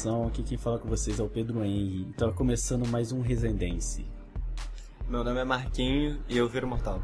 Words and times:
Aqui 0.00 0.42
quem 0.42 0.56
fala 0.56 0.78
com 0.78 0.88
vocês 0.88 1.20
é 1.20 1.22
o 1.22 1.28
Pedro 1.28 1.62
Henry. 1.62 2.06
Então, 2.08 2.32
começando 2.32 2.88
mais 2.88 3.12
um 3.12 3.20
Resendense. 3.20 4.06
Meu 5.06 5.22
nome 5.22 5.38
é 5.38 5.44
Marquinho 5.44 6.18
e 6.26 6.38
eu 6.38 6.48
viro 6.48 6.66
mortal. 6.66 7.02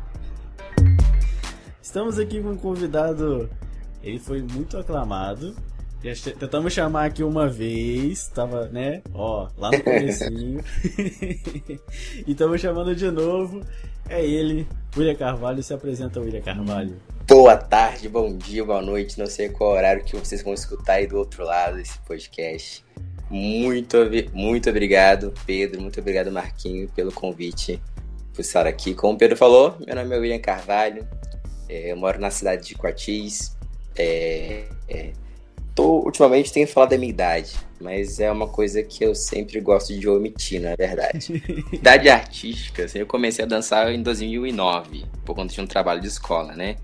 Estamos 1.83 2.19
aqui 2.19 2.41
com 2.41 2.53
um 2.53 2.57
convidado. 2.57 3.51
Ele 4.03 4.19
foi 4.19 4.41
muito 4.41 4.79
aclamado. 4.79 5.55
Já 6.03 6.33
tentamos 6.33 6.73
chamar 6.73 7.05
aqui 7.05 7.23
uma 7.23 7.47
vez, 7.47 8.29
tava, 8.29 8.69
né? 8.69 9.03
Ó, 9.13 9.47
lá 9.59 9.71
no 9.71 9.83
comecinho. 9.83 10.65
e 12.27 12.33
estamos 12.33 12.63
chamando 12.63 12.97
de 12.97 13.11
novo. 13.11 13.61
É 14.09 14.25
ele, 14.25 14.67
William 14.97 15.17
Carvalho. 15.17 15.63
Se 15.63 15.75
apresenta, 15.75 16.19
William 16.19 16.41
Carvalho. 16.41 16.97
Boa 17.39 17.55
tarde, 17.55 18.09
bom 18.09 18.35
dia, 18.35 18.65
boa 18.65 18.81
noite. 18.81 19.19
Não 19.19 19.27
sei 19.27 19.51
qual 19.51 19.73
horário 19.73 20.03
que 20.03 20.17
vocês 20.17 20.43
vão 20.43 20.55
escutar 20.55 20.95
aí 20.95 21.07
do 21.07 21.19
outro 21.19 21.45
lado 21.45 21.77
desse 21.77 21.99
podcast. 21.99 22.83
Muito, 23.29 23.99
muito 24.33 24.71
obrigado, 24.71 25.35
Pedro. 25.45 25.83
Muito 25.83 26.01
obrigado, 26.01 26.33
Marquinho, 26.33 26.89
pelo 26.97 27.13
convite 27.13 27.79
por 28.33 28.41
estar 28.41 28.67
aqui. 28.67 28.95
Como 28.95 29.13
o 29.13 29.19
Pedro 29.19 29.37
falou, 29.37 29.77
meu 29.87 29.95
nome 29.95 30.17
é 30.17 30.19
William 30.19 30.39
Carvalho. 30.39 31.07
É, 31.69 31.93
eu 31.93 31.97
moro 31.99 32.19
na 32.19 32.31
cidade 32.31 32.69
de 32.69 32.75
Coatis. 32.75 33.55
É, 33.99 34.65
é, 34.89 35.13
tô, 35.75 36.07
ultimamente 36.07 36.51
tenho 36.51 36.67
falado 36.67 36.89
da 36.89 36.97
minha 36.97 37.11
idade, 37.11 37.55
mas 37.79 38.19
é 38.19 38.33
uma 38.33 38.49
coisa 38.49 38.83
que 38.83 39.05
eu 39.05 39.15
sempre 39.15 39.61
gosto 39.61 39.93
de 39.93 40.09
omitir, 40.09 40.63
na 40.63 40.71
é 40.71 40.77
verdade. 40.77 41.45
idade 41.71 42.09
artística, 42.09 42.87
assim, 42.87 43.01
eu 43.01 43.07
comecei 43.07 43.45
a 43.45 43.49
dançar 43.49 43.93
em 43.93 44.03
2009, 44.03 45.05
por 45.23 45.37
conta 45.37 45.53
de 45.53 45.61
um 45.61 45.67
trabalho 45.67 46.01
de 46.01 46.09
escola, 46.09 46.55
né? 46.55 46.77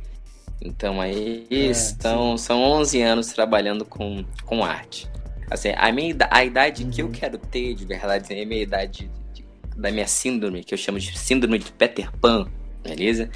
Então 0.65 1.01
aí 1.01 1.47
é, 1.51 1.55
estão, 1.55 2.39
são 2.39 2.63
11 2.63 3.03
anos 3.03 3.27
trabalhando 3.33 3.85
com, 3.85 4.25
com 4.45 4.65
arte. 4.65 5.11
Assim, 5.51 5.71
a, 5.77 5.93
minha, 5.93 6.17
a 6.31 6.45
idade 6.45 6.85
uhum. 6.85 6.91
que 6.91 7.03
eu 7.03 7.07
uhum. 7.07 7.13
quero 7.13 7.37
ter, 7.37 7.75
de 7.75 7.85
verdade, 7.85 8.33
é 8.33 8.43
a 8.43 8.47
minha 8.47 8.63
idade 8.63 9.11
de, 9.35 9.45
da 9.77 9.91
minha 9.91 10.07
síndrome, 10.07 10.65
que 10.65 10.73
eu 10.73 10.79
chamo 10.79 10.99
de 10.99 11.19
síndrome 11.19 11.59
de 11.59 11.71
Peter 11.73 12.11
Pan, 12.13 12.49
beleza? 12.83 13.29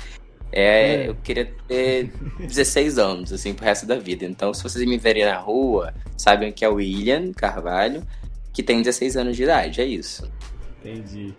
É, 0.52 1.04
é. 1.04 1.08
Eu 1.08 1.16
queria 1.16 1.52
ter 1.66 2.12
16 2.38 2.98
anos, 2.98 3.32
assim, 3.32 3.52
pro 3.52 3.64
resto 3.64 3.86
da 3.86 3.97
vida. 3.97 4.24
Então, 4.24 4.54
se 4.54 4.62
vocês 4.62 4.86
me 4.86 4.97
verem 4.97 5.24
na 5.24 5.36
rua, 5.36 5.92
sabem 6.16 6.52
que 6.52 6.64
é 6.64 6.69
o 6.69 6.74
William 6.74 7.32
Carvalho, 7.32 8.06
que 8.52 8.62
tem 8.62 8.80
16 8.80 9.16
anos 9.16 9.36
de 9.36 9.42
idade, 9.42 9.80
é 9.80 9.84
isso. 9.84 10.30
Entendi. 10.80 11.34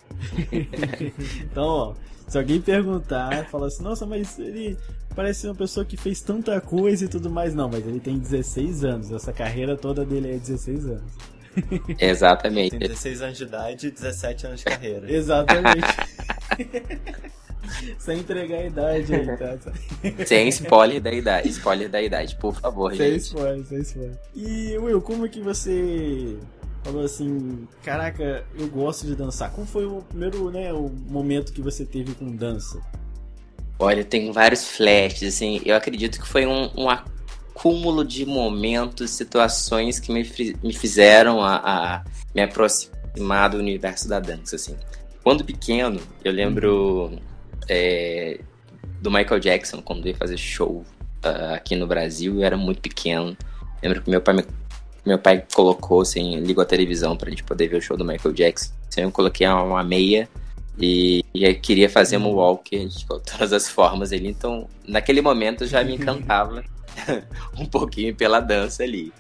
então, 1.42 1.64
ó, 1.64 1.94
se 2.28 2.38
alguém 2.38 2.62
perguntar, 2.62 3.46
falar 3.46 3.68
assim, 3.68 3.82
nossa, 3.82 4.06
mas 4.06 4.38
ele 4.38 4.78
parece 5.18 5.48
uma 5.48 5.56
pessoa 5.56 5.84
que 5.84 5.98
fez 5.98 6.22
tanta 6.22 6.62
coisa 6.62 7.06
e 7.06 7.08
tudo 7.08 7.28
mais. 7.28 7.56
Não, 7.56 7.68
mas 7.68 7.86
ele 7.88 8.00
tem 8.00 8.20
16 8.20 8.86
anos. 8.86 9.12
Essa 9.12 9.34
carreira 9.34 9.76
toda 9.76 10.06
dele 10.06 10.36
é 10.36 10.38
16 10.38 10.86
anos. 10.86 11.12
Exatamente. 11.98 12.78
Tem 12.78 12.88
16 12.88 13.22
anos 13.24 13.38
de 13.40 13.44
idade 13.44 13.88
e 13.88 13.92
17 13.92 14.46
anos 14.46 14.60
de 14.60 14.66
carreira. 14.66 15.10
Exatamente. 15.12 15.88
Sem 17.98 18.20
entregar 18.20 18.60
a 18.60 18.66
idade 18.66 19.14
aí, 19.14 19.38
tá? 19.38 19.58
Sem 20.26 20.48
spoiler 20.50 21.02
da 21.02 21.12
idade. 21.12 21.50
Spoiler 21.50 21.90
da 21.90 22.02
idade, 22.02 22.36
por 22.38 22.56
favor, 22.56 22.96
sem 22.96 23.14
gente. 23.14 23.24
Sem 23.24 23.38
spoiler, 23.38 23.66
sem 23.66 23.82
spoiler. 23.82 24.18
E, 24.34 24.78
Will, 24.78 25.02
como 25.02 25.26
é 25.26 25.30
que 25.30 25.42
você 25.42 26.38
falou 26.82 27.04
assim, 27.04 27.68
caraca, 27.84 28.46
eu 28.58 28.70
gosto 28.70 29.06
de 29.06 29.16
dançar. 29.16 29.52
Como 29.52 29.68
foi 29.68 29.86
o 29.86 30.02
primeiro, 30.02 30.50
né, 30.50 30.72
o 30.72 30.90
momento 30.90 31.52
que 31.52 31.62
você 31.62 31.86
teve 31.86 32.16
com 32.16 32.34
dança? 32.34 32.82
Olha, 33.80 34.04
tem 34.04 34.32
vários 34.32 34.68
flashes, 34.68 35.36
assim, 35.36 35.62
eu 35.64 35.76
acredito 35.76 36.20
que 36.20 36.28
foi 36.28 36.48
um, 36.48 36.70
um 36.76 36.90
acúmulo 36.90 38.04
de 38.04 38.26
momentos, 38.26 39.12
situações 39.12 40.00
que 40.00 40.12
me, 40.12 40.24
me 40.64 40.74
fizeram 40.74 41.44
a, 41.44 41.56
a, 41.58 42.04
me 42.34 42.42
aproximar 42.42 43.52
do 43.52 43.58
universo 43.58 44.10
da 44.10 44.20
dança, 44.20 44.56
assim. 44.56 44.76
Quando 45.24 45.44
pequeno, 45.44 46.00
eu 46.24 46.32
lembro 46.32 47.20
é, 47.70 48.40
do 49.02 49.12
Michael 49.12 49.40
Jackson, 49.40 49.82
quando 49.82 50.04
veio 50.04 50.16
fazer 50.16 50.38
show 50.38 50.84
uh, 51.24 51.54
aqui 51.54 51.76
no 51.76 51.86
Brasil, 51.86 52.36
eu 52.36 52.44
era 52.44 52.58
muito 52.58 52.82
pequeno. 52.82 53.38
Lembro 53.84 54.02
que 54.02 54.10
meu 54.10 54.22
pai 54.22 54.36
me 54.36 54.44
meu 55.08 55.18
pai 55.18 55.42
colocou, 55.54 56.02
assim, 56.02 56.42
ligou 56.42 56.62
a 56.62 56.66
televisão 56.66 57.16
pra 57.16 57.30
gente 57.30 57.42
poder 57.42 57.70
ver 57.70 57.78
o 57.78 57.82
show 57.82 57.96
do 57.96 58.04
Michael 58.04 58.34
Jackson. 58.34 58.74
Então 58.90 59.06
eu 59.06 59.12
coloquei 59.12 59.48
uma 59.48 59.82
meia 59.82 60.28
e, 60.80 61.24
e 61.34 61.54
queria 61.56 61.90
fazer 61.90 62.18
um 62.18 62.28
walk 62.30 62.88
de 62.88 63.06
todas 63.06 63.54
as 63.54 63.70
formas 63.70 64.12
ali. 64.12 64.28
Então, 64.28 64.68
naquele 64.88 65.22
momento 65.22 65.66
já 65.66 65.84
me 65.84 65.96
encantava 65.96 66.64
um 67.58 67.66
pouquinho 67.66 68.16
pela 68.16 68.40
dança 68.40 68.84
ali, 68.84 69.12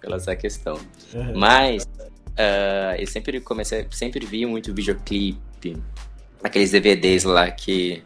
pela 0.00 0.16
essa 0.16 0.36
questão. 0.36 0.78
Uhum. 1.14 1.38
Mas 1.38 1.84
uh, 1.84 2.96
eu 2.98 3.06
sempre 3.06 3.40
comecei, 3.40 3.86
sempre 3.90 4.24
vi 4.26 4.44
muito 4.44 4.74
videoclipe, 4.74 5.76
aqueles 6.42 6.70
DVDs 6.70 7.24
lá 7.24 7.50
que 7.50 8.02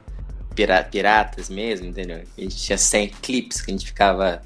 piratas 0.91 1.48
mesmo, 1.48 1.87
entendeu? 1.87 2.22
A 2.37 2.41
gente 2.41 2.56
tinha 2.56 2.77
100 2.77 3.09
clipes 3.22 3.60
que 3.60 3.71
a 3.71 3.75
gente 3.75 3.87
ficava 3.87 4.42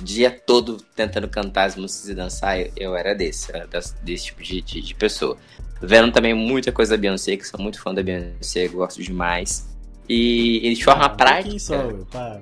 dia 0.00 0.30
todo 0.30 0.76
tentando 0.94 1.28
cantar 1.28 1.64
as 1.64 1.76
músicas 1.76 2.08
e 2.08 2.14
dançar, 2.14 2.56
eu 2.76 2.94
era 2.94 3.14
desse, 3.14 3.54
era 3.54 3.66
desse 4.02 4.26
tipo 4.26 4.42
de, 4.42 4.60
de, 4.62 4.80
de, 4.80 4.94
pessoa. 4.94 5.36
Vendo 5.80 6.12
também 6.12 6.34
muita 6.34 6.72
coisa 6.72 6.96
da 6.96 7.00
Beyoncé, 7.00 7.36
que 7.36 7.46
sou 7.46 7.60
muito 7.60 7.80
fã 7.80 7.94
da 7.94 8.02
Beyoncé, 8.02 8.68
gosto 8.68 9.02
demais. 9.02 9.68
E 10.08 10.66
ele 10.66 10.74
de 10.74 10.84
forma 10.84 11.04
ah, 11.04 11.12
um 11.12 11.16
prática. 11.16 11.58
Só, 11.58 11.88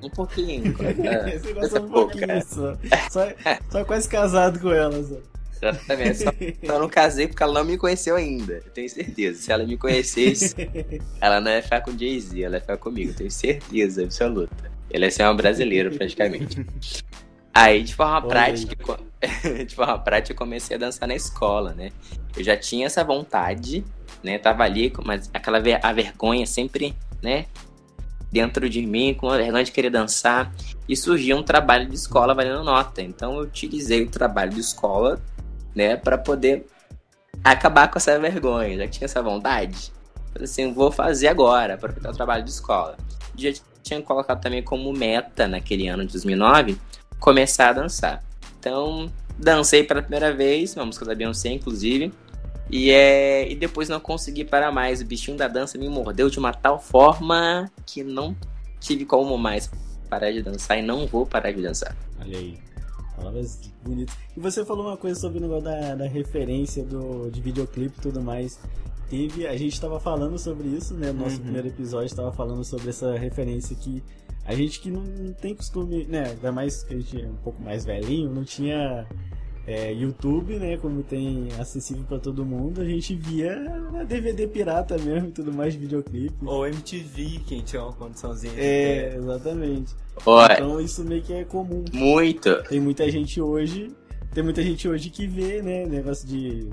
um 0.03 0.11
pouquinho, 0.11 0.75
é, 1.05 1.39
gosta 1.53 1.81
um 1.81 1.89
pouquinho 1.89 2.43
só. 2.45 2.77
Só, 3.11 3.29
só 3.71 3.85
quase 3.85 4.09
casado 4.09 4.61
com 4.61 4.71
ela. 4.73 5.03
Só. 5.03 5.17
Exatamente. 5.61 6.19
Só, 6.19 6.33
só 6.65 6.79
não 6.79 6.89
casei 6.89 7.27
porque 7.27 7.43
ela 7.43 7.55
não 7.55 7.65
me 7.65 7.77
conheceu 7.77 8.17
ainda. 8.17 8.63
Eu 8.65 8.71
tenho 8.73 8.89
certeza. 8.89 9.41
Se 9.41 9.51
ela 9.51 9.65
me 9.65 9.77
conhecesse, 9.77 10.55
ela 11.21 11.41
não 11.41 11.51
ia 11.51 11.63
ficar 11.63 11.81
com 11.81 11.97
Jay-Z, 11.97 12.43
ela 12.43 12.57
ia 12.57 12.61
ficar 12.61 12.77
comigo. 12.77 13.11
Eu 13.11 13.17
tenho 13.17 13.31
certeza 13.31 14.05
absoluta. 14.05 14.71
Ela 14.91 15.07
ia 15.07 15.11
ser 15.11 15.25
uma 15.25 15.35
brasileira, 15.35 15.91
praticamente. 15.91 16.65
Aí, 17.53 17.83
de 17.83 17.95
forma 17.95 18.19
Olha 18.19 18.29
prática, 18.29 18.99
de 19.67 19.75
forma 19.75 19.99
prática, 19.99 20.33
eu 20.33 20.37
comecei 20.37 20.77
a 20.77 20.81
dançar 20.81 21.09
na 21.09 21.15
escola, 21.15 21.73
né? 21.73 21.91
Eu 22.37 22.45
já 22.45 22.57
tinha 22.57 22.87
essa 22.87 23.03
vontade, 23.03 23.85
né? 24.23 24.39
Tava 24.39 24.65
ali, 24.65 24.93
mas 25.05 25.31
aquela 25.33 25.61
ver 25.61 25.81
a 25.83 25.93
vergonha 25.93 26.47
sempre, 26.47 26.95
né? 27.23 27.47
Dentro 28.31 28.69
de 28.69 28.85
mim, 28.85 29.15
com 29.15 29.31
a 29.31 29.37
vergonha 29.37 29.65
de 29.65 29.73
querer 29.73 29.91
dançar. 29.91 30.53
E 30.89 30.97
surgiu 30.97 31.37
um 31.37 31.43
trabalho 31.43 31.89
de 31.89 31.95
escola 31.95 32.35
valendo 32.35 32.63
nota. 32.63 33.01
Então, 33.01 33.37
eu 33.37 33.43
utilizei 33.43 34.03
o 34.03 34.11
trabalho 34.11 34.53
de 34.53 34.61
escola, 34.61 35.21
né? 35.75 35.97
para 35.97 36.19
poder 36.19 36.67
acabar 37.43 37.89
com 37.89 37.99
essa 37.99 38.19
vergonha. 38.19 38.77
Já 38.77 38.89
tinha 38.89 39.05
essa 39.07 39.23
vontade. 39.23 39.93
Falei 40.33 40.45
assim, 40.45 40.73
vou 40.73 40.93
fazer 40.93 41.29
agora, 41.29 41.75
aproveitar 41.75 42.11
o 42.11 42.13
trabalho 42.13 42.45
de 42.45 42.51
escola. 42.51 42.97
Já 43.37 43.53
tinha 43.83 44.03
colocado 44.03 44.41
também 44.41 44.63
como 44.63 44.93
meta 44.93 45.49
naquele 45.49 45.89
ano 45.89 46.05
de 46.05 46.13
2009 46.13 46.79
começar 47.19 47.71
a 47.71 47.73
dançar. 47.73 48.26
Então, 48.67 49.09
dancei 49.39 49.85
pela 49.85 50.03
primeira 50.03 50.35
vez, 50.35 50.75
uma 50.75 50.87
música 50.87 51.05
da 51.05 51.15
Beyoncé, 51.15 51.51
inclusive. 51.51 52.13
E, 52.69 52.91
é, 52.91 53.49
e 53.49 53.55
depois 53.55 53.89
não 53.89 54.01
consegui 54.01 54.45
parar 54.45 54.73
mais. 54.73 55.01
O 55.01 55.05
bichinho 55.05 55.37
da 55.37 55.47
dança 55.47 55.79
me 55.79 55.89
mordeu 55.89 56.29
de 56.29 56.37
uma 56.41 56.53
tal 56.53 56.81
forma 56.81 57.71
que 57.87 58.03
não 58.03 58.35
tive 58.81 59.05
como 59.05 59.39
mais 59.39 59.71
parar 60.11 60.33
de 60.33 60.43
dançar 60.43 60.81
e 60.81 60.83
não 60.83 61.07
vou 61.07 61.25
parar 61.25 61.53
de 61.53 61.63
dançar. 61.63 61.97
Olha 62.21 62.37
aí. 62.37 62.59
Palavras 63.15 63.61
bonitas. 63.85 64.17
E 64.37 64.41
você 64.41 64.65
falou 64.65 64.89
uma 64.89 64.97
coisa 64.97 65.19
sobre 65.21 65.39
o 65.39 65.43
negócio 65.43 65.63
da, 65.63 65.95
da 65.95 66.09
referência 66.09 66.83
do, 66.83 67.31
de 67.31 67.41
videoclipe 67.41 67.95
e 67.99 68.03
tudo 68.03 68.21
mais. 68.21 68.59
Teve, 69.09 69.47
a 69.47 69.57
gente 69.57 69.75
estava 69.75 70.01
falando 70.01 70.37
sobre 70.41 70.67
isso, 70.67 70.93
né? 70.93 71.13
No 71.13 71.21
nosso 71.21 71.37
uhum. 71.37 71.43
primeiro 71.43 71.69
episódio 71.69 72.07
estava 72.07 72.33
falando 72.33 72.65
sobre 72.65 72.91
essa 72.91 73.17
referência 73.17 73.77
que 73.77 74.03
a 74.47 74.55
gente 74.55 74.81
que 74.81 74.91
não 74.91 75.33
tem 75.33 75.55
costume, 75.55 76.05
né? 76.05 76.31
Ainda 76.31 76.53
mais 76.53 76.85
que 76.85 76.95
a 76.95 76.97
gente 76.97 77.21
é 77.21 77.27
um 77.27 77.37
pouco 77.37 77.61
mais 77.61 77.85
velhinho, 77.85 78.31
não 78.31 78.45
tinha 78.45 79.07
é, 79.67 79.93
YouTube, 79.93 80.57
né? 80.59 80.77
Como 80.77 81.03
tem 81.03 81.49
acessível 81.59 82.05
para 82.05 82.21
todo 82.21 82.45
mundo, 82.45 82.81
a 82.81 82.85
gente 82.85 83.15
via 83.17 83.59
na 83.91 84.05
DVD 84.05 84.47
pirata 84.47 84.97
mesmo 84.97 85.29
e 85.29 85.33
tudo 85.33 85.53
mais 85.53 85.73
de 85.73 85.81
videoclipe. 85.81 86.37
Ou 86.45 86.67
MTV, 86.67 87.41
quem 87.47 87.61
tinha 87.63 87.83
uma 87.83 87.93
condiçãozinha. 87.93 88.55
É, 88.57 89.17
exatamente. 89.17 89.93
Oi. 90.25 90.45
Então 90.53 90.81
isso 90.81 91.05
meio 91.05 91.23
que 91.23 91.33
é 91.33 91.45
comum. 91.45 91.85
Muito. 91.93 92.63
Tem 92.69 92.81
muita 92.81 93.11
gente 93.11 93.41
hoje, 93.41 93.91
tem 94.33 94.45
muita 94.45 94.63
gente 94.63 94.89
hoje 94.89 95.11
que 95.11 95.27
vê, 95.27 95.61
né? 95.61 95.85
Negócio 95.87 96.27
de 96.27 96.71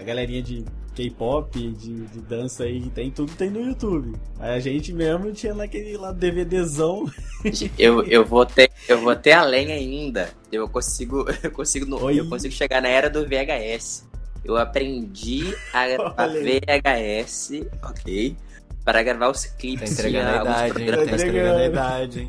a 0.00 0.02
galerinha 0.02 0.42
de 0.42 0.64
K-pop, 0.94 1.52
de, 1.52 2.06
de, 2.06 2.20
dança 2.22 2.64
aí 2.64 2.80
que 2.80 2.90
tem, 2.90 3.10
tudo 3.10 3.32
tem 3.36 3.50
no 3.50 3.60
YouTube. 3.60 4.18
A 4.38 4.58
gente 4.58 4.92
mesmo 4.94 5.30
tinha 5.32 5.54
naquele 5.54 5.96
lá 5.96 6.10
DVDzão. 6.10 7.04
Eu, 7.78 8.04
eu 8.04 8.22
vou 8.22 8.44
ter, 8.44 8.70
eu 8.86 9.00
vou 9.00 9.16
ter 9.16 9.32
além 9.32 9.72
ainda. 9.72 10.28
Eu 10.52 10.68
consigo, 10.68 11.24
eu 11.42 11.50
consigo, 11.50 11.86
no, 11.86 12.10
eu 12.10 12.28
consigo 12.28 12.52
chegar 12.52 12.82
na 12.82 12.88
era 12.88 13.08
do 13.08 13.24
VHS. 13.26 14.06
Eu 14.44 14.58
aprendi 14.58 15.54
a 15.72 15.88
gravar 15.88 16.28
VHS, 16.28 17.62
ok? 17.82 18.36
Para 18.84 19.02
gravar 19.02 19.30
os 19.30 19.46
clipes. 19.46 19.96
Tá 19.96 20.02
entregando 20.02 20.28
a 20.28 20.42
idade, 20.42 20.82
hein? 20.82 20.90
Tá 20.90 21.02
entregando 21.14 21.58
a 21.58 21.64
idade, 21.64 22.20
hein? 22.20 22.28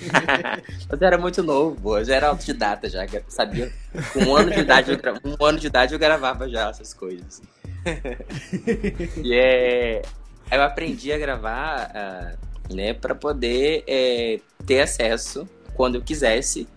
Mas 0.88 1.00
eu 1.00 1.06
era 1.06 1.18
muito 1.18 1.42
novo, 1.42 1.98
eu 1.98 2.04
já 2.04 2.14
era 2.16 2.28
autodidata 2.28 2.88
já, 2.88 3.06
sabia. 3.28 3.72
Com 4.12 4.20
um 4.20 4.36
ano 4.36 4.50
de 4.50 4.60
idade, 4.60 4.90
eu, 4.90 4.98
um 5.38 5.44
ano 5.44 5.58
de 5.58 5.66
idade 5.66 5.92
eu 5.92 5.98
gravava 5.98 6.48
já 6.48 6.70
essas 6.70 6.94
coisas. 6.94 7.42
e 9.22 9.34
é, 9.34 10.02
eu 10.50 10.62
aprendi 10.62 11.12
a 11.12 11.18
gravar, 11.18 11.90
uh, 11.90 12.74
né, 12.74 12.94
para 12.94 13.14
poder 13.14 13.84
é, 13.86 14.40
ter 14.66 14.80
acesso 14.80 15.48
quando 15.74 15.96
eu 15.96 16.02
quisesse 16.02 16.68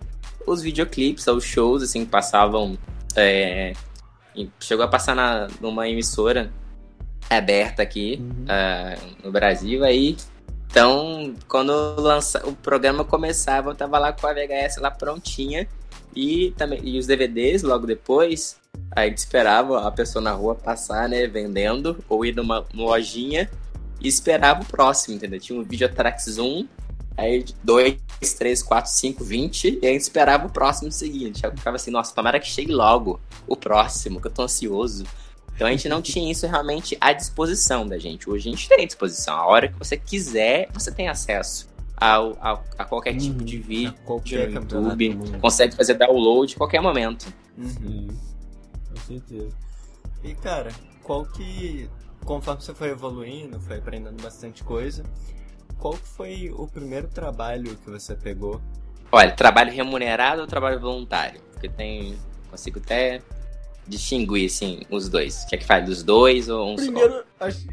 os 0.46 0.62
videoclipes, 0.62 1.26
aos 1.26 1.44
shows, 1.44 1.82
assim, 1.82 2.04
passavam. 2.04 2.78
É, 3.16 3.72
chegou 4.60 4.84
a 4.84 4.88
passar 4.88 5.14
na, 5.14 5.48
numa 5.60 5.88
emissora 5.88 6.50
aberta 7.30 7.82
aqui 7.82 8.18
uhum. 8.20 8.44
uh, 8.44 9.16
no 9.24 9.32
Brasil, 9.32 9.84
aí. 9.84 10.16
Então, 10.74 11.36
quando 11.46 11.70
lança, 12.00 12.44
o 12.44 12.52
programa 12.52 13.04
começava, 13.04 13.70
eu 13.70 13.76
tava 13.76 13.96
lá 13.96 14.12
com 14.12 14.26
a 14.26 14.32
VHS 14.32 14.78
lá 14.78 14.90
prontinha 14.90 15.68
e 16.16 16.52
também 16.56 16.80
e 16.82 16.98
os 16.98 17.06
DVDs 17.06 17.62
logo 17.62 17.86
depois. 17.86 18.56
Aí 18.90 19.08
esperava 19.14 19.86
a 19.86 19.92
pessoa 19.92 20.20
na 20.20 20.32
rua 20.32 20.56
passar, 20.56 21.08
né, 21.08 21.28
vendendo, 21.28 22.04
ou 22.08 22.26
ir 22.26 22.34
numa 22.34 22.66
lojinha 22.74 23.48
e 24.00 24.08
esperava 24.08 24.62
o 24.62 24.66
próximo, 24.66 25.14
entendeu? 25.14 25.38
Tinha 25.38 25.60
um 25.60 25.62
Videotrax 25.62 26.24
Zoom, 26.24 26.66
aí 27.16 27.44
2, 27.62 27.96
3, 28.36 28.60
4, 28.60 28.90
5, 28.90 29.22
20, 29.22 29.78
e 29.80 29.86
a 29.86 29.92
gente 29.92 30.00
esperava 30.00 30.48
o 30.48 30.50
próximo 30.50 30.90
seguinte. 30.90 31.44
Eu 31.44 31.52
ficava 31.52 31.76
assim, 31.76 31.92
nossa, 31.92 32.12
tomara 32.12 32.40
que 32.40 32.48
chegue 32.48 32.72
logo 32.72 33.20
o 33.46 33.54
próximo, 33.54 34.20
que 34.20 34.26
eu 34.26 34.32
tô 34.32 34.42
ansioso. 34.42 35.04
Então 35.54 35.68
a 35.68 35.70
gente 35.70 35.88
não 35.88 36.02
tinha 36.02 36.30
isso 36.30 36.46
realmente 36.46 36.96
à 37.00 37.12
disposição 37.12 37.86
da 37.86 37.98
gente. 37.98 38.28
Hoje 38.28 38.48
a 38.48 38.52
gente 38.52 38.68
tem 38.68 38.82
à 38.82 38.86
disposição. 38.86 39.34
A 39.34 39.46
hora 39.46 39.68
que 39.68 39.78
você 39.78 39.96
quiser, 39.96 40.68
você 40.72 40.90
tem 40.90 41.08
acesso 41.08 41.68
ao, 41.96 42.36
ao 42.40 42.64
a 42.76 42.84
qualquer 42.84 43.16
tipo 43.16 43.44
de 43.44 43.58
uhum. 43.58 43.62
vídeo 43.62 43.94
no 44.06 44.92
YouTube. 44.92 45.38
Consegue 45.40 45.76
fazer 45.76 45.94
download 45.94 46.54
a 46.54 46.58
qualquer 46.58 46.80
momento. 46.80 47.32
Uhum. 47.56 48.08
Com 48.88 49.00
certeza. 49.06 49.56
E 50.22 50.34
cara, 50.34 50.72
qual 51.02 51.24
que. 51.24 51.88
Conforme 52.24 52.62
você 52.62 52.74
foi 52.74 52.88
evoluindo, 52.88 53.60
foi 53.60 53.76
aprendendo 53.76 54.22
bastante 54.22 54.64
coisa, 54.64 55.04
qual 55.78 55.92
foi 55.92 56.50
o 56.56 56.66
primeiro 56.66 57.06
trabalho 57.08 57.76
que 57.76 57.90
você 57.90 58.14
pegou? 58.14 58.62
Olha, 59.12 59.30
trabalho 59.30 59.70
remunerado 59.70 60.40
ou 60.40 60.46
trabalho 60.46 60.80
voluntário? 60.80 61.40
Porque 61.52 61.68
tem. 61.68 62.16
Consigo 62.50 62.78
até 62.78 63.20
distinguir, 63.86 64.46
assim, 64.46 64.82
os 64.90 65.08
dois? 65.08 65.44
Quer 65.44 65.58
que 65.58 65.66
fale 65.66 65.86
dos 65.86 66.02
dois 66.02 66.48
ou 66.48 66.72
um 66.72 66.76
primeiro, 66.76 67.12
só? 67.12 67.24
Acho, 67.40 67.66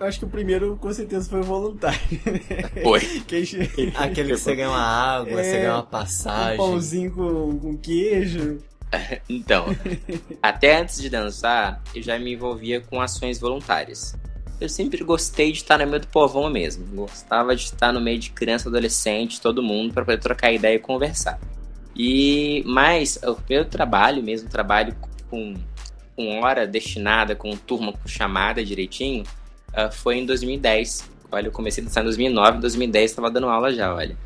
acho 0.00 0.18
que 0.18 0.24
o 0.24 0.28
primeiro 0.28 0.76
com 0.76 0.92
certeza 0.92 1.28
foi 1.28 1.42
voluntário. 1.42 2.00
Foi. 2.82 3.00
Aquele 3.96 4.30
que 4.30 4.38
você 4.38 4.54
ganha 4.54 4.70
uma 4.70 4.80
água, 4.80 5.40
é, 5.40 5.44
você 5.44 5.58
ganha 5.58 5.74
uma 5.74 5.82
passagem. 5.82 6.54
Um 6.54 6.56
pãozinho 6.56 7.10
com, 7.12 7.58
com 7.58 7.76
queijo. 7.76 8.58
então, 9.28 9.66
até 10.42 10.80
antes 10.80 11.00
de 11.00 11.08
dançar, 11.08 11.82
eu 11.94 12.02
já 12.02 12.18
me 12.18 12.32
envolvia 12.32 12.80
com 12.80 13.00
ações 13.00 13.38
voluntárias. 13.38 14.16
Eu 14.60 14.68
sempre 14.68 15.02
gostei 15.02 15.52
de 15.52 15.58
estar 15.58 15.78
no 15.78 15.86
meio 15.86 16.00
do 16.00 16.08
povão 16.08 16.50
mesmo. 16.50 16.84
Gostava 16.94 17.56
de 17.56 17.64
estar 17.64 17.92
no 17.92 18.00
meio 18.00 18.18
de 18.18 18.30
criança, 18.30 18.68
adolescente, 18.68 19.40
todo 19.40 19.62
mundo, 19.62 19.94
para 19.94 20.04
poder 20.04 20.18
trocar 20.18 20.52
ideia 20.52 20.76
e 20.76 20.78
conversar. 20.78 21.40
E 21.96 22.62
mais, 22.66 23.18
o 23.22 23.36
meu 23.48 23.64
trabalho 23.64 24.22
mesmo, 24.22 24.48
trabalho 24.48 24.94
com, 25.30 25.54
com 26.16 26.40
hora 26.40 26.66
destinada, 26.66 27.34
com 27.34 27.56
turma 27.56 27.92
com 27.92 28.08
chamada 28.08 28.64
direitinho, 28.64 29.24
uh, 29.70 29.90
foi 29.90 30.18
em 30.18 30.26
2010. 30.26 31.08
Olha, 31.32 31.46
eu 31.46 31.52
comecei 31.52 31.82
a 31.82 31.86
dançar 31.86 32.02
em 32.02 32.06
2009, 32.06 32.58
em 32.58 32.60
2010 32.60 33.10
estava 33.10 33.30
dando 33.30 33.48
aula 33.48 33.72
já, 33.72 33.94
olha. 33.94 34.16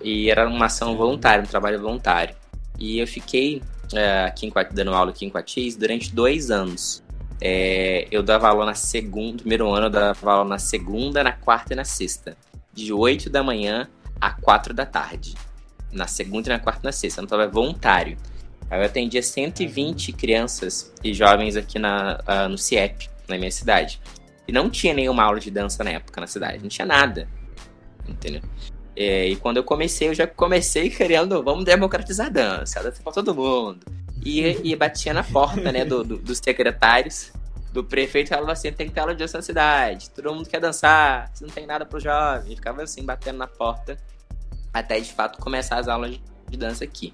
E 0.00 0.30
era 0.30 0.48
uma 0.48 0.66
ação 0.66 0.96
voluntária, 0.96 1.42
um 1.42 1.46
trabalho 1.46 1.80
voluntário. 1.80 2.34
E 2.78 2.98
eu 2.98 3.06
fiquei 3.06 3.62
uh, 3.92 4.26
aqui 4.26 4.46
em, 4.46 4.52
dando 4.72 4.94
aula 4.94 5.10
aqui 5.10 5.26
em 5.26 5.30
Quatis 5.30 5.76
durante 5.76 6.14
dois 6.14 6.50
anos. 6.50 7.02
É, 7.40 8.06
eu 8.10 8.22
dava 8.22 8.48
aula 8.48 8.64
na 8.64 8.74
segunda, 8.74 9.38
primeiro 9.38 9.68
ano 9.70 9.86
eu 9.86 9.90
dava 9.90 10.32
aula 10.32 10.48
na 10.48 10.58
segunda, 10.58 11.22
na 11.22 11.32
quarta 11.32 11.72
e 11.72 11.76
na 11.76 11.84
sexta. 11.84 12.36
De 12.72 12.92
8 12.92 13.30
da 13.30 13.42
manhã 13.42 13.88
a 14.20 14.32
4 14.32 14.72
da 14.72 14.86
tarde. 14.86 15.34
Na 15.92 16.06
segunda, 16.06 16.50
na 16.50 16.58
quarta 16.58 16.80
e 16.82 16.86
na 16.86 16.92
sexta. 16.92 17.20
Eu 17.20 17.22
não 17.22 17.26
estava 17.26 17.46
voluntário. 17.46 18.16
Eu 18.70 18.82
atendia 18.82 19.22
120 19.22 20.12
crianças 20.12 20.92
e 21.02 21.14
jovens 21.14 21.56
aqui 21.56 21.78
na, 21.78 22.20
uh, 22.26 22.48
no 22.48 22.58
CIEP, 22.58 23.08
na 23.28 23.38
minha 23.38 23.50
cidade. 23.50 24.00
E 24.46 24.52
não 24.52 24.68
tinha 24.68 24.92
nenhuma 24.92 25.22
aula 25.22 25.40
de 25.40 25.50
dança 25.50 25.82
na 25.84 25.90
época 25.90 26.20
na 26.20 26.26
cidade, 26.26 26.62
não 26.62 26.68
tinha 26.68 26.86
nada. 26.86 27.28
Entendeu? 28.06 28.42
É, 28.96 29.28
e 29.28 29.36
quando 29.36 29.56
eu 29.56 29.64
comecei, 29.64 30.08
eu 30.08 30.14
já 30.14 30.26
comecei 30.26 30.88
querendo, 30.90 31.42
vamos 31.42 31.64
democratizar 31.64 32.26
a 32.26 32.30
dança, 32.30 32.80
a 32.80 32.82
dança 32.82 33.02
pra 33.02 33.12
todo 33.12 33.34
mundo. 33.34 33.80
E, 34.24 34.70
e 34.70 34.76
batia 34.76 35.12
na 35.12 35.24
porta, 35.24 35.72
né, 35.72 35.84
do, 35.84 36.04
do, 36.04 36.16
dos 36.18 36.38
secretários, 36.38 37.32
do 37.72 37.82
prefeito, 37.82 38.28
falava 38.28 38.52
assim, 38.52 38.72
tem 38.72 38.86
que 38.86 38.94
ter 38.94 39.00
aula 39.00 39.12
de 39.12 39.18
dança 39.18 39.38
na 39.38 39.42
cidade, 39.42 40.08
todo 40.10 40.32
mundo 40.32 40.48
quer 40.48 40.60
dançar, 40.60 41.28
se 41.34 41.42
não 41.42 41.50
tem 41.50 41.66
nada 41.66 41.84
pro 41.84 41.98
jovem. 41.98 42.52
E 42.52 42.56
ficava 42.56 42.82
assim, 42.82 43.04
batendo 43.04 43.38
na 43.38 43.48
porta, 43.48 43.98
até 44.72 45.00
de 45.00 45.12
fato 45.12 45.40
começar 45.40 45.78
as 45.78 45.88
aulas 45.88 46.18
de 46.48 46.56
dança 46.56 46.84
aqui. 46.84 47.12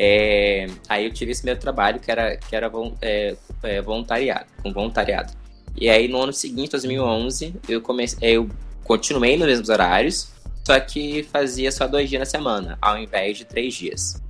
É, 0.00 0.68
aí 0.88 1.06
eu 1.06 1.12
tive 1.12 1.32
esse 1.32 1.44
meu 1.44 1.58
trabalho 1.58 1.98
que 1.98 2.08
era, 2.08 2.36
que 2.36 2.54
era 2.54 2.70
é, 3.02 3.36
é, 3.64 3.82
voluntariado, 3.82 4.46
com 4.62 4.72
voluntariado. 4.72 5.32
E 5.76 5.90
aí 5.90 6.06
no 6.06 6.22
ano 6.22 6.32
seguinte, 6.32 6.70
2011, 6.70 7.56
eu 7.68 7.80
comecei, 7.80 8.36
eu 8.36 8.48
continuei 8.84 9.36
nos 9.36 9.48
mesmos 9.48 9.68
horários, 9.68 10.32
só 10.64 10.78
que 10.78 11.24
fazia 11.24 11.72
só 11.72 11.88
dois 11.88 12.08
dias 12.08 12.20
na 12.20 12.26
semana, 12.26 12.78
ao 12.80 12.96
invés 12.96 13.38
de 13.38 13.44
três 13.44 13.74
dias. 13.74 14.22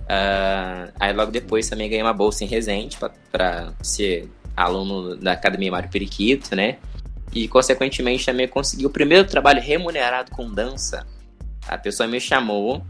Uh, 0.00 0.92
aí 1.00 1.14
logo 1.14 1.32
depois 1.32 1.66
também 1.66 1.88
ganhei 1.88 2.02
uma 2.02 2.12
bolsa 2.12 2.44
em 2.44 2.46
Resende 2.46 2.98
para 3.32 3.72
ser 3.82 4.28
aluno 4.54 5.16
da 5.16 5.32
Academia 5.32 5.70
Mário 5.72 5.88
Periquito, 5.88 6.54
né? 6.54 6.76
E 7.32 7.48
consequentemente 7.48 8.26
também 8.26 8.46
consegui 8.46 8.84
o 8.84 8.90
primeiro 8.90 9.26
trabalho 9.26 9.62
remunerado 9.62 10.30
com 10.30 10.52
dança. 10.52 11.06
A 11.66 11.78
pessoa 11.78 12.06
me 12.06 12.20
chamou 12.20 12.84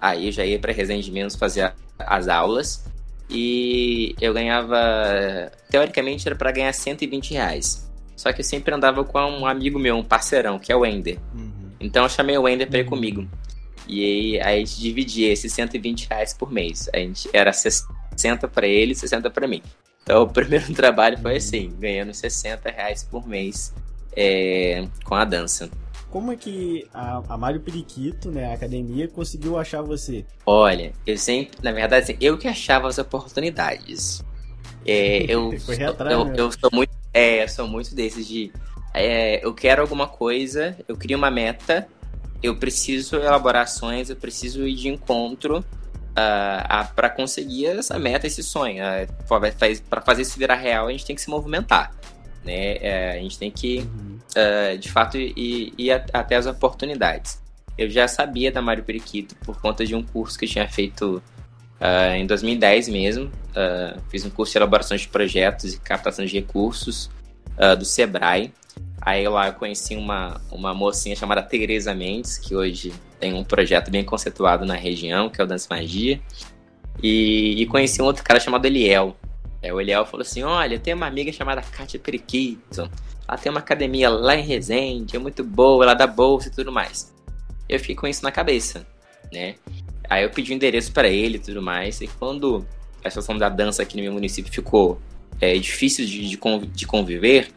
Aí 0.00 0.26
eu 0.26 0.32
já 0.32 0.44
ia 0.44 0.58
para 0.58 0.72
Resende 0.72 1.10
Menos 1.10 1.36
fazer 1.36 1.72
as 1.98 2.28
aulas 2.28 2.84
e 3.28 4.14
eu 4.20 4.32
ganhava, 4.32 5.52
teoricamente 5.70 6.26
era 6.26 6.34
para 6.34 6.50
ganhar 6.50 6.72
120 6.72 7.32
reais. 7.32 7.88
Só 8.16 8.32
que 8.32 8.40
eu 8.40 8.44
sempre 8.44 8.74
andava 8.74 9.04
com 9.04 9.18
um 9.18 9.46
amigo 9.46 9.78
meu, 9.78 9.96
um 9.96 10.02
parceirão, 10.02 10.58
que 10.58 10.72
é 10.72 10.76
o 10.76 10.80
Wender. 10.80 11.18
Uhum. 11.34 11.70
Então 11.78 12.02
eu 12.02 12.08
chamei 12.08 12.36
o 12.36 12.42
Wender 12.42 12.68
para 12.68 12.80
ir 12.80 12.82
uhum. 12.82 12.88
comigo. 12.88 13.28
E 13.86 14.04
aí, 14.04 14.40
aí 14.40 14.56
a 14.56 14.58
gente 14.58 14.80
dividia 14.80 15.32
esses 15.32 15.52
120 15.52 16.08
reais 16.08 16.34
por 16.34 16.50
mês. 16.50 16.88
A 16.92 16.98
gente 16.98 17.28
era 17.32 17.52
60 17.52 18.48
para 18.48 18.66
ele 18.66 18.92
e 18.92 18.96
60 18.96 19.30
para 19.30 19.46
mim. 19.46 19.62
Então 20.02 20.22
o 20.22 20.28
primeiro 20.28 20.70
trabalho 20.74 21.18
foi 21.18 21.36
assim, 21.36 21.72
ganhando 21.78 22.12
60 22.12 22.70
reais 22.70 23.02
por 23.02 23.26
mês 23.26 23.72
é, 24.16 24.86
com 25.04 25.14
a 25.14 25.24
dança. 25.24 25.70
Como 26.10 26.32
é 26.32 26.36
que 26.36 26.88
a, 26.92 27.22
a 27.28 27.38
Mário 27.38 27.60
Periquito, 27.60 28.30
né, 28.30 28.50
a 28.50 28.54
academia, 28.54 29.06
conseguiu 29.06 29.58
achar 29.58 29.80
você? 29.80 30.24
Olha, 30.44 30.92
eu 31.06 31.16
sempre, 31.16 31.58
na 31.62 31.70
verdade, 31.70 32.04
assim, 32.04 32.16
eu 32.20 32.36
que 32.36 32.48
achava 32.48 32.88
as 32.88 32.98
oportunidades. 32.98 34.24
É, 34.84 35.24
eu, 35.30 35.52
atrás, 35.88 36.12
eu, 36.12 36.24
né? 36.24 36.34
eu 36.36 36.50
sou 36.50 36.70
muito, 36.72 36.92
é, 37.14 37.44
eu 37.44 37.48
sou 37.48 37.68
muito 37.68 37.94
desses 37.94 38.26
de, 38.26 38.52
é, 38.92 39.44
eu 39.44 39.54
quero 39.54 39.82
alguma 39.82 40.08
coisa, 40.08 40.76
eu 40.88 40.96
crio 40.96 41.16
uma 41.16 41.30
meta, 41.30 41.86
eu 42.42 42.56
preciso 42.56 43.16
elaborar 43.16 43.62
ações, 43.62 44.10
eu 44.10 44.16
preciso 44.16 44.66
ir 44.66 44.74
de 44.74 44.88
encontro 44.88 45.58
uh, 46.10 46.94
para 46.94 47.10
conseguir 47.10 47.66
essa 47.66 47.98
meta, 47.98 48.26
esse 48.26 48.42
sonho. 48.42 48.82
Uh, 48.82 49.82
para 49.88 50.00
fazer 50.00 50.22
isso 50.22 50.38
virar 50.38 50.56
real, 50.56 50.88
a 50.88 50.92
gente 50.92 51.04
tem 51.04 51.14
que 51.14 51.22
se 51.22 51.30
movimentar. 51.30 51.92
Né? 52.44 52.74
Uh, 52.76 53.18
a 53.18 53.22
gente 53.22 53.38
tem 53.38 53.50
que 53.50 53.78
uhum 53.78 54.10
uh, 54.30 54.78
de 54.78 54.90
fato, 54.90 55.16
ir, 55.16 55.72
ir 55.76 55.90
até 56.12 56.36
as 56.36 56.46
oportunidades. 56.46 57.40
Eu 57.76 57.88
já 57.88 58.06
sabia 58.06 58.52
da 58.52 58.60
Mário 58.60 58.84
Periquito 58.84 59.34
por 59.36 59.60
conta 59.60 59.86
de 59.86 59.94
um 59.94 60.02
curso 60.02 60.38
que 60.38 60.44
eu 60.44 60.48
tinha 60.48 60.68
feito 60.68 61.22
uh, 61.80 62.14
em 62.14 62.26
2010 62.26 62.88
mesmo. 62.88 63.26
Uh, 63.26 64.00
fiz 64.10 64.24
um 64.24 64.30
curso 64.30 64.52
de 64.52 64.58
elaboração 64.58 64.96
de 64.96 65.08
projetos 65.08 65.74
e 65.74 65.80
captação 65.80 66.24
de 66.24 66.32
recursos 66.32 67.10
do 67.78 67.84
Sebrae. 67.84 68.54
Aí 69.02 69.28
lá 69.28 69.48
eu 69.48 69.52
conheci 69.52 69.94
uma, 69.94 70.40
uma 70.50 70.72
mocinha 70.72 71.14
chamada 71.14 71.42
Tereza 71.42 71.94
Mendes, 71.94 72.38
que 72.38 72.56
hoje 72.56 72.90
tem 73.18 73.34
um 73.34 73.44
projeto 73.44 73.90
bem 73.90 74.02
conceituado 74.02 74.64
na 74.64 74.74
região, 74.74 75.28
que 75.28 75.42
é 75.42 75.44
o 75.44 75.46
Dance 75.46 75.66
Magia. 75.68 76.18
E, 77.02 77.60
e 77.60 77.66
conheci 77.66 78.00
um 78.00 78.06
outro 78.06 78.24
cara 78.24 78.40
chamado 78.40 78.64
Eliel. 78.64 79.14
É, 79.62 79.72
o 79.72 79.80
Eliel 79.80 80.06
falou 80.06 80.22
assim: 80.22 80.42
Olha, 80.42 80.78
tem 80.78 80.94
uma 80.94 81.06
amiga 81.06 81.32
chamada 81.32 81.62
Kátia 81.62 82.00
Periquito. 82.00 82.90
Ela 83.28 83.38
tem 83.38 83.50
uma 83.50 83.60
academia 83.60 84.08
lá 84.08 84.34
em 84.34 84.42
Resende, 84.42 85.14
é 85.14 85.18
muito 85.18 85.44
boa, 85.44 85.84
ela 85.84 85.94
dá 85.94 86.06
bolsa 86.06 86.48
e 86.48 86.50
tudo 86.50 86.72
mais. 86.72 87.14
Eu 87.68 87.78
fiquei 87.78 87.94
com 87.94 88.08
isso 88.08 88.24
na 88.24 88.32
cabeça, 88.32 88.84
né? 89.32 89.54
Aí 90.08 90.24
eu 90.24 90.30
pedi 90.30 90.50
o 90.50 90.54
um 90.54 90.56
endereço 90.56 90.90
para 90.92 91.08
ele 91.08 91.36
e 91.36 91.40
tudo 91.40 91.62
mais. 91.62 92.00
E 92.00 92.08
quando 92.08 92.66
a 93.04 93.08
situação 93.08 93.38
da 93.38 93.48
dança 93.48 93.82
aqui 93.82 93.96
no 93.96 94.02
meu 94.02 94.12
município 94.12 94.52
ficou 94.52 95.00
é, 95.40 95.56
difícil 95.56 96.04
de, 96.04 96.36
de, 96.36 96.86
conviver, 96.86 97.48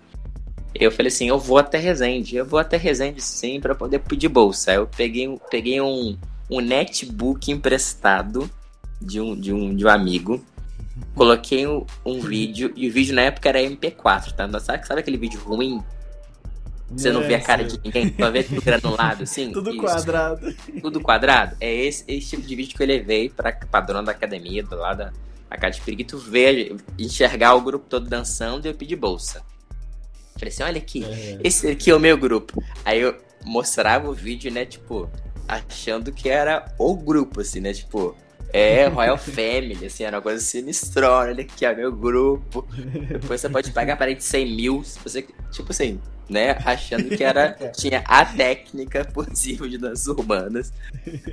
Eu 0.76 0.92
falei 0.92 1.08
assim, 1.08 1.28
eu 1.28 1.40
vou 1.40 1.58
até 1.58 1.78
Resende, 1.78 2.36
eu 2.36 2.46
vou 2.46 2.60
até 2.60 2.78
Resende 2.78 3.22
sim 3.22 3.60
para 3.60 3.74
poder 3.74 4.00
pedir 4.00 4.28
bolsa. 4.28 4.72
Aí 4.72 4.78
eu 4.78 4.88
peguei, 4.88 5.40
peguei 5.50 5.82
um, 5.82 6.18
um 6.50 6.60
netbook 6.60 7.52
emprestado 7.52 8.50
de 9.02 9.20
um, 9.20 9.36
de 9.36 9.52
um, 9.52 9.76
de 9.76 9.86
um 9.86 9.90
amigo, 9.90 10.44
coloquei 11.16 11.66
um, 11.68 11.86
um 12.06 12.20
vídeo, 12.20 12.72
e 12.76 12.88
o 12.88 12.92
vídeo 12.92 13.16
na 13.16 13.24
época 13.24 13.50
era 13.50 13.62
MP4, 13.62 14.34
tá? 14.34 14.60
Sabe, 14.60 14.88
sabe 14.88 15.02
aquele 15.02 15.18
vídeo 15.18 15.40
ruim? 15.40 15.84
Você 16.92 17.12
não 17.12 17.22
vê 17.22 17.36
a 17.36 17.42
cara 17.42 17.64
de 17.64 17.80
ninguém, 17.84 18.14
só 18.20 18.30
vê 18.30 18.44
tudo 18.44 18.62
granulado, 18.62 19.24
assim. 19.24 19.52
tudo 19.54 19.72
Isso. 19.72 19.80
quadrado. 19.80 20.56
Tudo 20.82 21.02
quadrado. 21.02 21.56
É 21.60 21.74
esse, 21.74 22.04
esse 22.08 22.32
tipo 22.32 22.44
de 22.44 22.56
vídeo 22.56 22.76
que 22.76 22.84
eu 22.84 22.88
levei 22.88 23.30
pra 23.30 23.52
padrão 23.52 24.04
da 24.04 24.12
academia, 24.12 24.64
do 24.64 24.76
lado 24.76 24.98
da, 24.98 25.58
casa 25.58 25.72
de 25.76 25.82
periquito, 25.82 26.18
ver, 26.18 26.76
enxergar 26.98 27.56
o 27.56 27.62
grupo 27.62 27.86
todo 27.88 28.08
dançando 28.08 28.66
e 28.66 28.70
eu 28.70 28.74
pedi 28.74 28.96
bolsa. 28.96 29.44
Falei 30.34 30.50
assim, 30.50 30.64
olha 30.64 30.78
aqui, 30.78 31.06
é. 31.06 31.40
esse 31.44 31.68
aqui 31.68 31.90
é 31.92 31.96
o 31.96 32.00
meu 32.00 32.18
grupo. 32.18 32.64
Aí 32.84 33.00
eu 33.00 33.16
mostrava 33.46 34.10
o 34.10 34.14
vídeo, 34.14 34.52
né, 34.52 34.66
tipo, 34.66 35.10
achando 35.48 36.12
que 36.12 36.28
era 36.30 36.74
o 36.78 36.96
grupo, 36.96 37.42
assim, 37.42 37.60
né, 37.60 37.74
tipo... 37.74 38.16
É, 38.54 38.86
Royal 38.86 39.18
Family, 39.18 39.88
assim, 39.88 40.04
era 40.04 40.18
uma 40.18 40.22
coisa 40.22 40.40
sinistrona, 40.40 41.32
olha 41.32 41.42
aqui, 41.42 41.66
ó, 41.66 41.76
meu 41.76 41.92
grupo. 41.92 42.66
Depois 43.10 43.42
você 43.42 43.50
pode 43.50 43.72
pagar 43.72 43.98
para 43.98 44.14
de 44.14 44.24
100 44.24 44.56
mil, 44.56 44.84
você, 45.04 45.26
tipo 45.52 45.72
assim, 45.72 46.00
né, 46.30 46.52
achando 46.64 47.10
que 47.10 47.24
era, 47.24 47.54
tinha 47.76 48.04
a 48.06 48.24
técnica 48.24 49.04
possível 49.06 49.68
de 49.68 49.80
danças 49.80 50.08
urbanas 50.08 50.72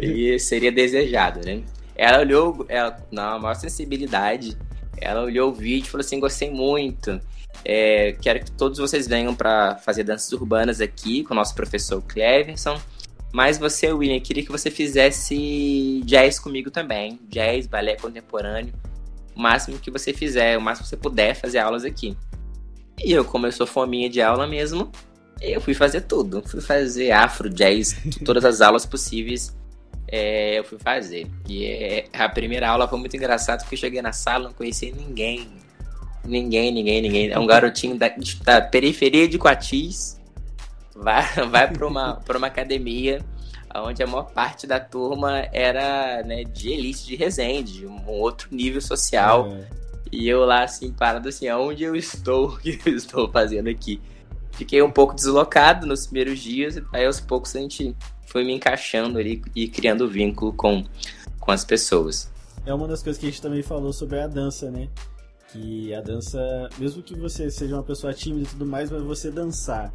e 0.01 0.39
seria 0.39 0.73
desejado, 0.73 1.41
né. 1.45 1.63
Ela 1.95 2.21
olhou, 2.21 2.65
ela, 2.69 2.97
na 3.13 3.39
maior 3.39 3.55
sensibilidade, 3.55 4.57
ela 4.97 5.23
olhou 5.23 5.51
o 5.51 5.55
vídeo 5.55 5.87
e 5.87 5.91
falou 5.91 6.05
assim, 6.05 6.19
gostei 6.19 6.51
muito, 6.51 7.21
é, 7.65 8.17
quero 8.21 8.43
que 8.43 8.51
todos 8.53 8.79
vocês 8.79 9.07
venham 9.07 9.35
para 9.35 9.77
fazer 9.77 10.05
danças 10.05 10.33
urbanas 10.33 10.81
aqui 10.81 11.23
com 11.25 11.35
o 11.35 11.37
nosso 11.37 11.55
professor 11.55 12.01
Cleverson. 12.03 12.81
Mas 13.33 13.59
você, 13.59 13.93
William, 13.93 14.21
queria 14.21 14.45
que 14.45 14.51
você 14.51 14.71
fizesse 14.71 16.03
jazz 16.05 16.39
comigo 16.39 16.71
também. 16.71 17.19
Jazz, 17.29 17.67
balé 17.67 17.97
contemporâneo. 17.97 18.73
O 19.37 19.41
máximo 19.41 19.79
que 19.79 19.91
você 19.91 20.13
fizer, 20.13 20.59
o 20.59 20.61
máximo 20.61 20.85
que 20.85 20.91
você 20.91 20.97
puder 20.97 21.35
fazer 21.35 21.59
aulas 21.59 21.85
aqui. 21.85 22.17
E 23.03 23.13
eu, 23.13 23.25
como 23.25 23.47
eu 23.47 23.53
sou 23.53 23.67
fominha 23.67 24.11
de 24.11 24.21
aula 24.21 24.47
mesmo, 24.47 24.91
eu 25.41 25.61
fui 25.61 25.75
fazer 25.75 26.03
tudo. 26.03 26.43
Fui 26.45 26.61
fazer 26.61 27.13
afro, 27.13 27.49
jazz, 27.49 27.97
todas 28.25 28.45
as 28.45 28.61
aulas 28.61 28.85
possíveis 28.85 29.55
é, 30.11 30.59
eu 30.59 30.65
fui 30.65 30.79
fazer. 30.79 31.27
E 31.49 31.65
é, 31.65 32.05
a 32.13 32.29
primeira 32.29 32.69
aula 32.69 32.89
foi 32.89 32.99
muito 32.99 33.17
engraçado 33.17 33.61
porque 33.61 33.77
eu 33.77 33.79
cheguei 33.79 34.03
na 34.03 34.13
sala 34.13 34.45
não 34.45 34.53
conhecia 34.53 34.93
ninguém. 34.93 35.49
Ninguém, 36.25 36.73
ninguém, 36.73 37.01
ninguém. 37.01 37.31
É 37.31 37.39
um 37.39 37.47
garotinho 37.47 37.97
da, 37.97 38.13
da 38.45 38.61
periferia 38.61 39.29
de 39.29 39.39
Coatis. 39.39 40.20
Vai, 40.95 41.25
vai 41.49 41.73
para 41.73 41.87
uma, 41.87 42.17
pra 42.17 42.39
uma 42.39 42.47
academia 42.47 43.25
onde 43.75 44.03
a 44.03 44.07
maior 44.07 44.31
parte 44.33 44.67
da 44.67 44.81
turma 44.81 45.47
era 45.53 46.23
né, 46.25 46.43
de 46.45 46.73
elite 46.73 47.07
de 47.07 47.17
Resende, 47.17 47.87
um 47.87 48.09
outro 48.09 48.49
nível 48.51 48.81
social. 48.81 49.47
É. 49.47 49.69
E 50.13 50.29
eu 50.29 50.45
lá, 50.45 50.65
assim, 50.65 50.93
parado 50.93 51.29
assim, 51.29 51.47
aonde 51.47 51.85
eu 51.85 51.95
estou, 51.95 52.49
o 52.55 52.59
que 52.59 52.81
eu 52.85 52.97
estou 52.97 53.31
fazendo 53.31 53.69
aqui? 53.69 54.01
Fiquei 54.53 54.83
um 54.83 54.91
pouco 54.91 55.15
deslocado 55.15 55.87
nos 55.87 56.07
primeiros 56.07 56.41
dias, 56.41 56.83
aí 56.93 57.07
aos 57.07 57.21
poucos 57.21 57.55
a 57.55 57.61
gente 57.61 57.97
foi 58.27 58.45
me 58.45 58.53
encaixando 58.53 59.19
ali 59.19 59.43
e 59.55 59.69
criando 59.69 60.09
vínculo 60.09 60.53
com, 60.53 60.85
com 61.39 61.53
as 61.53 61.65
pessoas. 61.65 62.31
É 62.67 62.75
uma 62.75 62.87
das 62.87 63.03
coisas 63.03 63.19
que 63.19 63.27
a 63.27 63.31
gente 63.31 63.41
também 63.41 63.63
falou 63.63 63.93
sobre 63.93 64.19
a 64.21 64.27
dança, 64.27 64.71
né? 64.71 64.89
que 65.53 65.93
a 65.95 66.01
dança, 66.01 66.69
mesmo 66.79 67.03
que 67.03 67.15
você 67.17 67.51
seja 67.51 67.75
uma 67.75 67.83
pessoa 67.83 68.15
tímida 68.15 68.47
e 68.47 68.51
tudo 68.51 68.65
mais, 68.65 68.91
mas 68.91 69.03
você 69.03 69.31
dançar. 69.31 69.93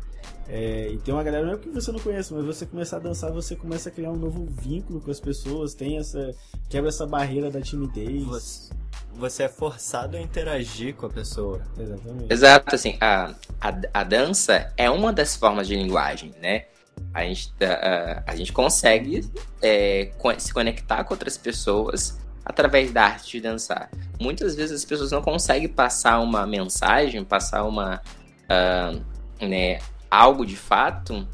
É, 0.47 0.89
e 0.91 0.97
tem 0.97 1.13
uma 1.13 1.23
galera, 1.23 1.45
não 1.45 1.53
é 1.53 1.57
porque 1.57 1.71
você 1.71 1.91
não 1.91 1.99
conhece, 1.99 2.33
mas 2.33 2.45
você 2.45 2.65
começar 2.65 2.97
a 2.97 2.99
dançar, 2.99 3.31
você 3.31 3.55
começa 3.55 3.89
a 3.89 3.91
criar 3.91 4.11
um 4.11 4.15
novo 4.15 4.45
vínculo 4.45 5.01
com 5.01 5.09
as 5.09 5.19
pessoas, 5.19 5.73
tem 5.73 5.97
essa. 5.97 6.33
quebra 6.69 6.89
essa 6.89 7.05
barreira 7.05 7.49
da 7.49 7.61
timidez. 7.61 8.23
Você, 8.23 8.73
você 9.15 9.43
é 9.43 9.49
forçado 9.49 10.17
a 10.17 10.21
interagir 10.21 10.95
com 10.95 11.07
a 11.07 11.09
pessoa. 11.09 11.61
Exatamente. 11.77 12.33
Exato, 12.33 12.75
assim, 12.75 12.97
a, 13.01 13.33
a, 13.59 13.81
a 13.93 14.03
dança 14.03 14.71
é 14.77 14.89
uma 14.89 15.11
das 15.11 15.35
formas 15.35 15.67
de 15.67 15.75
linguagem, 15.75 16.31
né? 16.41 16.65
A 17.13 17.23
gente, 17.23 17.51
a, 17.63 18.23
a 18.27 18.35
gente 18.35 18.53
consegue 18.53 19.27
é, 19.61 20.11
se 20.37 20.53
conectar 20.53 21.03
com 21.03 21.13
outras 21.13 21.37
pessoas 21.37 22.17
através 22.45 22.91
da 22.91 23.03
arte 23.03 23.31
de 23.31 23.41
dançar. 23.41 23.89
Muitas 24.19 24.55
vezes 24.55 24.79
as 24.79 24.85
pessoas 24.85 25.11
não 25.11 25.21
conseguem 25.21 25.67
passar 25.67 26.19
uma 26.19 26.45
mensagem, 26.45 27.23
passar 27.23 27.63
uma 27.63 28.01
uh, 28.45 29.45
né, 29.45 29.79
algo 30.15 30.45
de 30.45 30.55
fato 30.55 31.27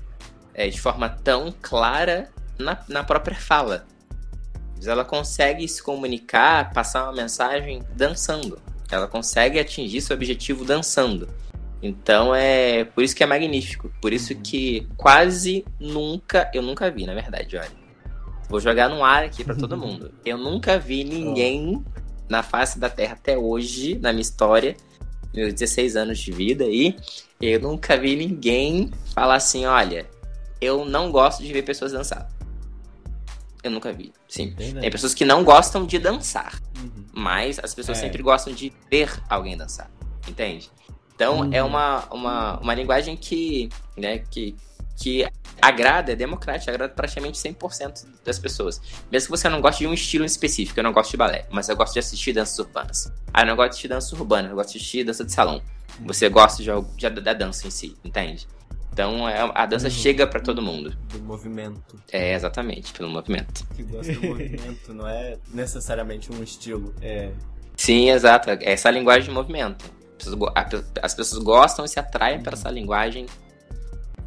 é, 0.53 0.67
de 0.67 0.79
forma 0.79 1.07
tão 1.07 1.53
clara 1.61 2.29
na, 2.57 2.77
na 2.87 3.03
própria 3.03 3.35
fala. 3.35 3.85
Ela 4.83 5.05
consegue 5.05 5.67
se 5.67 5.81
comunicar, 5.81 6.73
passar 6.73 7.03
uma 7.03 7.13
mensagem 7.13 7.83
dançando. 7.95 8.59
Ela 8.91 9.07
consegue 9.07 9.59
atingir 9.59 10.01
seu 10.01 10.15
objetivo 10.15 10.65
dançando. 10.65 11.29
Então 11.83 12.33
é 12.33 12.83
por 12.83 13.03
isso 13.03 13.15
que 13.15 13.23
é 13.23 13.27
magnífico. 13.27 13.91
Por 14.01 14.11
isso 14.11 14.35
que 14.35 14.87
quase 14.97 15.63
nunca, 15.79 16.49
eu 16.53 16.63
nunca 16.63 16.89
vi, 16.89 17.05
na 17.05 17.13
verdade, 17.13 17.57
olha. 17.57 17.81
Vou 18.49 18.59
jogar 18.59 18.89
no 18.89 19.03
ar 19.03 19.23
aqui 19.23 19.43
para 19.43 19.55
todo 19.55 19.77
mundo. 19.77 20.11
Eu 20.25 20.37
nunca 20.37 20.79
vi 20.79 21.03
ninguém 21.03 21.85
na 22.27 22.41
face 22.41 22.79
da 22.79 22.89
Terra 22.89 23.13
até 23.13 23.37
hoje, 23.37 23.99
na 23.99 24.11
minha 24.11 24.21
história, 24.21 24.75
meus 25.33 25.53
16 25.53 25.95
anos 25.95 26.19
de 26.19 26.31
vida 26.31 26.63
aí, 26.63 26.95
eu 27.39 27.59
nunca 27.59 27.97
vi 27.97 28.15
ninguém 28.15 28.91
falar 29.13 29.35
assim, 29.35 29.65
olha, 29.65 30.07
eu 30.59 30.85
não 30.85 31.11
gosto 31.11 31.41
de 31.43 31.51
ver 31.51 31.63
pessoas 31.63 31.91
dançar. 31.91 32.29
Eu 33.63 33.71
nunca 33.71 33.93
vi. 33.93 34.11
Sim. 34.27 34.55
Tem 34.55 34.89
pessoas 34.89 35.13
que 35.13 35.23
não 35.23 35.43
gostam 35.43 35.85
de 35.85 35.99
dançar. 35.99 36.59
Uhum. 36.77 37.05
Mas 37.13 37.59
as 37.59 37.73
pessoas 37.73 37.97
é. 37.99 38.01
sempre 38.01 38.23
gostam 38.23 38.53
de 38.53 38.73
ver 38.89 39.11
alguém 39.29 39.55
dançar. 39.55 39.89
Entende? 40.27 40.69
Então 41.15 41.35
é 41.35 41.41
uhum. 41.41 41.53
é 41.53 41.63
uma, 41.63 42.05
uma, 42.11 42.59
uma 42.59 42.73
linguagem 42.73 43.15
que, 43.15 43.69
né, 43.95 44.19
que, 44.19 44.55
que 45.01 45.25
agrada, 45.61 46.11
é 46.11 46.15
democrática, 46.15 46.71
agrada 46.71 46.93
praticamente 46.93 47.39
100% 47.39 48.05
das 48.23 48.37
pessoas. 48.37 48.81
Mesmo 49.11 49.27
que 49.27 49.37
você 49.37 49.49
não 49.49 49.61
goste 49.61 49.83
de 49.83 49.87
um 49.87 49.93
estilo 49.93 50.25
específico, 50.25 50.79
eu 50.79 50.83
não 50.83 50.93
gosto 50.93 51.11
de 51.11 51.17
balé, 51.17 51.45
mas 51.49 51.69
eu 51.69 51.75
gosto 51.75 51.93
de 51.93 51.99
assistir 51.99 52.33
danças 52.33 52.57
urbanas. 52.59 53.11
Ah, 53.33 53.41
eu 53.41 53.47
não 53.47 53.55
gosto 53.55 53.69
de 53.69 53.73
assistir 53.73 53.87
dança 53.87 54.15
urbana, 54.15 54.49
eu 54.49 54.55
gosto 54.55 54.71
de 54.71 54.77
assistir 54.77 55.03
dança 55.03 55.25
de 55.25 55.31
salão. 55.31 55.61
Você 56.01 56.29
gosta 56.29 56.63
de, 56.63 56.69
de 56.97 57.09
da 57.21 57.33
dança 57.33 57.67
em 57.67 57.71
si, 57.71 57.97
entende? 58.03 58.47
Então 58.93 59.27
é, 59.27 59.51
a 59.55 59.65
dança 59.65 59.85
uhum. 59.85 59.91
chega 59.91 60.27
para 60.27 60.39
todo 60.39 60.61
mundo. 60.61 60.95
Do 61.09 61.19
movimento. 61.19 62.01
É, 62.11 62.33
exatamente, 62.33 62.93
pelo 62.93 63.09
movimento. 63.09 63.65
Que 63.75 63.83
gosta 63.83 64.13
do 64.13 64.27
movimento, 64.27 64.93
não 64.93 65.07
é 65.07 65.37
necessariamente 65.53 66.31
um 66.31 66.43
estilo. 66.43 66.93
É. 67.01 67.31
Sim, 67.75 68.09
exato. 68.09 68.49
É 68.49 68.73
essa 68.73 68.91
linguagem 68.91 69.29
de 69.29 69.31
movimento. 69.31 69.85
As 71.01 71.15
pessoas 71.15 71.43
gostam 71.43 71.85
e 71.85 71.87
se 71.87 71.99
atraem 71.99 72.37
uhum. 72.37 72.43
para 72.43 72.53
essa 72.53 72.69
linguagem 72.69 73.25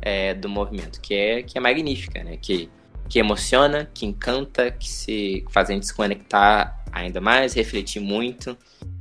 é, 0.05 0.35
do 0.35 0.51
movimento, 0.51 1.01
que 1.01 1.15
é, 1.15 1.43
que 1.43 1.57
é 1.57 1.61
magnífica, 1.61 2.23
né? 2.23 2.37
Que, 2.37 2.69
que 3.09 3.19
emociona, 3.19 3.91
que 3.95 4.05
encanta, 4.05 4.71
que 4.71 4.89
se 4.89 5.45
faz 5.49 5.71
a 5.71 5.73
gente 5.73 5.87
se 5.87 5.95
conectar 5.95 6.85
ainda 6.93 7.23
mais, 7.23 7.55
refletir 7.55 8.01
muito. 8.01 8.57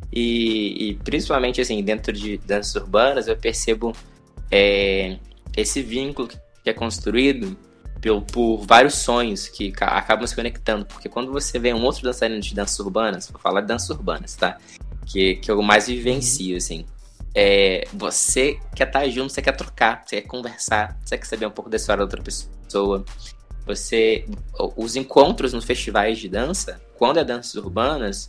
E, 0.10 0.92
e 0.92 0.96
principalmente, 0.96 1.60
assim, 1.60 1.84
dentro 1.84 2.14
de 2.14 2.38
danças 2.38 2.76
urbanas, 2.76 3.28
eu 3.28 3.36
percebo 3.36 3.92
é, 4.50 5.18
esse 5.58 5.82
vínculo 5.82 6.30
que 6.64 6.70
é 6.70 6.74
construído 6.74 7.58
por, 8.02 8.22
por, 8.22 8.66
vários 8.66 8.96
sonhos 8.96 9.50
que 9.50 9.74
acabam 9.82 10.26
se 10.26 10.34
conectando. 10.34 10.86
Porque 10.86 11.10
quando 11.10 11.34
você 11.34 11.60
vê 11.60 11.74
um 11.74 11.84
outro 11.84 12.02
dançarino 12.04 12.40
de 12.40 12.56
danças 12.56 12.80
urbanas, 12.80 13.30
vou 13.30 13.42
falar 13.42 13.60
de 13.60 13.68
danças 13.68 13.90
urbanas, 13.90 14.36
tá? 14.36 14.58
Que, 15.06 15.36
que 15.36 15.52
eu 15.52 15.62
mais 15.62 15.88
vivencio, 15.88 16.56
assim 16.56 16.86
é, 17.36 17.88
você 17.94 18.60
quer 18.76 18.88
estar 18.88 19.08
junto, 19.10 19.34
você 19.34 19.42
quer 19.42 19.56
trocar, 19.56 20.04
você 20.06 20.22
quer 20.22 20.28
conversar, 20.28 20.98
você 21.04 21.18
quer 21.18 21.26
saber 21.26 21.46
um 21.46 21.52
pouco 21.52 21.70
da 21.70 21.78
história 21.78 22.00
da 22.00 22.04
outra 22.04 22.22
pessoa. 22.22 23.04
Você, 23.66 24.26
os 24.76 24.96
encontros 24.96 25.54
nos 25.54 25.64
festivais 25.64 26.20
de 26.20 26.28
dança, 26.28 26.82
quando 26.98 27.20
é 27.20 27.24
danças 27.24 27.56
urbanas, 27.56 28.28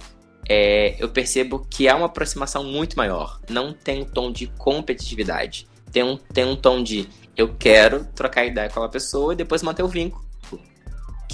é, 0.49 0.95
eu 0.99 1.09
percebo 1.09 1.67
que 1.69 1.89
há 1.89 1.97
uma 1.97 2.07
aproximação 2.07 2.65
muito 2.65 2.97
maior. 2.97 3.41
Não 3.49 3.73
tem 3.73 4.03
um 4.03 4.05
tom 4.05 4.31
de 4.31 4.47
competitividade. 4.59 5.67
Tem 5.91 6.03
um, 6.03 6.17
tem 6.17 6.45
um 6.45 6.57
tom 6.57 6.83
de 6.83 7.09
eu 7.37 7.55
quero 7.57 8.05
trocar 8.15 8.45
ideia 8.45 8.69
com 8.69 8.75
aquela 8.75 8.89
pessoa 8.89 9.33
e 9.33 9.37
depois 9.37 9.63
manter 9.63 9.83
o 9.83 9.89
vínculo 9.89 10.24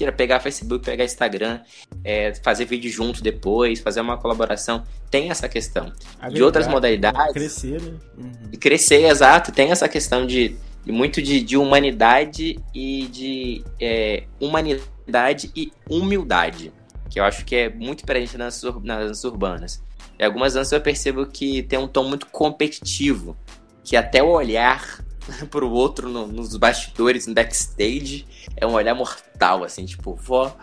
queira 0.01 0.13
pegar 0.13 0.41
Facebook, 0.41 0.83
pegar 0.83 1.05
Instagram, 1.05 1.61
é, 2.03 2.33
fazer 2.33 2.65
vídeo 2.65 2.91
junto 2.91 3.23
depois, 3.23 3.81
fazer 3.81 4.01
uma 4.01 4.17
colaboração, 4.17 4.83
tem 5.11 5.31
essa 5.31 5.47
questão. 5.47 5.93
de 6.33 6.43
outras 6.43 6.67
modalidades. 6.67 7.35
Crescer, 7.35 7.83
né? 7.83 7.93
Uhum. 8.17 8.51
Crescer, 8.59 9.05
exato. 9.05 9.53
Tem 9.53 9.71
essa 9.71 9.87
questão 9.91 10.27
de, 10.27 10.57
muito 10.87 11.21
de, 11.21 11.43
de 11.43 11.55
humanidade 11.59 12.59
e 12.75 13.09
de 13.09 13.63
é, 13.79 14.25
humanidade 14.41 15.51
e 15.55 15.71
humildade. 15.89 16.73
Que 17.11 17.21
eu 17.21 17.25
acho 17.25 17.45
que 17.45 17.55
é 17.55 17.69
muito 17.69 18.07
presente 18.07 18.39
nas, 18.39 18.63
nas 18.83 19.25
urbanas. 19.25 19.83
Em 20.19 20.25
algumas 20.25 20.55
danças 20.55 20.73
eu 20.73 20.81
percebo 20.81 21.27
que 21.27 21.63
tem 21.65 21.79
um 21.79 21.87
tom 21.87 22.05
muito 22.05 22.27
competitivo. 22.29 23.37
Que 23.85 23.97
até 23.97 24.23
o 24.23 24.29
olhar 24.29 25.05
pro 25.51 25.71
outro 25.71 26.09
no, 26.09 26.27
nos 26.27 26.57
bastidores, 26.57 27.27
no 27.27 27.35
backstage, 27.35 28.27
é 28.57 28.67
um 28.67 28.73
olhar 28.73 28.95
mortal, 28.95 29.65
assim, 29.65 29.85
tipo, 29.85 30.15
vou, 30.15 30.55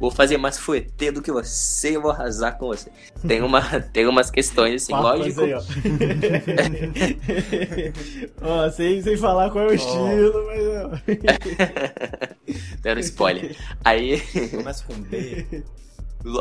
vou 0.00 0.10
fazer 0.10 0.36
mais 0.36 0.58
fuetê 0.58 1.12
do 1.12 1.22
que 1.22 1.30
você, 1.30 1.98
vou 1.98 2.10
arrasar 2.10 2.58
com 2.58 2.66
você. 2.68 2.90
Tem, 3.26 3.42
uma, 3.42 3.62
tem 3.92 4.06
umas 4.06 4.30
questões, 4.30 4.82
assim, 4.82 4.92
lógico. 4.92 5.42
Aí, 5.42 5.54
ó. 5.54 5.62
ó, 8.66 8.70
sem, 8.70 9.00
sem 9.02 9.16
falar 9.16 9.50
qual 9.50 9.64
é 9.64 9.68
o 9.68 9.70
oh. 9.70 9.74
estilo, 9.74 10.44
mas. 10.46 10.62
Dando 12.82 13.00
spoiler. 13.00 13.56
Aí. 13.84 14.20
Começa 14.50 14.84
com 14.84 14.94
B. 14.94 15.64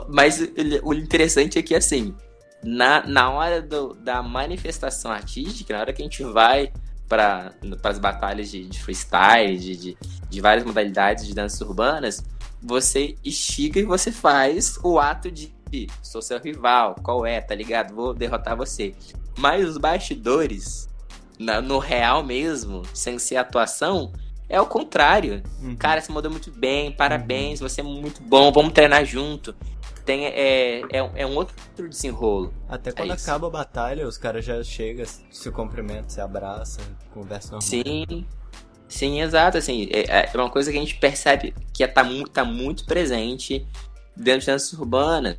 Mas 0.09 0.39
o 0.83 0.93
interessante 0.93 1.57
é 1.57 1.61
que, 1.63 1.73
assim, 1.73 2.15
na, 2.63 3.05
na 3.05 3.31
hora 3.31 3.61
do, 3.61 3.93
da 3.95 4.21
manifestação 4.21 5.11
artística, 5.11 5.73
na 5.73 5.81
hora 5.81 5.93
que 5.93 6.01
a 6.01 6.05
gente 6.05 6.23
vai 6.23 6.71
para 7.11 7.51
as 7.83 7.99
batalhas 7.99 8.49
de, 8.49 8.65
de 8.65 8.81
freestyle, 8.81 9.57
de, 9.57 9.75
de, 9.75 9.97
de, 10.29 10.39
várias 10.39 10.63
modalidades 10.63 11.27
de 11.27 11.35
danças 11.35 11.59
urbanas, 11.59 12.23
você 12.63 13.17
estiga 13.21 13.81
e 13.81 13.83
você 13.83 14.13
faz 14.13 14.79
o 14.81 14.97
ato 14.97 15.29
de 15.29 15.51
sou 16.01 16.21
seu 16.21 16.39
rival, 16.39 16.95
qual 17.03 17.25
é, 17.25 17.41
tá 17.41 17.53
ligado? 17.53 17.93
Vou 17.93 18.13
derrotar 18.13 18.55
você. 18.55 18.95
Mas 19.37 19.67
os 19.67 19.77
bastidores, 19.77 20.89
na, 21.37 21.61
no 21.61 21.79
real 21.79 22.23
mesmo, 22.23 22.83
sem 22.93 23.19
ser 23.19 23.35
atuação, 23.35 24.13
é 24.47 24.59
o 24.59 24.65
contrário. 24.65 25.43
Uhum. 25.61 25.75
Cara, 25.75 25.99
você 25.99 26.11
mandou 26.13 26.31
muito 26.31 26.49
bem, 26.49 26.93
parabéns, 26.93 27.59
uhum. 27.59 27.67
você 27.67 27.81
é 27.81 27.83
muito 27.83 28.21
bom, 28.21 28.53
vamos 28.53 28.71
treinar 28.71 29.03
junto 29.03 29.53
tem 30.01 30.25
é, 30.25 30.81
é, 30.81 31.11
é 31.15 31.25
um 31.25 31.35
outro 31.35 31.55
desenrolo. 31.87 32.53
Até 32.67 32.89
é 32.89 32.93
quando 32.93 33.11
é 33.11 33.13
acaba 33.13 33.47
a 33.47 33.49
batalha, 33.49 34.07
os 34.07 34.17
caras 34.17 34.43
já 34.43 34.61
chegam, 34.63 35.05
se 35.05 35.51
cumprimentam, 35.51 36.09
se 36.09 36.21
abraçam, 36.21 36.83
conversam 37.13 37.59
normal. 37.59 37.61
Sim, 37.61 38.25
sim, 38.87 39.21
exato. 39.21 39.57
Assim, 39.57 39.87
é, 39.91 40.29
é 40.31 40.37
uma 40.37 40.49
coisa 40.49 40.71
que 40.71 40.77
a 40.77 40.81
gente 40.81 40.95
percebe 40.95 41.53
que 41.73 41.87
tá 41.87 42.03
muito, 42.03 42.31
tá 42.31 42.43
muito 42.43 42.85
presente 42.85 43.65
dentro 44.15 44.41
de 44.41 44.45
danças 44.47 44.73
urbanas. 44.73 45.37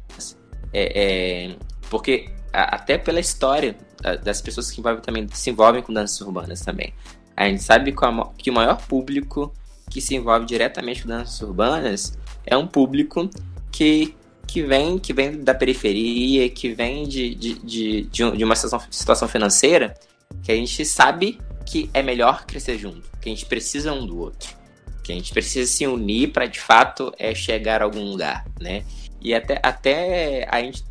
É, 0.73 1.51
é, 1.53 1.57
porque 1.91 2.31
até 2.53 2.99
pela 2.99 3.21
história 3.21 3.77
das 4.23 4.41
pessoas 4.43 4.71
que 4.71 4.81
envolvem, 4.81 5.03
também 5.03 5.29
se 5.33 5.51
envolvem 5.51 5.83
com 5.83 5.93
danças 5.93 6.21
urbanas 6.21 6.61
também. 6.61 6.93
A 7.37 7.49
gente 7.49 7.63
sabe 7.63 7.95
que 8.37 8.51
o 8.51 8.55
maior 8.55 8.77
público 8.87 9.53
que 9.91 10.01
se 10.01 10.15
envolve 10.15 10.47
diretamente 10.47 11.03
com 11.03 11.09
danças 11.09 11.41
urbanas 11.43 12.19
é 12.47 12.57
um 12.57 12.67
público 12.67 13.29
que, 13.71 14.15
que 14.53 14.61
vem, 14.63 14.99
que 14.99 15.15
vem 15.15 15.43
da 15.43 15.55
periferia, 15.55 16.47
que 16.51 16.75
vem 16.75 17.09
de, 17.09 17.35
de, 17.35 17.55
de, 17.55 18.03
de 18.11 18.45
uma 18.45 18.55
situação, 18.55 18.83
situação 18.91 19.27
financeira, 19.27 19.95
que 20.43 20.53
a 20.53 20.55
gente 20.55 20.85
sabe 20.85 21.39
que 21.65 21.89
é 21.95 22.03
melhor 22.03 22.45
crescer 22.45 22.77
junto, 22.77 23.09
que 23.19 23.31
a 23.31 23.33
gente 23.33 23.47
precisa 23.47 23.95
um 23.95 24.05
do 24.05 24.19
outro, 24.19 24.55
que 25.03 25.11
a 25.11 25.15
gente 25.15 25.33
precisa 25.33 25.73
se 25.73 25.87
unir 25.87 26.33
para 26.33 26.45
de 26.45 26.61
fato 26.61 27.15
é, 27.19 27.35
chegar 27.35 27.81
a 27.81 27.85
algum 27.87 28.05
lugar, 28.05 28.45
né? 28.61 28.85
E 29.23 29.33
até, 29.33 29.59
até 29.63 30.47
a 30.51 30.61
gente 30.61 30.85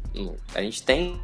a 0.55 0.61
gente 0.63 0.81
tem 0.81 1.21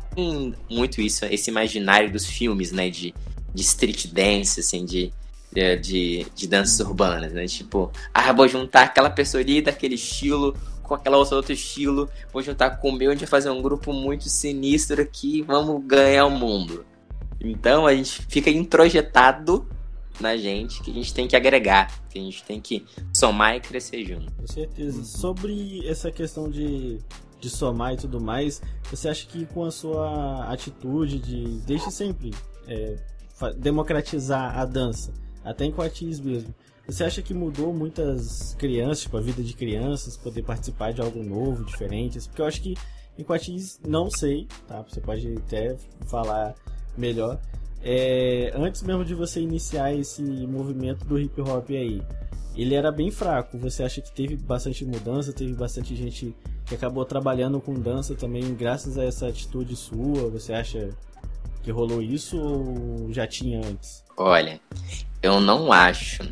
muito 0.69 1.01
isso, 1.01 1.25
esse 1.25 1.49
imaginário 1.49 2.11
dos 2.11 2.27
filmes, 2.27 2.71
né? 2.71 2.87
De, 2.91 3.15
de 3.51 3.61
street 3.63 4.09
dance, 4.13 4.59
assim, 4.59 4.85
de, 4.85 5.11
de, 5.81 6.27
de 6.35 6.47
danças 6.47 6.79
urbanas, 6.81 7.33
né? 7.33 7.47
Tipo, 7.47 7.91
ah, 8.13 8.31
vou 8.31 8.47
juntar 8.47 8.83
aquela 8.83 9.09
pessoa 9.09 9.41
ali 9.41 9.59
daquele 9.59 9.95
estilo 9.95 10.55
com 10.87 10.95
aquela 10.95 11.17
outra 11.17 11.35
outro 11.35 11.53
estilo, 11.53 12.09
vou 12.31 12.41
juntar 12.41 12.71
com 12.77 12.89
o 12.89 12.93
meu, 12.93 13.09
a 13.09 13.13
gente 13.13 13.21
vai 13.21 13.29
fazer 13.29 13.49
um 13.49 13.61
grupo 13.61 13.93
muito 13.93 14.29
sinistro 14.29 15.01
aqui, 15.01 15.41
vamos 15.41 15.85
ganhar 15.85 16.25
o 16.25 16.31
mundo. 16.31 16.85
Então 17.39 17.85
a 17.85 17.93
gente 17.93 18.25
fica 18.27 18.49
introjetado 18.49 19.67
na 20.19 20.35
gente 20.35 20.81
que 20.81 20.89
a 20.89 20.93
gente 20.93 21.13
tem 21.13 21.27
que 21.27 21.35
agregar, 21.35 21.91
que 22.09 22.17
a 22.17 22.21
gente 22.21 22.43
tem 22.43 22.59
que 22.59 22.83
somar 23.13 23.55
e 23.55 23.59
crescer 23.59 24.03
junto. 24.03 24.31
Com 24.33 24.47
certeza. 24.47 25.03
Sobre 25.03 25.87
essa 25.87 26.11
questão 26.11 26.49
de, 26.49 26.99
de 27.39 27.49
somar 27.49 27.93
e 27.93 27.97
tudo 27.97 28.19
mais, 28.19 28.61
você 28.89 29.09
acha 29.09 29.27
que 29.27 29.45
com 29.45 29.63
a 29.65 29.71
sua 29.71 30.51
atitude 30.51 31.19
de 31.19 31.59
desde 31.65 31.91
sempre 31.91 32.33
é, 32.67 32.95
democratizar 33.57 34.57
a 34.57 34.65
dança, 34.65 35.13
até 35.43 35.65
em 35.65 35.71
Coatis 35.71 36.19
mesmo, 36.19 36.53
você 36.87 37.03
acha 37.03 37.21
que 37.21 37.33
mudou 37.33 37.73
muitas 37.73 38.55
crianças, 38.57 39.01
tipo, 39.01 39.17
a 39.17 39.21
vida 39.21 39.43
de 39.43 39.53
crianças, 39.53 40.15
poder 40.15 40.43
participar 40.43 40.93
de 40.93 41.01
algo 41.01 41.21
novo, 41.21 41.65
diferente? 41.65 42.19
Porque 42.27 42.41
eu 42.41 42.45
acho 42.45 42.61
que 42.61 42.75
em 43.17 43.23
Quatins, 43.23 43.79
não 43.85 44.09
sei, 44.09 44.47
tá? 44.67 44.81
Você 44.83 45.01
pode 45.01 45.35
até 45.37 45.75
falar 46.07 46.55
melhor. 46.97 47.39
É, 47.83 48.53
antes 48.55 48.81
mesmo 48.83 49.03
de 49.03 49.13
você 49.13 49.41
iniciar 49.41 49.93
esse 49.93 50.21
movimento 50.21 51.03
do 51.05 51.19
hip 51.19 51.41
hop 51.41 51.69
aí, 51.71 52.01
ele 52.55 52.73
era 52.73 52.91
bem 52.91 53.11
fraco. 53.11 53.57
Você 53.57 53.83
acha 53.83 54.01
que 54.01 54.11
teve 54.11 54.35
bastante 54.37 54.85
mudança, 54.85 55.33
teve 55.33 55.53
bastante 55.53 55.95
gente 55.95 56.35
que 56.65 56.75
acabou 56.75 57.03
trabalhando 57.05 57.59
com 57.59 57.73
dança 57.73 58.15
também 58.15 58.53
graças 58.55 58.97
a 58.97 59.03
essa 59.03 59.27
atitude 59.27 59.75
sua? 59.75 60.29
Você 60.29 60.53
acha 60.53 60.89
que 61.63 61.71
rolou 61.71 62.01
isso 62.01 62.39
ou 62.39 63.11
já 63.11 63.27
tinha 63.27 63.59
antes? 63.59 64.03
Olha, 64.15 64.59
eu 65.21 65.39
não 65.39 65.71
acho 65.71 66.23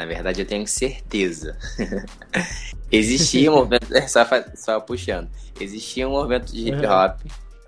na 0.00 0.06
verdade, 0.06 0.40
eu 0.40 0.46
tenho 0.46 0.66
certeza. 0.66 1.58
existia 2.90 3.52
um 3.52 3.56
movimento. 3.56 3.86
Só, 4.08 4.26
só 4.54 4.80
puxando. 4.80 5.28
Existia 5.60 6.08
um 6.08 6.12
movimento 6.12 6.50
de 6.50 6.70
hip 6.70 6.86
hop 6.86 7.20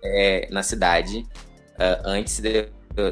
é, 0.03 0.49
na 0.51 0.62
cidade. 0.62 1.27
Uh, 1.75 2.01
antes 2.07 2.40
de, 2.40 2.62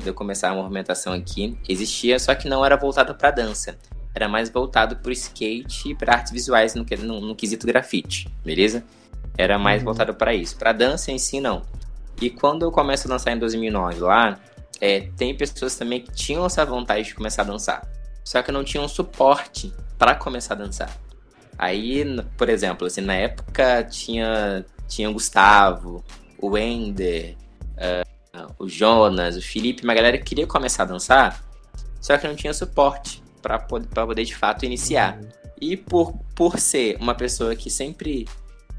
de, 0.00 0.06
eu 0.06 0.14
começar 0.14 0.48
a 0.48 0.54
movimentação 0.54 1.12
aqui. 1.12 1.58
Existia, 1.68 2.18
só 2.18 2.34
que 2.34 2.48
não 2.48 2.64
era 2.64 2.78
voltado 2.78 3.14
para 3.14 3.30
dança. 3.30 3.76
Era 4.14 4.26
mais 4.26 4.48
voltado 4.48 4.96
para 4.96 5.12
skate 5.12 5.90
e 5.90 5.94
para 5.94 6.14
artes 6.14 6.32
visuais 6.32 6.74
no, 6.74 6.86
no, 7.00 7.20
no, 7.20 7.36
quesito 7.36 7.66
grafite, 7.66 8.26
beleza? 8.42 8.82
Era 9.36 9.58
mais 9.58 9.82
uhum. 9.82 9.84
voltado 9.84 10.14
para 10.14 10.34
isso. 10.34 10.56
Para 10.56 10.72
dança 10.72 11.12
em 11.12 11.18
si, 11.18 11.42
não. 11.42 11.62
E 12.22 12.30
quando 12.30 12.62
eu 12.62 12.72
começo 12.72 13.06
a 13.06 13.10
dançar 13.10 13.34
em 13.34 13.38
2009 13.38 14.00
lá, 14.00 14.40
é, 14.80 15.10
tem 15.18 15.36
pessoas 15.36 15.76
também 15.76 16.00
que 16.00 16.10
tinham 16.10 16.46
essa 16.46 16.64
vontade 16.64 17.08
de 17.08 17.14
começar 17.14 17.42
a 17.42 17.44
dançar 17.44 17.99
só 18.24 18.42
que 18.42 18.52
não 18.52 18.64
tinha 18.64 18.82
um 18.82 18.88
suporte 18.88 19.72
para 19.98 20.14
começar 20.14 20.54
a 20.54 20.58
dançar. 20.58 20.96
Aí, 21.58 22.04
por 22.36 22.48
exemplo, 22.48 22.86
assim, 22.86 23.02
na 23.02 23.14
época 23.14 23.84
tinha, 23.84 24.64
tinha 24.88 25.10
o 25.10 25.12
Gustavo, 25.12 26.02
o 26.38 26.52
Wender, 26.52 27.36
uh, 27.76 28.54
o 28.58 28.68
Jonas, 28.68 29.36
o 29.36 29.42
Felipe, 29.42 29.84
uma 29.84 29.94
galera 29.94 30.16
que 30.16 30.24
queria 30.24 30.46
começar 30.46 30.84
a 30.84 30.86
dançar, 30.86 31.44
só 32.00 32.16
que 32.16 32.26
não 32.26 32.34
tinha 32.34 32.54
suporte 32.54 33.22
para 33.42 33.58
poder, 33.58 33.88
poder 33.88 34.24
de 34.24 34.34
fato 34.34 34.64
iniciar. 34.64 35.20
E 35.60 35.76
por, 35.76 36.14
por 36.34 36.58
ser 36.58 36.96
uma 36.98 37.14
pessoa 37.14 37.54
que 37.54 37.68
sempre 37.68 38.26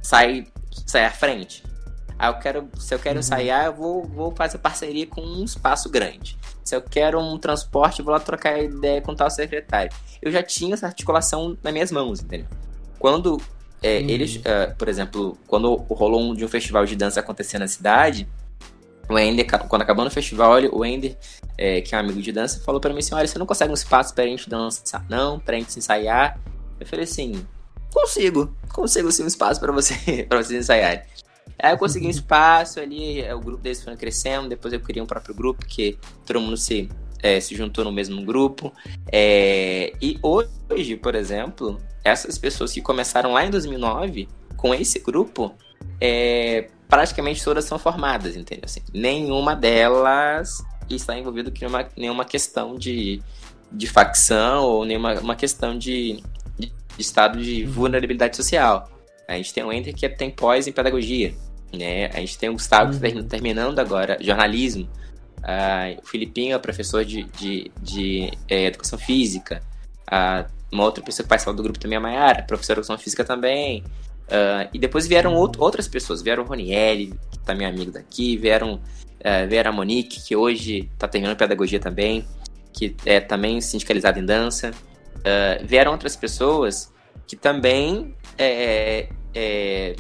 sai, 0.02 0.48
sai 0.88 1.06
à 1.06 1.12
frente, 1.12 1.64
aí 2.22 2.30
eu 2.30 2.36
quero, 2.36 2.70
se 2.78 2.94
eu 2.94 3.00
quero 3.00 3.16
uhum. 3.16 3.20
ensaiar, 3.22 3.66
eu 3.66 3.74
vou, 3.74 4.04
vou 4.04 4.32
fazer 4.36 4.60
parceria 4.60 5.08
com 5.08 5.22
um 5.22 5.44
espaço 5.44 5.90
grande. 5.90 6.38
Se 6.64 6.76
eu 6.76 6.82
quero 6.82 7.20
um 7.20 7.36
transporte, 7.40 8.04
vou 8.04 8.14
lá 8.14 8.20
trocar 8.20 8.62
ideia 8.62 9.02
com 9.02 9.16
tal 9.16 9.30
secretário. 9.32 9.92
Eu 10.22 10.32
já 10.32 10.44
tinha 10.44 10.76
essa 10.76 10.86
articulação 10.86 11.58
nas 11.64 11.74
minhas 11.74 11.92
mãos, 11.92 12.22
entendeu? 12.22 12.46
Quando 13.00 13.42
é, 13.82 13.98
uhum. 13.98 14.10
eles, 14.10 14.36
uh, 14.36 14.76
por 14.78 14.88
exemplo, 14.88 15.36
quando 15.48 15.76
rolou 15.90 16.22
um 16.22 16.36
de 16.36 16.46
um 16.46 16.48
festival 16.48 16.86
de 16.86 16.96
dança 16.96 17.20
acontecer 17.20 17.58
na 17.58 17.68
cidade, 17.68 18.30
o 19.10 19.18
Ender, 19.18 19.48
quando 19.68 19.82
acabou 19.82 20.06
no 20.06 20.12
festival, 20.12 20.62
o 20.72 20.86
Ender, 20.86 21.18
é, 21.58 21.82
que 21.82 21.96
é 21.96 21.98
um 21.98 22.02
amigo 22.02 22.22
de 22.22 22.32
dança, 22.32 22.62
falou 22.64 22.80
para 22.80 22.94
mim 22.94 23.00
assim: 23.00 23.16
olha, 23.16 23.28
você 23.28 23.40
não 23.40 23.48
consegue 23.48 23.72
um 23.72 23.74
espaço 23.74 24.14
pra 24.14 24.26
gente 24.26 24.48
dançar, 24.48 25.04
não, 25.10 25.40
pra 25.40 25.58
gente 25.58 25.76
ensaiar. 25.78 26.40
Eu 26.80 26.86
falei 26.86 27.04
assim: 27.04 27.44
consigo, 27.92 28.56
consigo 28.72 29.12
sim 29.12 29.24
um 29.24 29.28
espaço 29.28 29.60
para 29.60 29.72
você, 29.72 30.24
pra 30.30 30.38
vocês 30.42 30.60
ensaiarem. 30.60 31.02
Aí 31.60 31.74
eu 31.74 31.78
consegui 31.78 32.08
um 32.08 32.12
espaço 32.12 32.80
ali, 32.80 33.24
o 33.32 33.40
grupo 33.40 33.62
deles 33.62 33.84
foi 33.84 33.96
crescendo, 33.96 34.50
depois 34.50 34.74
eu 34.74 34.80
criei 34.80 35.02
um 35.02 35.06
próprio 35.06 35.36
grupo, 35.36 35.66
que 35.66 35.98
todo 36.26 36.42
mundo 36.42 36.58
se, 36.58 36.90
é, 37.22 37.40
se 37.40 37.56
juntou 37.56 37.84
no 37.84 37.92
mesmo 37.92 38.24
grupo. 38.26 38.74
É, 39.12 39.94
e 40.02 40.18
hoje, 40.24 40.98
por 40.98 41.14
exemplo, 41.14 41.80
essas 42.04 42.38
pessoas 42.38 42.74
que 42.74 42.82
começaram 42.82 43.34
lá 43.34 43.46
em 43.46 43.52
2009, 43.52 44.28
com 44.58 44.74
esse 44.74 45.00
grupo, 45.00 45.54
é, 46.00 46.68
praticamente 46.90 47.44
todas 47.44 47.66
são 47.66 47.78
formadas, 47.78 48.36
entendeu? 48.36 48.66
Assim, 48.66 48.82
nenhuma 48.94 49.56
delas 49.56 50.64
está 50.90 51.18
envolvida 51.18 51.50
em 51.50 51.54
nenhuma, 51.60 51.90
nenhuma 51.96 52.26
questão 52.26 52.76
de, 52.76 53.22
de 53.72 53.88
facção 53.88 54.64
ou 54.64 54.86
nenhuma 54.86 55.14
uma 55.20 55.36
questão 55.36 55.78
de, 55.78 56.22
de 56.58 56.74
estado 56.98 57.42
de 57.42 57.66
vulnerabilidade 57.66 58.36
social. 58.36 58.90
A 59.32 59.38
gente 59.38 59.54
tem 59.54 59.64
o 59.64 59.72
Enter 59.72 59.96
que 59.96 60.10
tem 60.10 60.30
pós 60.30 60.68
em 60.68 60.74
pedagogia. 60.74 61.34
Né? 61.74 62.08
A 62.08 62.20
gente 62.20 62.38
tem 62.38 62.50
o 62.50 62.54
Gustavo 62.54 63.00
que 63.00 63.08
está 63.08 63.24
terminando 63.24 63.80
agora 63.80 64.18
jornalismo. 64.20 64.90
Uh, 65.40 66.02
o 66.04 66.06
Filipinho 66.06 66.54
é 66.54 66.60
professor 66.60 67.06
de, 67.06 67.24
de, 67.24 67.72
de 67.82 68.32
é, 68.50 68.66
educação 68.66 69.00
física. 69.00 69.64
Uma 70.70 70.84
outra 70.84 71.02
pessoa 71.02 71.24
que 71.24 71.30
participou 71.30 71.54
do 71.54 71.64
grupo 71.64 71.80
também 71.80 71.96
é 71.96 71.98
a 71.98 72.02
Mayara, 72.02 72.44
professora 72.44 72.76
de 72.76 72.82
educação 72.82 72.98
física 73.02 73.24
também. 73.24 73.84
Uh, 74.28 74.68
e 74.74 74.80
depois 74.80 75.08
vieram 75.08 75.34
outro, 75.34 75.64
outras 75.64 75.88
pessoas. 75.88 76.22
Vieram 76.22 76.44
o 76.44 76.46
Ronieri, 76.46 77.14
que 77.32 77.40
também 77.40 77.66
é 77.66 77.70
amigo 77.70 77.92
daqui. 77.92 78.36
Vieram, 78.36 78.76
uh, 78.76 79.48
vieram 79.48 79.72
a 79.72 79.74
Monique, 79.74 80.22
que 80.22 80.36
hoje 80.36 80.90
está 80.94 81.08
terminando 81.08 81.38
pedagogia 81.38 81.80
também. 81.80 82.26
que 82.74 82.96
é 83.06 83.22
também 83.22 83.62
sindicalizado 83.62 84.20
em 84.20 84.26
dança. 84.26 84.72
Uh, 85.18 85.66
vieram 85.66 85.94
outras 85.94 86.18
pessoas 86.18 86.92
que 87.28 87.36
também 87.38 88.14
é, 88.38 89.08
é, 89.34 89.96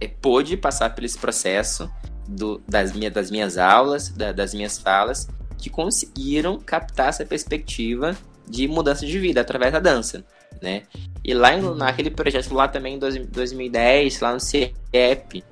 é, 0.00 0.08
pôde 0.08 0.56
passar 0.56 0.94
por 0.94 1.04
esse 1.04 1.18
processo 1.18 1.90
do, 2.28 2.60
das, 2.68 2.92
minha, 2.92 3.10
das 3.10 3.30
minhas 3.30 3.56
aulas, 3.58 4.08
da, 4.08 4.32
das 4.32 4.52
minhas 4.54 4.78
falas, 4.78 5.28
que 5.58 5.70
conseguiram 5.70 6.58
captar 6.58 7.08
essa 7.08 7.24
perspectiva 7.24 8.16
de 8.48 8.68
mudança 8.68 9.06
de 9.06 9.18
vida 9.18 9.40
através 9.40 9.72
da 9.72 9.80
dança, 9.80 10.24
né? 10.62 10.82
E 11.24 11.34
lá 11.34 11.54
em, 11.54 11.60
naquele 11.74 12.10
projeto 12.10 12.54
lá 12.54 12.68
também 12.68 12.94
em 12.94 12.98
2010, 12.98 14.20
lá 14.20 14.32
no 14.32 14.40
CIEP, 14.40 15.42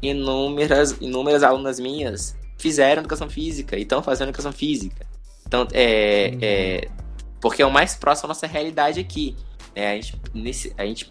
inúmeras, 0.00 0.96
inúmeras 1.00 1.42
alunas 1.42 1.80
minhas 1.80 2.36
fizeram 2.58 3.00
educação 3.00 3.28
física 3.28 3.76
e 3.76 3.82
estão 3.82 4.02
fazendo 4.02 4.28
educação 4.28 4.52
física. 4.52 5.06
Então, 5.46 5.66
é, 5.72 6.30
uhum. 6.32 6.38
é, 6.40 6.88
porque 7.40 7.62
é 7.62 7.66
o 7.66 7.70
mais 7.70 7.94
próximo 7.94 8.26
à 8.26 8.28
nossa 8.28 8.46
realidade 8.46 9.00
aqui. 9.00 9.36
Né? 9.74 9.92
A, 9.92 9.94
gente, 9.96 10.20
nesse, 10.32 10.72
a, 10.78 10.86
gente, 10.86 11.10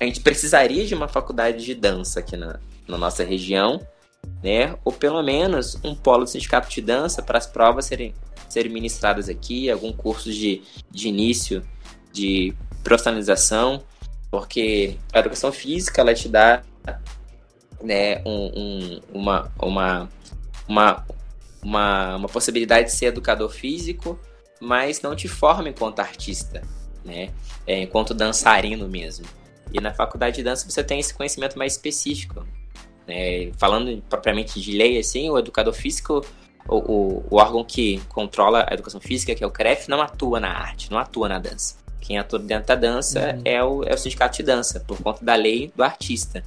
a 0.00 0.04
gente 0.04 0.20
precisaria 0.20 0.86
de 0.86 0.94
uma 0.94 1.08
faculdade 1.08 1.64
de 1.64 1.74
dança 1.74 2.20
aqui 2.20 2.36
na, 2.36 2.58
na 2.86 2.96
nossa 2.96 3.24
região, 3.24 3.80
né? 4.42 4.76
ou 4.84 4.92
pelo 4.92 5.22
menos 5.22 5.78
um 5.82 5.94
polo 5.94 6.24
de 6.24 6.30
sindicato 6.30 6.70
de 6.70 6.80
dança 6.80 7.22
para 7.22 7.38
as 7.38 7.46
provas 7.46 7.86
serem, 7.86 8.14
serem 8.48 8.72
ministradas 8.72 9.28
aqui, 9.28 9.70
algum 9.70 9.92
curso 9.92 10.32
de, 10.32 10.62
de 10.90 11.08
início 11.08 11.66
de 12.12 12.54
profissionalização, 12.82 13.82
porque 14.30 14.96
a 15.12 15.18
educação 15.18 15.50
física 15.50 16.00
ela 16.00 16.14
te 16.14 16.28
dá 16.28 16.62
né, 17.82 18.22
um, 18.24 18.50
um, 18.56 19.00
uma, 19.12 19.52
uma, 19.60 20.08
uma, 20.68 21.06
uma, 21.62 22.16
uma 22.16 22.28
possibilidade 22.28 22.88
de 22.88 22.92
ser 22.92 23.06
educador 23.06 23.50
físico, 23.50 24.18
mas 24.60 25.00
não 25.00 25.14
te 25.14 25.28
forma 25.28 25.68
enquanto 25.68 26.00
artista, 26.00 26.62
né? 27.04 27.30
É, 27.66 27.82
enquanto 27.82 28.12
dançarino 28.12 28.88
mesmo. 28.88 29.26
E 29.72 29.80
na 29.80 29.92
faculdade 29.92 30.36
de 30.36 30.42
dança 30.42 30.68
você 30.68 30.82
tem 30.82 31.00
esse 31.00 31.14
conhecimento 31.14 31.58
mais 31.58 31.72
específico. 31.72 32.46
Né? 33.06 33.50
Falando 33.56 34.02
propriamente 34.08 34.60
de 34.60 34.76
lei, 34.76 34.98
assim, 34.98 35.30
o 35.30 35.38
educador 35.38 35.72
físico, 35.72 36.24
o, 36.68 36.76
o, 36.76 37.26
o, 37.30 37.36
órgão 37.36 37.64
que 37.64 38.00
controla 38.08 38.66
a 38.68 38.74
educação 38.74 39.00
física, 39.00 39.34
que 39.34 39.42
é 39.42 39.46
o 39.46 39.50
CREF, 39.50 39.88
não 39.88 40.00
atua 40.02 40.38
na 40.38 40.50
arte, 40.50 40.90
não 40.90 40.98
atua 40.98 41.28
na 41.28 41.38
dança. 41.38 41.76
Quem 42.00 42.18
atua 42.18 42.38
dentro 42.38 42.68
da 42.68 42.74
dança 42.74 43.34
uhum. 43.34 43.42
é, 43.44 43.64
o, 43.64 43.84
é 43.84 43.94
o 43.94 43.98
sindicato 43.98 44.36
de 44.36 44.42
dança, 44.42 44.80
por 44.80 45.00
conta 45.02 45.24
da 45.24 45.34
lei 45.34 45.72
do 45.74 45.82
artista. 45.82 46.44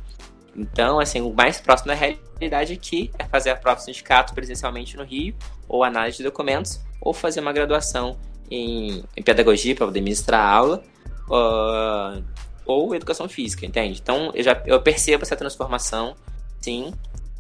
Então, 0.56 1.00
assim, 1.00 1.22
o 1.22 1.34
mais 1.34 1.60
próximo 1.60 1.88
da 1.88 1.94
realidade 1.94 2.74
aqui 2.74 3.12
é 3.18 3.26
fazer 3.26 3.50
a 3.50 3.56
prova 3.56 3.78
do 3.78 3.84
sindicato 3.84 4.34
presencialmente 4.34 4.98
no 4.98 5.04
Rio, 5.04 5.36
ou 5.68 5.84
análise 5.84 6.18
de 6.18 6.24
documentos, 6.24 6.80
ou 7.00 7.14
fazer 7.14 7.40
uma 7.40 7.54
graduação 7.54 8.18
em, 8.50 9.04
em 9.16 9.24
pedagogia 9.24 9.74
para 9.76 9.86
poder 9.88 10.02
ministrar 10.02 10.46
aula, 10.46 10.84
uh, 11.30 12.24
ou 12.66 12.96
educação 12.96 13.28
física, 13.28 13.66
entende? 13.66 14.00
Então, 14.02 14.32
eu 14.34 14.44
já 14.44 14.62
eu 14.66 14.82
percebo 14.82 15.24
essa 15.24 15.36
transformação, 15.36 16.16
sim, 16.60 16.94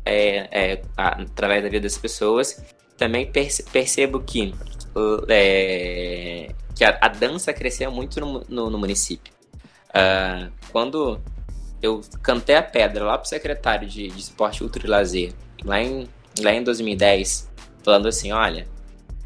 é, 0.05 0.47
é, 0.51 0.81
através 0.97 1.63
da 1.63 1.69
vida 1.69 1.81
das 1.81 1.97
pessoas. 1.97 2.63
Também 2.97 3.25
perce, 3.25 3.63
percebo 3.63 4.19
que, 4.19 4.53
é, 5.27 6.51
que 6.75 6.83
a, 6.83 6.97
a, 7.01 7.07
dança 7.07 7.51
cresceu 7.51 7.91
muito 7.91 8.19
no, 8.19 8.43
no, 8.47 8.69
no 8.69 8.77
município. 8.77 9.33
Uh, 9.89 10.51
quando 10.71 11.19
eu 11.81 12.01
cantei 12.21 12.55
a 12.55 12.63
pedra 12.63 13.03
lá 13.03 13.17
pro 13.17 13.27
secretário 13.27 13.87
de, 13.87 14.07
de 14.07 14.19
esporte 14.19 14.63
ultra 14.63 14.85
e 14.85 14.89
lazer, 14.89 15.33
lá 15.65 15.81
em, 15.81 16.07
lá 16.39 16.53
em 16.53 16.63
2010, 16.63 17.49
falando 17.83 18.07
assim, 18.07 18.31
olha, 18.31 18.67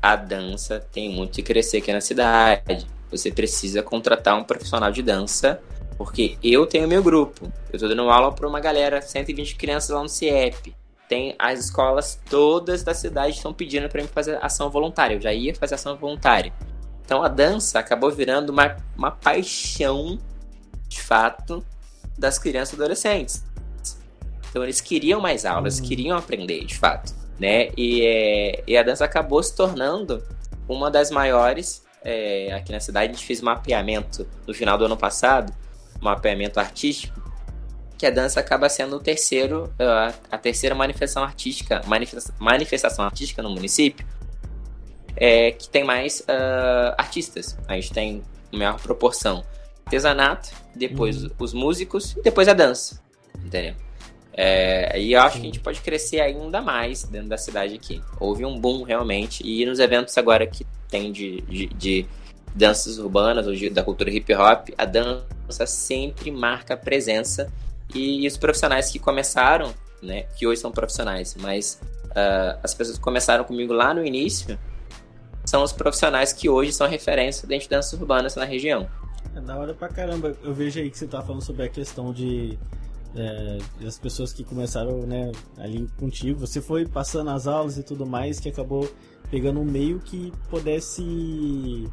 a 0.01 0.15
dança 0.15 0.79
tem 0.79 1.09
muito 1.09 1.33
que 1.33 1.43
crescer 1.43 1.77
aqui 1.77 1.91
na 1.91 2.01
cidade. 2.01 2.87
Você 3.11 3.31
precisa 3.31 3.83
contratar 3.83 4.37
um 4.37 4.43
profissional 4.43 4.91
de 4.91 5.01
dança, 5.01 5.61
porque 5.97 6.37
eu 6.43 6.65
tenho 6.65 6.87
meu 6.87 7.01
grupo. 7.01 7.51
Eu 7.71 7.79
tô 7.79 7.87
dando 7.87 8.09
aula 8.09 8.31
para 8.31 8.47
uma 8.47 8.59
galera, 8.59 9.01
120 9.01 9.55
crianças 9.55 9.89
lá 9.89 10.01
no 10.01 10.09
CIEP. 10.09 10.75
Tem 11.07 11.35
as 11.37 11.59
escolas 11.59 12.19
todas 12.29 12.83
da 12.83 12.93
cidade 12.93 13.35
estão 13.35 13.53
pedindo 13.53 13.87
para 13.87 14.01
mim 14.01 14.07
fazer 14.07 14.43
ação 14.43 14.69
voluntária. 14.69 15.15
Eu 15.15 15.21
já 15.21 15.33
ia 15.33 15.53
fazer 15.53 15.75
ação 15.75 15.95
voluntária. 15.95 16.51
Então 17.05 17.23
a 17.23 17.27
dança 17.27 17.79
acabou 17.79 18.11
virando 18.11 18.49
uma, 18.49 18.75
uma 18.97 19.11
paixão, 19.11 20.19
de 20.87 21.01
fato, 21.01 21.63
das 22.17 22.39
crianças 22.39 22.73
e 22.73 22.81
adolescentes. 22.81 23.43
Então 24.49 24.63
eles 24.63 24.81
queriam 24.81 25.21
mais 25.21 25.45
aulas, 25.45 25.79
uhum. 25.79 25.85
queriam 25.85 26.17
aprender, 26.17 26.63
de 26.65 26.77
fato, 26.77 27.13
né? 27.39 27.69
E, 27.77 28.01
é, 28.05 28.63
e, 28.65 28.77
a 28.77 28.81
dança 28.81 29.05
acabou 29.05 29.43
se 29.43 29.55
tornando 29.55 30.23
uma 30.67 30.89
das 30.89 31.11
maiores 31.11 31.83
é, 32.03 32.53
aqui 32.53 32.71
na 32.71 32.79
cidade. 32.79 33.11
A 33.11 33.13
gente 33.13 33.25
fez 33.25 33.41
um 33.41 33.45
mapeamento 33.45 34.25
no 34.47 34.53
final 34.53 34.77
do 34.77 34.85
ano 34.85 34.97
passado, 34.97 35.53
mapeamento 36.01 36.59
artístico, 36.59 37.21
que 37.97 38.05
a 38.05 38.11
dança 38.11 38.39
acaba 38.39 38.67
sendo 38.69 38.97
o 38.97 38.99
terceiro, 38.99 39.73
a, 39.79 40.13
a 40.31 40.37
terceira 40.37 40.75
manifestação 40.75 41.23
artística, 41.23 41.81
manifestação 42.39 43.05
artística 43.05 43.41
no 43.41 43.49
município, 43.49 44.05
é, 45.15 45.51
que 45.51 45.69
tem 45.69 45.83
mais 45.83 46.19
uh, 46.21 46.93
artistas. 46.97 47.57
A 47.67 47.75
gente 47.75 47.91
tem 47.93 48.23
maior 48.51 48.79
proporção 48.79 49.43
artesanato, 49.85 50.49
depois 50.75 51.23
uhum. 51.23 51.31
os 51.39 51.53
músicos 51.53 52.15
e 52.17 52.21
depois 52.21 52.47
a 52.47 52.53
dança. 52.53 53.01
Entendeu? 53.43 53.75
É, 54.37 54.99
e 54.99 55.13
eu 55.13 55.21
acho 55.21 55.37
que 55.37 55.43
a 55.43 55.45
gente 55.45 55.59
pode 55.61 55.79
crescer 55.79 56.19
ainda 56.19 56.61
mais 56.61 57.03
dentro 57.03 57.29
da 57.29 57.37
cidade 57.37 57.75
aqui. 57.75 58.01
Houve 58.19 58.43
um 58.45 58.59
boom 58.59 58.83
realmente. 58.83 59.41
E 59.45 59.65
nos 59.65 59.79
eventos 59.79 60.17
agora 60.17 60.45
que 60.45 60.65
tem 60.89 61.11
de, 61.11 61.41
de, 61.41 61.67
de 61.67 62.05
danças 62.55 62.97
urbanas 62.97 63.45
ou 63.45 63.53
da 63.71 63.83
cultura 63.83 64.09
hip 64.09 64.33
hop, 64.33 64.69
a 64.77 64.85
dança 64.85 65.65
sempre 65.65 66.31
marca 66.31 66.77
presença. 66.77 67.51
E, 67.93 68.23
e, 68.23 68.27
os 68.27 68.37
profissionais 68.37 68.89
que 68.89 68.97
começaram, 68.97 69.73
né, 70.01 70.23
que 70.37 70.47
hoje 70.47 70.61
são 70.61 70.71
profissionais, 70.71 71.35
mas 71.39 71.79
uh, 72.05 72.57
as 72.63 72.73
pessoas 72.73 72.97
que 72.97 73.03
começaram 73.03 73.43
comigo 73.43 73.73
lá 73.73 73.93
no 73.93 74.03
início 74.03 74.57
são 75.45 75.61
os 75.61 75.71
profissionais 75.71 76.33
que 76.33 76.49
hoje 76.49 76.73
são 76.73 76.87
referência 76.87 77.47
dentro 77.47 77.65
de 77.65 77.69
danças 77.69 77.93
urbanas 77.93 78.35
na 78.35 78.45
região. 78.45 78.87
É 79.35 79.41
da 79.41 79.57
hora 79.57 79.73
pra 79.73 79.89
caramba. 79.89 80.35
Eu 80.43 80.53
vejo 80.53 80.79
aí 80.79 80.89
que 80.89 80.97
você 80.97 81.05
tá 81.05 81.21
falando 81.21 81.43
sobre 81.43 81.63
a 81.63 81.69
questão 81.69 82.11
de 82.11 82.57
é, 83.15 83.57
as 83.85 83.97
pessoas 83.97 84.33
que 84.33 84.43
começaram 84.43 85.05
né, 85.05 85.31
ali 85.57 85.87
contigo. 85.97 86.39
Você 86.39 86.61
foi 86.61 86.85
passando 86.85 87.29
as 87.29 87.47
aulas 87.47 87.77
e 87.77 87.83
tudo 87.83 88.05
mais, 88.05 88.39
que 88.39 88.49
acabou 88.49 88.89
pegando 89.29 89.59
um 89.59 89.65
meio 89.65 89.99
que 89.99 90.31
pudesse, 90.49 91.89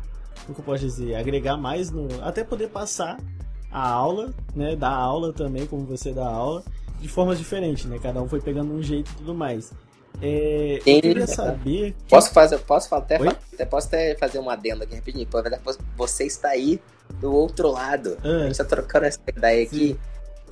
como 0.46 0.58
eu 0.58 0.64
posso 0.64 0.84
dizer, 0.84 1.14
agregar 1.14 1.56
mais 1.56 1.90
no. 1.90 2.08
Até 2.22 2.44
poder 2.44 2.68
passar 2.68 3.18
a 3.70 3.88
aula, 3.88 4.32
né? 4.54 4.76
Dar 4.76 4.90
aula 4.90 5.32
também, 5.32 5.66
como 5.66 5.84
você 5.84 6.12
dá 6.12 6.26
aula, 6.26 6.62
de 7.00 7.08
forma 7.08 7.34
diferente, 7.34 7.86
né? 7.86 7.98
Cada 8.02 8.20
um 8.20 8.28
foi 8.28 8.40
pegando 8.40 8.72
um 8.72 8.82
jeito 8.82 9.10
e 9.12 9.14
tudo 9.16 9.34
mais. 9.34 9.72
É, 10.20 10.78
eu 10.84 11.00
queria 11.00 11.26
saber. 11.26 11.92
Que... 11.92 12.10
Posso 12.10 12.32
fazer, 12.32 12.58
posso 12.58 12.94
até, 12.94 13.16
até, 13.16 13.64
posso 13.64 13.88
até 13.88 14.14
fazer 14.16 14.38
uma 14.38 14.52
adenda 14.52 14.84
aqui 14.84 14.94
rapidinho. 14.94 15.26
Você 15.96 16.24
está 16.24 16.50
aí 16.50 16.80
do 17.20 17.32
outro 17.32 17.70
lado. 17.70 18.16
Ah. 18.22 18.42
A 18.42 18.46
gente 18.46 18.58
tá 18.58 18.64
trocando 18.64 19.06
essa 19.06 19.20
ideia 19.26 19.68
Sim. 19.68 19.76
aqui. 19.76 20.00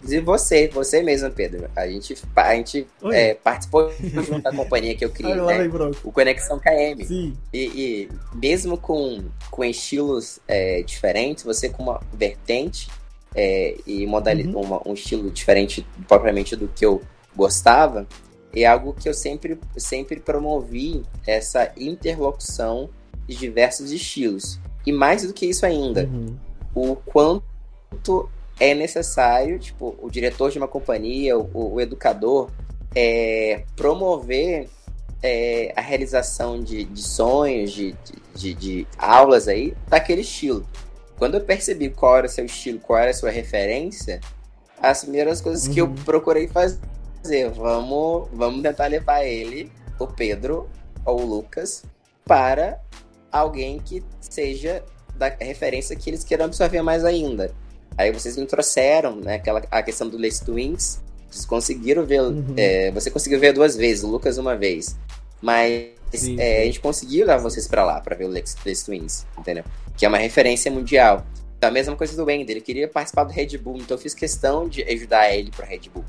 Inclusive 0.01 0.25
você, 0.25 0.69
você 0.69 1.03
mesmo, 1.03 1.31
Pedro. 1.31 1.71
A 1.77 1.87
gente, 1.87 2.17
a 2.35 2.55
gente 2.55 2.87
é, 3.13 3.35
participou 3.35 3.93
junto 4.01 4.43
da 4.43 4.53
companhia 4.53 4.95
que 4.95 5.05
eu 5.05 5.11
criei, 5.11 5.35
né? 5.41 5.71
o 6.03 6.11
Conexão 6.11 6.59
KM. 6.59 7.05
Sim. 7.05 7.37
E, 7.53 7.59
e, 7.59 8.09
mesmo 8.35 8.77
com, 8.77 9.25
com 9.51 9.65
estilos 9.65 10.41
é, 10.49 10.83
diferentes, 10.83 11.45
você 11.45 11.69
com 11.69 11.83
uma 11.83 12.01
vertente 12.13 12.89
é, 13.35 13.77
e 13.87 14.07
modalidade, 14.07 14.55
uhum. 14.55 14.63
uma, 14.63 14.89
um 14.89 14.95
estilo 14.95 15.31
diferente 15.31 15.87
propriamente 16.09 16.57
do 16.57 16.67
que 16.69 16.85
eu 16.85 17.03
gostava, 17.37 18.07
é 18.53 18.65
algo 18.67 18.95
que 18.95 19.09
eu 19.09 19.15
sempre, 19.15 19.59
sempre 19.77 20.19
promovi 20.19 21.03
essa 21.27 21.73
interlocução 21.77 22.91
de 23.29 23.37
diversos 23.37 23.93
estilos. 23.93 24.59
E 24.85 24.93
mais 24.93 25.27
do 25.27 25.33
que 25.33 25.47
isso 25.47 25.65
ainda, 25.67 26.05
uhum 26.05 26.37
o 26.75 26.97
quanto 26.97 28.29
é 28.61 28.75
necessário, 28.75 29.59
tipo, 29.59 29.97
o 30.01 30.11
diretor 30.11 30.51
de 30.51 30.59
uma 30.59 30.69
companhia, 30.69 31.37
o, 31.37 31.75
o 31.75 31.81
educador, 31.81 32.51
é, 32.95 33.65
promover 33.75 34.69
é, 35.23 35.73
a 35.75 35.81
realização 35.81 36.63
de, 36.63 36.85
de 36.85 37.03
sonhos, 37.03 37.73
de, 37.73 37.97
de, 38.35 38.55
de, 38.55 38.87
aulas 38.99 39.49
aí, 39.49 39.75
daquele 39.89 40.21
estilo. 40.21 40.67
Quando 41.17 41.37
eu 41.37 41.41
percebi 41.41 41.89
qual 41.89 42.19
era 42.19 42.27
o 42.27 42.31
seu 42.31 42.45
estilo, 42.45 42.79
qual 42.79 42.99
era 42.99 43.11
a 43.11 43.15
sua 43.15 43.31
referência, 43.31 44.21
as 44.81 45.03
primeiras 45.03 45.41
coisas 45.41 45.67
uhum. 45.67 45.75
que 45.75 45.81
eu 45.81 45.87
uhum. 45.87 45.95
procurei 45.95 46.47
fazer, 46.47 46.79
vamos, 47.55 48.29
vamos 48.33 48.63
tentar 48.63 48.89
levar 48.89 49.25
ele, 49.25 49.73
o 49.99 50.07
Pedro 50.07 50.69
ou 51.05 51.23
o 51.23 51.27
Lucas, 51.27 51.83
para 52.27 52.79
alguém 53.33 53.79
que 53.79 54.03
seja 54.21 54.85
da 55.15 55.29
referência 55.29 55.97
que 55.97 56.11
eles 56.11 56.25
queiram 56.25 56.47
absorver 56.47 56.83
mais 56.83 57.05
ainda. 57.05 57.55
Aí 58.01 58.11
vocês 58.11 58.37
me 58.37 58.47
trouxeram, 58.47 59.17
né, 59.17 59.35
aquela, 59.35 59.63
a 59.71 59.83
questão 59.83 60.09
do 60.09 60.17
Les 60.17 60.41
Twins. 60.41 61.01
Vocês 61.31 61.45
conseguiram 61.45 62.05
ver. 62.07 62.23
Uhum. 62.23 62.55
É, 62.57 62.91
você 62.91 63.11
conseguiu 63.11 63.39
ver 63.39 63.53
duas 63.53 63.77
vezes, 63.77 64.03
o 64.03 64.09
Lucas 64.09 64.39
uma 64.39 64.57
vez. 64.57 64.97
Mas 65.41 65.91
é, 66.39 66.63
a 66.63 66.65
gente 66.65 66.81
conseguiu 66.81 67.27
levar 67.27 67.43
vocês 67.43 67.69
para 67.69 67.85
lá, 67.85 68.01
para 68.01 68.17
ver 68.17 68.25
o 68.25 68.29
Lex 68.29 68.57
Twins, 68.85 69.27
entendeu? 69.39 69.65
Que 69.97 70.07
é 70.07 70.09
uma 70.09 70.19
referência 70.19 70.71
mundial. 70.71 71.27
Então, 71.59 71.69
a 71.69 71.73
mesma 71.73 71.95
coisa 71.95 72.17
do 72.17 72.25
Wender, 72.25 72.57
ele 72.57 72.63
queria 72.63 72.89
participar 72.89 73.25
do 73.25 73.33
Red 73.33 73.59
Bull, 73.59 73.77
então 73.77 73.97
eu 73.97 74.01
fiz 74.01 74.15
questão 74.15 74.67
de 74.67 74.83
ajudar 74.83 75.31
ele 75.35 75.51
para 75.51 75.67
Red 75.67 75.91
Bull. 75.93 76.05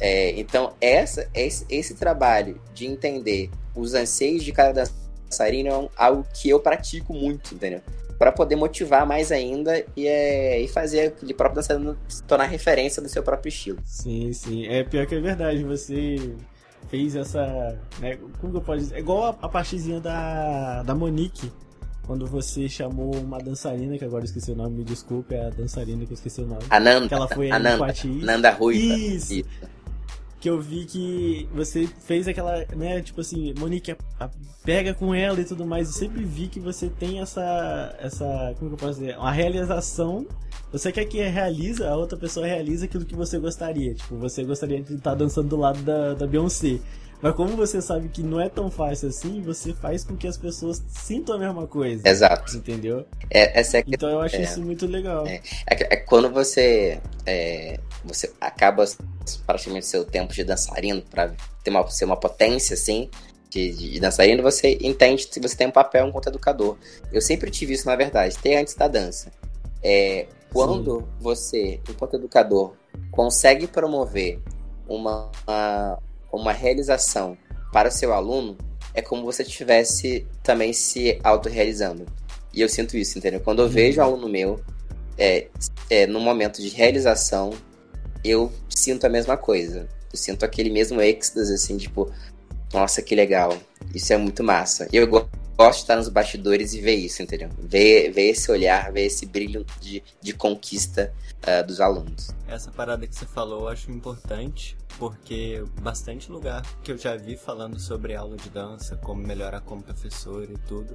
É, 0.00 0.32
então, 0.38 0.72
essa, 0.80 1.30
esse, 1.32 1.64
esse 1.70 1.94
trabalho 1.94 2.60
de 2.74 2.86
entender 2.86 3.48
os 3.76 3.94
anseios 3.94 4.42
de 4.42 4.50
cada 4.50 4.90
dançarino 5.24 5.68
é 5.70 5.88
algo 5.96 6.26
que 6.34 6.50
eu 6.50 6.58
pratico 6.58 7.14
muito, 7.14 7.54
entendeu? 7.54 7.80
Para 8.22 8.30
poder 8.30 8.54
motivar 8.54 9.04
mais 9.04 9.32
ainda 9.32 9.84
e, 9.96 10.06
é, 10.06 10.60
e 10.60 10.68
fazer 10.68 11.08
aquele 11.08 11.34
próprio 11.34 11.56
dançarino 11.56 11.98
se 12.06 12.22
tornar 12.22 12.44
referência 12.44 13.02
do 13.02 13.08
seu 13.08 13.20
próprio 13.20 13.48
estilo. 13.48 13.80
Sim, 13.84 14.32
sim. 14.32 14.64
É 14.68 14.84
pior 14.84 15.04
que 15.06 15.16
é 15.16 15.20
verdade. 15.20 15.64
Você 15.64 16.32
fez 16.88 17.16
essa. 17.16 17.76
Né, 17.98 18.16
como 18.40 18.52
que 18.52 18.58
eu 18.58 18.62
posso 18.62 18.78
dizer? 18.78 18.94
É 18.94 18.98
igual 19.00 19.24
a, 19.24 19.28
a 19.44 19.48
partezinha 19.48 19.98
da, 19.98 20.84
da 20.84 20.94
Monique. 20.94 21.50
Quando 22.06 22.24
você 22.24 22.68
chamou 22.68 23.12
uma 23.16 23.38
dançarina, 23.38 23.98
que 23.98 24.04
agora 24.04 24.22
eu 24.22 24.26
esqueci 24.26 24.52
o 24.52 24.54
nome, 24.54 24.76
me 24.76 24.84
desculpe, 24.84 25.34
é 25.34 25.46
a 25.46 25.50
dançarina 25.50 26.06
que 26.06 26.12
eu 26.12 26.14
esqueci 26.14 26.42
o 26.42 26.46
nome. 26.46 26.62
Ananda. 26.70 27.08
Que 27.08 27.14
ela 27.14 27.26
foi 27.26 27.50
Ananda, 27.50 27.92
Ananda 28.22 28.50
Ruiva. 28.52 28.94
Isso. 28.94 29.32
Isso 29.34 29.71
que 30.42 30.50
eu 30.50 30.60
vi 30.60 30.84
que 30.84 31.48
você 31.54 31.86
fez 31.86 32.26
aquela, 32.26 32.66
né, 32.74 33.00
tipo 33.00 33.20
assim, 33.20 33.54
Monique, 33.56 33.92
a, 33.92 33.96
a, 34.18 34.28
pega 34.64 34.92
com 34.92 35.14
ela 35.14 35.40
e 35.40 35.44
tudo 35.44 35.64
mais. 35.64 35.86
Eu 35.86 35.94
sempre 35.94 36.24
vi 36.24 36.48
que 36.48 36.58
você 36.58 36.88
tem 36.88 37.20
essa, 37.20 37.96
essa, 38.00 38.52
como 38.58 38.70
que 38.70 38.74
eu 38.74 38.88
posso 38.88 38.98
dizer, 38.98 39.16
uma 39.16 39.30
realização. 39.30 40.26
Você 40.72 40.90
quer 40.90 41.04
que 41.04 41.22
realiza, 41.22 41.88
a 41.88 41.96
outra 41.96 42.18
pessoa 42.18 42.44
realiza 42.44 42.86
aquilo 42.86 43.04
que 43.04 43.14
você 43.14 43.38
gostaria. 43.38 43.94
Tipo, 43.94 44.16
você 44.16 44.42
gostaria 44.42 44.82
de 44.82 44.94
estar 44.94 45.14
dançando 45.14 45.46
do 45.48 45.56
lado 45.56 45.80
da, 45.82 46.14
da 46.14 46.26
Beyoncé. 46.26 46.80
Mas 47.20 47.36
como 47.36 47.56
você 47.56 47.80
sabe 47.80 48.08
que 48.08 48.20
não 48.20 48.40
é 48.40 48.48
tão 48.48 48.68
fácil 48.68 49.10
assim, 49.10 49.40
você 49.42 49.72
faz 49.72 50.02
com 50.02 50.16
que 50.16 50.26
as 50.26 50.36
pessoas 50.36 50.82
sintam 50.88 51.36
a 51.36 51.38
mesma 51.38 51.68
coisa. 51.68 52.02
Exato. 52.08 52.56
Entendeu? 52.56 53.06
É, 53.30 53.60
essa 53.60 53.78
é, 53.78 53.84
então 53.86 54.10
eu 54.10 54.20
acho 54.20 54.34
é, 54.34 54.42
isso 54.42 54.60
muito 54.60 54.86
legal. 54.86 55.24
É, 55.24 55.40
é, 55.70 55.94
é 55.94 55.96
quando 55.98 56.28
você, 56.30 57.00
é, 57.24 57.78
você 58.04 58.32
acaba 58.40 58.84
praticamente 59.46 59.86
seu 59.86 60.04
tempo 60.04 60.32
de 60.32 60.44
dançarino 60.44 61.02
para 61.02 61.32
ter 61.62 61.70
uma, 61.70 61.88
ser 61.88 62.04
uma 62.04 62.16
potência 62.16 62.74
assim. 62.74 63.08
De, 63.50 63.70
de, 63.70 64.00
dançarino, 64.00 64.42
você 64.42 64.78
entende 64.80 65.28
se 65.30 65.38
você 65.38 65.54
tem 65.54 65.66
um 65.66 65.70
papel 65.70 66.08
enquanto 66.08 66.28
educador. 66.28 66.78
Eu 67.12 67.20
sempre 67.20 67.50
tive 67.50 67.74
isso, 67.74 67.86
na 67.86 67.94
verdade, 67.94 68.34
até 68.38 68.58
antes 68.58 68.74
da 68.74 68.88
dança. 68.88 69.30
É, 69.82 70.26
quando 70.50 71.00
Sim. 71.00 71.06
você, 71.20 71.80
enquanto 71.86 72.14
educador, 72.14 72.72
consegue 73.10 73.66
promover 73.66 74.40
uma, 74.88 75.30
uma 75.46 75.98
uma 76.32 76.52
realização 76.52 77.36
para 77.72 77.88
o 77.88 77.92
seu 77.92 78.12
aluno, 78.12 78.56
é 78.94 79.02
como 79.02 79.24
você 79.24 79.42
estivesse 79.42 80.26
também 80.42 80.72
se 80.72 81.18
autorrealizando. 81.22 82.06
E 82.52 82.60
eu 82.60 82.68
sinto 82.68 82.96
isso, 82.96 83.18
entendeu? 83.18 83.40
Quando 83.40 83.62
eu 83.62 83.68
vejo 83.68 84.00
um 84.00 84.04
aluno 84.04 84.28
meu 84.28 84.60
é, 85.16 85.48
é, 85.88 86.06
no 86.06 86.20
momento 86.20 86.60
de 86.60 86.68
realização, 86.68 87.50
eu 88.24 88.52
sinto 88.68 89.06
a 89.06 89.08
mesma 89.08 89.36
coisa. 89.36 89.88
Eu 90.12 90.18
sinto 90.18 90.44
aquele 90.44 90.70
mesmo 90.70 91.00
êxtase, 91.00 91.54
assim, 91.54 91.76
tipo, 91.76 92.12
nossa, 92.72 93.02
que 93.02 93.14
legal. 93.14 93.56
Isso 93.94 94.12
é 94.12 94.16
muito 94.16 94.42
massa. 94.42 94.88
Eu 94.92 95.06
gosto 95.08 95.76
de 95.76 95.82
estar 95.82 95.96
nos 95.96 96.08
bastidores 96.08 96.74
e 96.74 96.80
ver 96.80 96.94
isso, 96.94 97.22
entendeu? 97.22 97.50
Ver, 97.58 98.10
ver 98.10 98.30
esse 98.30 98.50
olhar, 98.50 98.92
ver 98.92 99.06
esse 99.06 99.26
brilho 99.26 99.64
de, 99.80 100.02
de 100.20 100.32
conquista 100.32 101.12
uh, 101.42 101.66
dos 101.66 101.80
alunos. 101.80 102.30
Essa 102.48 102.70
parada 102.70 103.06
que 103.06 103.14
você 103.14 103.26
falou 103.26 103.62
eu 103.62 103.68
acho 103.68 103.90
importante, 103.90 104.76
porque 104.98 105.62
bastante 105.80 106.30
lugar 106.30 106.62
que 106.82 106.92
eu 106.92 106.98
já 106.98 107.16
vi 107.16 107.36
falando 107.36 107.78
sobre 107.78 108.14
aula 108.14 108.36
de 108.36 108.48
dança, 108.50 108.96
como 108.96 109.22
melhorar 109.22 109.60
como 109.60 109.82
professor 109.82 110.44
e 110.44 110.58
tudo, 110.66 110.94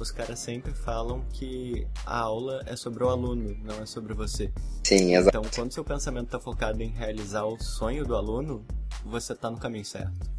os 0.00 0.10
caras 0.10 0.38
sempre 0.38 0.72
falam 0.72 1.24
que 1.32 1.86
a 2.06 2.18
aula 2.20 2.62
é 2.66 2.76
sobre 2.76 3.02
o 3.02 3.08
aluno, 3.08 3.56
não 3.64 3.82
é 3.82 3.86
sobre 3.86 4.14
você. 4.14 4.50
Sim, 4.84 5.14
exato. 5.14 5.36
Então, 5.36 5.50
quando 5.54 5.72
seu 5.72 5.84
pensamento 5.84 6.26
está 6.26 6.38
focado 6.38 6.82
em 6.82 6.88
realizar 6.88 7.44
o 7.44 7.60
sonho 7.60 8.04
do 8.04 8.14
aluno, 8.14 8.64
você 9.04 9.32
está 9.32 9.50
no 9.50 9.58
caminho 9.58 9.84
certo. 9.84 10.30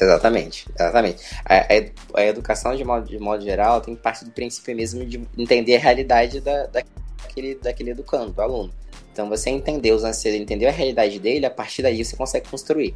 Exatamente, 0.00 0.66
exatamente. 0.74 1.22
A, 1.44 1.56
a, 1.56 2.20
a, 2.20 2.24
educação, 2.24 2.74
de 2.74 2.84
modo, 2.84 3.06
de 3.06 3.18
modo 3.18 3.42
geral, 3.42 3.80
tem 3.80 3.94
parte 3.94 4.24
do 4.24 4.30
princípio 4.30 4.74
mesmo 4.74 5.04
de 5.04 5.20
entender 5.36 5.76
a 5.76 5.80
realidade 5.80 6.40
da, 6.40 6.66
daquele, 6.66 7.56
daquele 7.56 7.90
educando, 7.90 8.32
do 8.32 8.42
aluno. 8.42 8.72
Então, 9.12 9.28
você 9.28 9.50
entender 9.50 9.92
os 9.92 10.04
anseios, 10.04 10.40
entender 10.40 10.66
a 10.66 10.70
realidade 10.70 11.18
dele, 11.18 11.44
a 11.44 11.50
partir 11.50 11.82
daí 11.82 12.02
você 12.02 12.16
consegue 12.16 12.48
construir. 12.48 12.94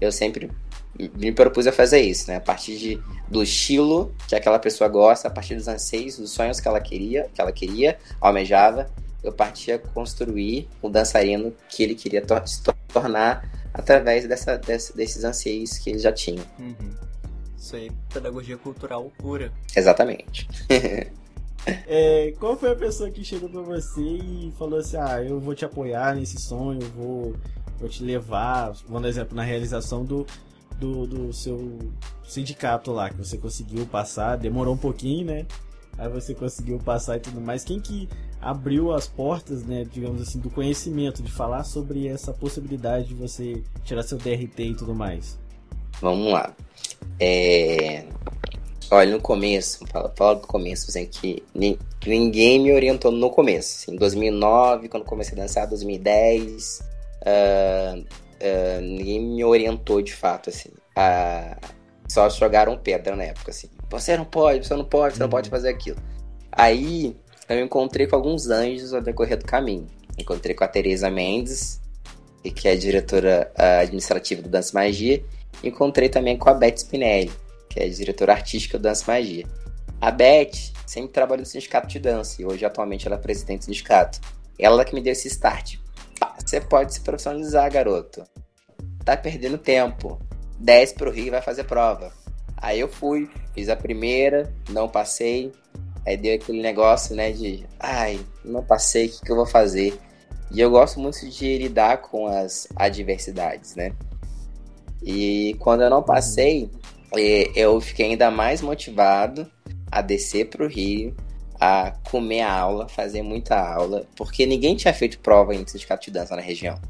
Eu 0.00 0.12
sempre 0.12 0.50
me 1.14 1.32
propus 1.32 1.66
a 1.66 1.72
fazer 1.72 2.00
isso, 2.00 2.28
né? 2.28 2.36
A 2.36 2.40
partir 2.40 2.78
de, 2.78 3.02
do 3.28 3.42
estilo 3.42 4.14
que 4.26 4.34
aquela 4.34 4.58
pessoa 4.58 4.88
gosta, 4.88 5.28
a 5.28 5.30
partir 5.30 5.54
dos 5.54 5.68
anseios, 5.68 6.18
dos 6.18 6.30
sonhos 6.30 6.60
que 6.60 6.68
ela 6.68 6.80
queria, 6.80 7.28
que 7.34 7.40
ela 7.40 7.52
queria, 7.52 7.98
almejava, 8.20 8.88
eu 9.22 9.32
partia 9.32 9.76
a 9.76 9.78
construir 9.78 10.68
o 10.80 10.88
dançarino 10.88 11.52
que 11.68 11.82
ele 11.82 11.94
queria 11.94 12.22
to 12.22 12.34
se 12.46 12.62
tornar 12.92 13.48
através 13.74 14.26
dessa, 14.26 14.56
dessa, 14.56 14.94
desses 14.94 15.24
anseios 15.24 15.78
que 15.78 15.90
ele 15.90 15.98
já 15.98 16.12
tinha. 16.12 16.42
Uhum. 16.58 16.94
Isso 17.58 17.76
aí, 17.76 17.90
pedagogia 18.12 18.56
cultural 18.56 19.10
pura. 19.18 19.52
Exatamente. 19.74 20.48
é, 21.66 22.32
qual 22.38 22.56
foi 22.56 22.70
a 22.70 22.76
pessoa 22.76 23.10
que 23.10 23.24
chegou 23.24 23.48
pra 23.48 23.62
você 23.62 24.00
e 24.00 24.54
falou 24.56 24.78
assim: 24.78 24.96
Ah, 24.96 25.22
eu 25.22 25.40
vou 25.40 25.54
te 25.54 25.64
apoiar 25.64 26.14
nesse 26.14 26.40
sonho, 26.40 26.80
vou, 26.96 27.34
vou 27.78 27.88
te 27.88 28.02
levar, 28.02 28.72
dar 28.88 29.06
exemplo, 29.06 29.36
na 29.36 29.42
realização 29.42 30.04
do, 30.04 30.26
do, 30.78 31.06
do 31.06 31.32
seu 31.32 31.78
sindicato 32.24 32.92
lá, 32.92 33.10
que 33.10 33.16
você 33.16 33.36
conseguiu 33.38 33.86
passar, 33.86 34.36
demorou 34.36 34.74
um 34.74 34.78
pouquinho, 34.78 35.26
né? 35.26 35.46
Aí 35.98 36.08
você 36.08 36.34
conseguiu 36.34 36.78
passar 36.78 37.16
e 37.16 37.20
tudo 37.20 37.40
mais. 37.40 37.64
Quem 37.64 37.80
que 37.80 38.08
abriu 38.40 38.92
as 38.92 39.08
portas, 39.08 39.64
né, 39.64 39.86
digamos 39.90 40.20
assim, 40.20 40.38
do 40.38 40.50
conhecimento, 40.50 41.22
de 41.22 41.32
falar 41.32 41.64
sobre 41.64 42.06
essa 42.06 42.32
possibilidade 42.32 43.08
de 43.08 43.14
você 43.14 43.62
tirar 43.84 44.02
seu 44.02 44.18
DRT 44.18 44.62
e 44.62 44.74
tudo 44.74 44.94
mais? 44.94 45.38
Vamos 46.00 46.32
lá. 46.32 46.54
É... 47.18 48.04
Olha, 48.90 49.10
no 49.12 49.20
começo, 49.20 49.84
fala, 49.88 50.12
fala 50.16 50.34
do 50.36 50.46
começo, 50.46 50.88
assim, 50.88 51.06
que 51.06 51.42
ninguém 52.06 52.60
me 52.60 52.72
orientou 52.72 53.10
no 53.10 53.30
começo. 53.30 53.80
Assim, 53.80 53.94
em 53.94 53.96
2009, 53.96 54.88
quando 54.88 55.04
comecei 55.04 55.36
a 55.36 55.42
dançar, 55.42 55.66
2010, 55.66 56.82
uh, 57.26 58.00
uh, 58.00 58.80
ninguém 58.80 59.20
me 59.20 59.44
orientou 59.44 60.00
de 60.00 60.14
fato, 60.14 60.50
assim. 60.50 60.70
Só 62.08 62.28
jogaram 62.30 62.78
pedra 62.78 63.16
na 63.16 63.24
época, 63.24 63.50
assim. 63.50 63.68
Você 63.90 64.16
não 64.16 64.24
pode, 64.24 64.66
você 64.66 64.74
não 64.74 64.84
pode, 64.84 65.16
você 65.16 65.22
não 65.22 65.28
pode 65.28 65.48
uhum. 65.48 65.50
fazer 65.50 65.68
aquilo. 65.68 65.98
Aí, 66.52 67.16
eu 67.48 67.60
encontrei 67.60 68.06
com 68.06 68.16
alguns 68.16 68.48
anjos 68.48 68.94
ao 68.94 69.00
decorrer 69.00 69.38
do 69.38 69.44
caminho. 69.44 69.86
Encontrei 70.18 70.54
com 70.54 70.64
a 70.64 70.68
Teresa 70.68 71.10
Mendes, 71.10 71.80
que 72.54 72.68
é 72.68 72.72
a 72.72 72.76
diretora 72.76 73.52
uh, 73.58 73.82
administrativa 73.82 74.42
do 74.42 74.48
Dança 74.48 74.72
Magia. 74.72 75.22
Encontrei 75.62 76.08
também 76.08 76.36
com 76.36 76.48
a 76.48 76.54
Beth 76.54 76.76
Spinelli, 76.78 77.32
que 77.68 77.80
é 77.80 77.84
a 77.84 77.88
diretora 77.88 78.32
artística 78.32 78.78
do 78.78 78.82
Dança 78.82 79.04
Magia. 79.06 79.46
A 80.00 80.10
Beth 80.10 80.72
sempre 80.86 81.12
trabalhou 81.12 81.40
no 81.40 81.46
sindicato 81.46 81.88
de 81.88 81.98
dança 81.98 82.40
e 82.40 82.44
hoje 82.44 82.64
atualmente 82.64 83.06
ela 83.06 83.16
é 83.16 83.18
presidente 83.18 83.60
do 83.60 83.64
sindicato. 83.64 84.20
Ela 84.58 84.84
que 84.84 84.94
me 84.94 85.00
deu 85.00 85.12
esse 85.12 85.28
start. 85.28 85.76
Você 86.38 86.60
pode 86.60 86.94
se 86.94 87.00
profissionalizar, 87.00 87.70
garoto. 87.72 88.24
Tá 89.04 89.16
perdendo 89.16 89.58
tempo. 89.58 90.18
Desce 90.58 90.94
pro 90.94 91.10
Rio 91.10 91.30
vai 91.30 91.42
fazer 91.42 91.64
prova. 91.64 92.12
Aí 92.56 92.80
eu 92.80 92.88
fui, 92.88 93.28
fiz 93.54 93.68
a 93.68 93.76
primeira, 93.76 94.52
não 94.70 94.88
passei. 94.88 95.52
Aí 96.06 96.16
deu 96.16 96.36
aquele 96.36 96.62
negócio, 96.62 97.14
né, 97.14 97.32
de 97.32 97.66
ai, 97.80 98.20
não 98.44 98.62
passei, 98.62 99.06
o 99.06 99.10
que, 99.10 99.20
que 99.22 99.32
eu 99.32 99.36
vou 99.36 99.46
fazer? 99.46 99.98
E 100.52 100.60
eu 100.60 100.70
gosto 100.70 101.00
muito 101.00 101.28
de 101.28 101.58
lidar 101.58 101.98
com 101.98 102.26
as 102.26 102.68
adversidades, 102.76 103.74
né? 103.74 103.92
E 105.02 105.56
quando 105.58 105.82
eu 105.82 105.90
não 105.90 106.02
passei, 106.02 106.70
é, 107.16 107.50
eu 107.54 107.80
fiquei 107.80 108.06
ainda 108.06 108.30
mais 108.30 108.62
motivado 108.62 109.50
a 109.90 110.00
descer 110.00 110.48
para 110.48 110.64
o 110.64 110.68
Rio, 110.68 111.14
a 111.60 111.92
comer 112.10 112.42
a 112.42 112.52
aula, 112.52 112.88
fazer 112.88 113.22
muita 113.22 113.56
aula, 113.56 114.04
porque 114.16 114.46
ninguém 114.46 114.76
tinha 114.76 114.92
feito 114.92 115.18
prova 115.18 115.54
em 115.54 115.66
sindicato 115.66 116.04
de 116.04 116.10
dança 116.10 116.36
na 116.36 116.42
região. 116.42 116.80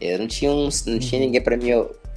Eu 0.00 0.18
não 0.18 0.26
tinha, 0.26 0.50
um, 0.50 0.68
não 0.86 0.98
tinha 0.98 1.20
uhum. 1.20 1.26
ninguém 1.26 1.40
para 1.40 1.56
mim, 1.56 1.70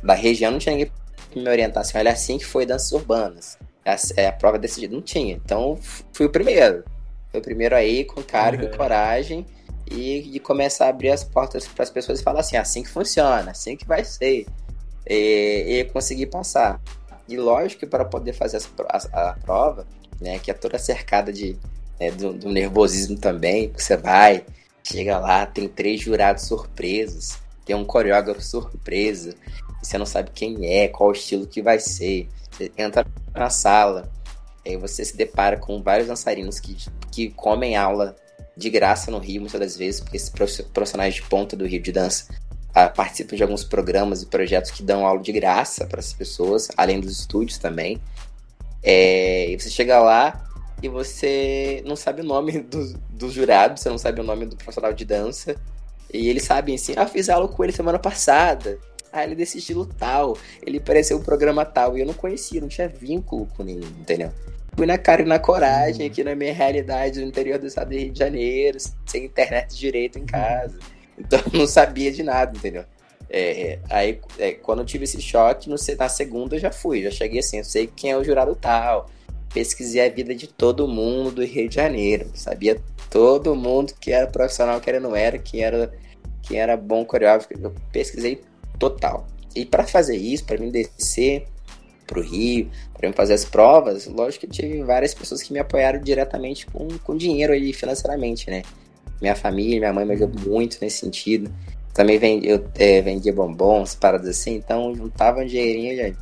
da 0.04 0.14
região 0.14 0.52
não 0.52 0.60
tinha 0.60 0.76
ninguém 0.76 0.92
para 1.32 1.42
me 1.42 1.50
orientar 1.50 1.82
assim, 1.82 1.98
olha 1.98 2.12
assim 2.12 2.38
que 2.38 2.46
foi 2.46 2.66
danças 2.66 2.92
urbanas 2.92 3.58
a, 3.90 4.22
é, 4.22 4.28
a 4.28 4.32
prova 4.32 4.58
decidida. 4.58 4.94
Não 4.94 5.02
tinha. 5.02 5.34
Então, 5.34 5.78
fui 6.14 6.26
o 6.26 6.30
primeiro. 6.30 6.84
Fui 7.32 7.40
o 7.40 7.44
primeiro 7.44 7.76
aí, 7.76 8.06
com 8.06 8.22
carga 8.22 8.66
uhum. 8.66 8.74
e 8.74 8.78
coragem, 8.78 9.46
e 9.90 10.22
de 10.22 10.40
começar 10.40 10.86
a 10.86 10.90
abrir 10.90 11.10
as 11.10 11.24
portas 11.24 11.68
para 11.68 11.84
as 11.84 11.90
pessoas 11.90 12.20
e 12.20 12.24
falar 12.24 12.42
assim: 12.42 12.58
assim 12.58 12.84
que 12.84 12.90
funciona, 12.90 13.52
assim 13.52 13.76
que 13.76 13.86
vai 13.86 14.04
ser. 14.04 14.46
E, 15.08 15.80
e 15.80 15.86
conseguir 15.86 16.28
passar. 16.28 16.82
E 17.28 17.38
lógico 17.38 17.82
que 17.82 17.86
para 17.86 18.06
poder 18.06 18.34
fazer 18.34 18.58
a, 18.88 18.98
a, 18.98 19.30
a, 19.30 19.34
prova, 19.36 19.86
né, 20.20 20.40
que 20.40 20.52
é 20.52 20.54
toda 20.54 20.78
cercada 20.78 21.32
de, 21.32 21.58
né, 22.00 22.12
do, 22.12 22.34
do 22.34 22.50
nervosismo 22.50 23.18
também, 23.18 23.72
você 23.76 23.98
vai, 23.98 24.46
chega 24.84 25.20
lá, 25.20 25.46
tem 25.46 25.68
três 25.68 26.02
jurados 26.02 26.46
surpresos, 26.46 27.38
tem 27.66 27.76
um 27.76 27.86
coreógrafo 27.86 28.42
surpresa, 28.42 29.36
você 29.82 29.98
não 29.98 30.06
sabe 30.06 30.32
quem 30.34 30.66
é, 30.66 30.88
qual 30.88 31.12
estilo 31.12 31.48
que 31.48 31.62
vai 31.62 31.80
ser. 31.80 32.28
Você 32.52 32.72
entra 32.78 33.06
na 33.34 33.50
sala, 33.50 34.12
aí 34.66 34.76
você 34.76 35.06
se 35.06 35.16
depara 35.16 35.58
com 35.58 35.82
vários 35.82 36.08
dançarinos 36.08 36.60
que, 36.60 36.76
que 37.12 37.30
comem 37.30 37.76
aula 37.76 38.16
de 38.58 38.70
graça 38.70 39.10
no 39.10 39.20
Rio, 39.20 39.42
muitas 39.42 39.60
das 39.60 39.78
vezes, 39.78 40.02
porque 40.02 40.18
esses 40.18 40.30
profissionais 40.74 41.16
de 41.16 41.22
ponta 41.24 41.56
do 41.56 41.66
Rio 41.66 41.82
de 41.82 41.92
dança 41.92 42.28
ah, 42.74 42.90
participam 42.90 43.36
de 43.36 43.44
alguns 43.44 43.64
programas 43.64 44.22
e 44.22 44.26
projetos 44.26 44.72
que 44.72 44.84
dão 44.84 45.06
aula 45.06 45.22
de 45.22 45.32
graça 45.32 45.86
para 45.86 46.00
as 46.00 46.12
pessoas, 46.12 46.68
além 46.76 47.00
dos 47.00 47.20
estúdios 47.20 47.58
também. 47.58 48.02
É, 48.84 49.50
e 49.50 49.60
você 49.60 49.70
chega 49.70 50.00
lá 50.00 50.49
e 50.82 50.88
você 50.88 51.84
não 51.86 51.96
sabe 51.96 52.22
o 52.22 52.26
nome 52.26 52.60
dos 52.64 52.94
do 53.10 53.30
jurados, 53.30 53.82
você 53.82 53.90
não 53.90 53.98
sabe 53.98 54.22
o 54.22 54.24
nome 54.24 54.46
do 54.46 54.56
profissional 54.56 54.94
de 54.94 55.06
dança. 55.06 55.56
E 56.12 56.28
eles 56.28 56.44
sabem 56.44 56.76
assim, 56.76 56.94
ah, 56.96 57.06
fiz 57.06 57.30
aula 57.30 57.48
com 57.48 57.64
ele 57.64 57.72
semana 57.72 58.00
passada. 58.00 58.80
Ah, 59.12 59.24
ele 59.24 59.34
é 59.34 59.36
desse 59.36 59.58
estilo 59.58 59.86
tal. 59.86 60.38
Ele 60.66 60.78
apareceu 60.78 61.18
o 61.18 61.24
programa 61.24 61.66
tal. 61.66 61.98
E 61.98 62.02
eu 62.02 62.06
não 62.06 62.14
conhecia, 62.14 62.62
não 62.62 62.68
tinha 62.68 62.88
vínculo 62.88 63.48
com 63.56 63.64
nenhum, 63.64 63.88
entendeu? 64.00 64.32
Fui 64.76 64.86
na 64.86 64.98
cara 64.98 65.22
e 65.22 65.26
na 65.26 65.38
coragem 65.38 66.08
aqui 66.08 66.24
na 66.24 66.36
minha 66.36 66.54
realidade 66.54 67.20
no 67.20 67.28
interior 67.28 67.60
do 67.60 67.68
estado 67.68 67.90
do 67.90 67.96
Rio 67.96 68.12
de 68.12 68.20
Janeiro, 68.20 68.78
sem 69.06 69.26
internet 69.26 69.76
direito 69.76 70.18
em 70.18 70.26
casa. 70.26 70.80
Então 71.18 71.40
eu 71.52 71.52
não 71.60 71.68
sabia 71.68 72.12
de 72.12 72.24
nada, 72.24 72.58
entendeu? 72.58 72.86
É, 73.30 73.78
aí, 73.90 74.20
é, 74.40 74.54
quando 74.54 74.80
eu 74.80 74.86
tive 74.86 75.04
esse 75.04 75.22
choque, 75.22 75.70
no, 75.70 75.76
na 75.98 76.10
segunda 76.10 76.56
eu 76.56 76.60
já 76.60 76.72
fui, 76.72 77.04
já 77.04 77.12
cheguei 77.12 77.40
assim, 77.40 77.60
eu 77.60 77.64
sei 77.64 77.86
quem 77.88 78.12
é 78.12 78.18
o 78.18 78.24
jurado 78.24 78.56
tal. 78.56 79.10
Pesquisei 79.54 80.06
a 80.06 80.10
vida 80.10 80.36
de 80.36 80.48
todo 80.48 80.88
mundo 80.88 81.32
do 81.32 81.44
Rio 81.44 81.68
de 81.68 81.76
Janeiro, 81.76 82.30
sabia 82.36 82.80
todo 83.10 83.56
mundo 83.56 83.94
que 84.00 84.12
era 84.12 84.28
profissional, 84.28 84.80
que 84.80 84.90
era 84.90 85.00
não 85.00 85.16
era, 85.16 85.40
quem 85.40 85.64
era, 85.64 85.92
quem 86.44 86.60
era 86.60 86.78
bom 86.78 87.04
coreógrafo, 87.04 87.48
eu 87.60 87.74
pesquisei 87.92 88.42
total. 88.78 89.28
E 89.56 89.66
para 89.66 89.86
fazer 89.86 90.16
isso, 90.16 90.46
para 90.46 90.58
mim 90.58 90.70
descer 90.70 91.48
pro 92.06 92.22
Rio, 92.22 92.70
para 92.94 93.08
mim 93.08 93.16
fazer 93.16 93.34
as 93.34 93.46
provas, 93.46 94.08
lógico 94.08 94.48
que 94.48 94.52
tive 94.52 94.84
várias 94.84 95.14
pessoas 95.14 95.42
que 95.44 95.54
me 95.54 95.60
apoiaram 95.60 96.00
diretamente 96.00 96.66
com, 96.66 96.88
com 97.04 97.16
dinheiro 97.16 97.54
aí 97.54 97.74
financeiramente, 97.74 98.50
né? 98.50 98.64
Minha 99.22 99.36
família, 99.36 99.80
minha 99.80 99.94
mãe 99.94 100.06
me 100.06 100.14
ajudou 100.14 100.50
muito 100.50 100.78
nesse 100.82 100.98
sentido. 100.98 101.52
Também 101.94 102.18
vendi, 102.18 102.48
eu 102.48 102.66
é, 102.76 103.02
vendia 103.02 103.34
bombons, 103.34 103.96
paradas 103.96 104.30
assim, 104.30 104.56
então 104.56 104.96
juntava 104.96 105.42
um 105.42 105.46
dinheirinho 105.46 105.98
já, 105.98 106.16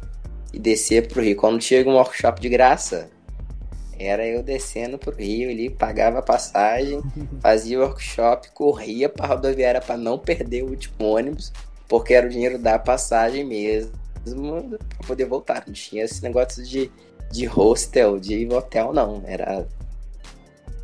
e 0.54 0.60
descia 0.60 1.02
pro 1.02 1.22
Rio. 1.22 1.36
Quando 1.36 1.62
chega 1.62 1.90
um 1.90 1.94
workshop 1.94 2.42
de 2.42 2.50
graça, 2.50 3.10
era 4.00 4.26
eu 4.26 4.44
descendo 4.44 4.98
pro 4.98 5.16
Rio 5.16 5.50
ali, 5.50 5.70
pagava 5.70 6.20
a 6.20 6.22
passagem, 6.22 7.02
fazia 7.42 7.80
workshop, 7.80 8.52
corria 8.52 9.10
pra 9.10 9.28
rodoviária 9.28 9.82
para 9.82 9.98
não 9.98 10.18
perder 10.18 10.64
o 10.64 10.70
último 10.70 11.08
ônibus, 11.16 11.52
porque 11.88 12.14
era 12.14 12.28
o 12.28 12.30
dinheiro 12.30 12.58
da 12.58 12.78
passagem 12.78 13.44
mesmo, 13.44 13.92
pra 14.90 15.08
poder 15.08 15.26
voltar. 15.26 15.64
Não 15.66 15.74
tinha 15.74 16.04
esse 16.04 16.22
negócio 16.22 16.64
de, 16.64 16.92
de 17.32 17.46
hostel, 17.46 18.20
de 18.20 18.48
hotel, 18.52 18.94
não. 18.94 19.24
Era 19.26 19.66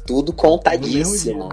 tudo 0.06 0.34
contadíssimo. 0.34 1.49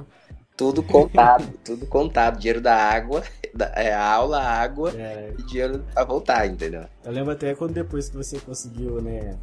Tudo 0.56 0.82
contado, 0.82 1.52
tudo 1.64 1.86
contado. 1.86 2.38
Dinheiro 2.38 2.60
da 2.60 2.76
água, 2.76 3.22
da, 3.54 3.66
é, 3.74 3.94
aula, 3.94 4.42
água 4.42 4.92
é. 4.94 5.32
e 5.38 5.42
dinheiro 5.44 5.84
pra 5.94 6.04
voltar, 6.04 6.46
entendeu? 6.46 6.84
Eu 7.04 7.12
lembro 7.12 7.32
até 7.32 7.54
quando 7.54 7.72
depois 7.72 8.08
que 8.08 8.16
você 8.16 8.38
conseguiu, 8.38 9.00
né, 9.00 9.36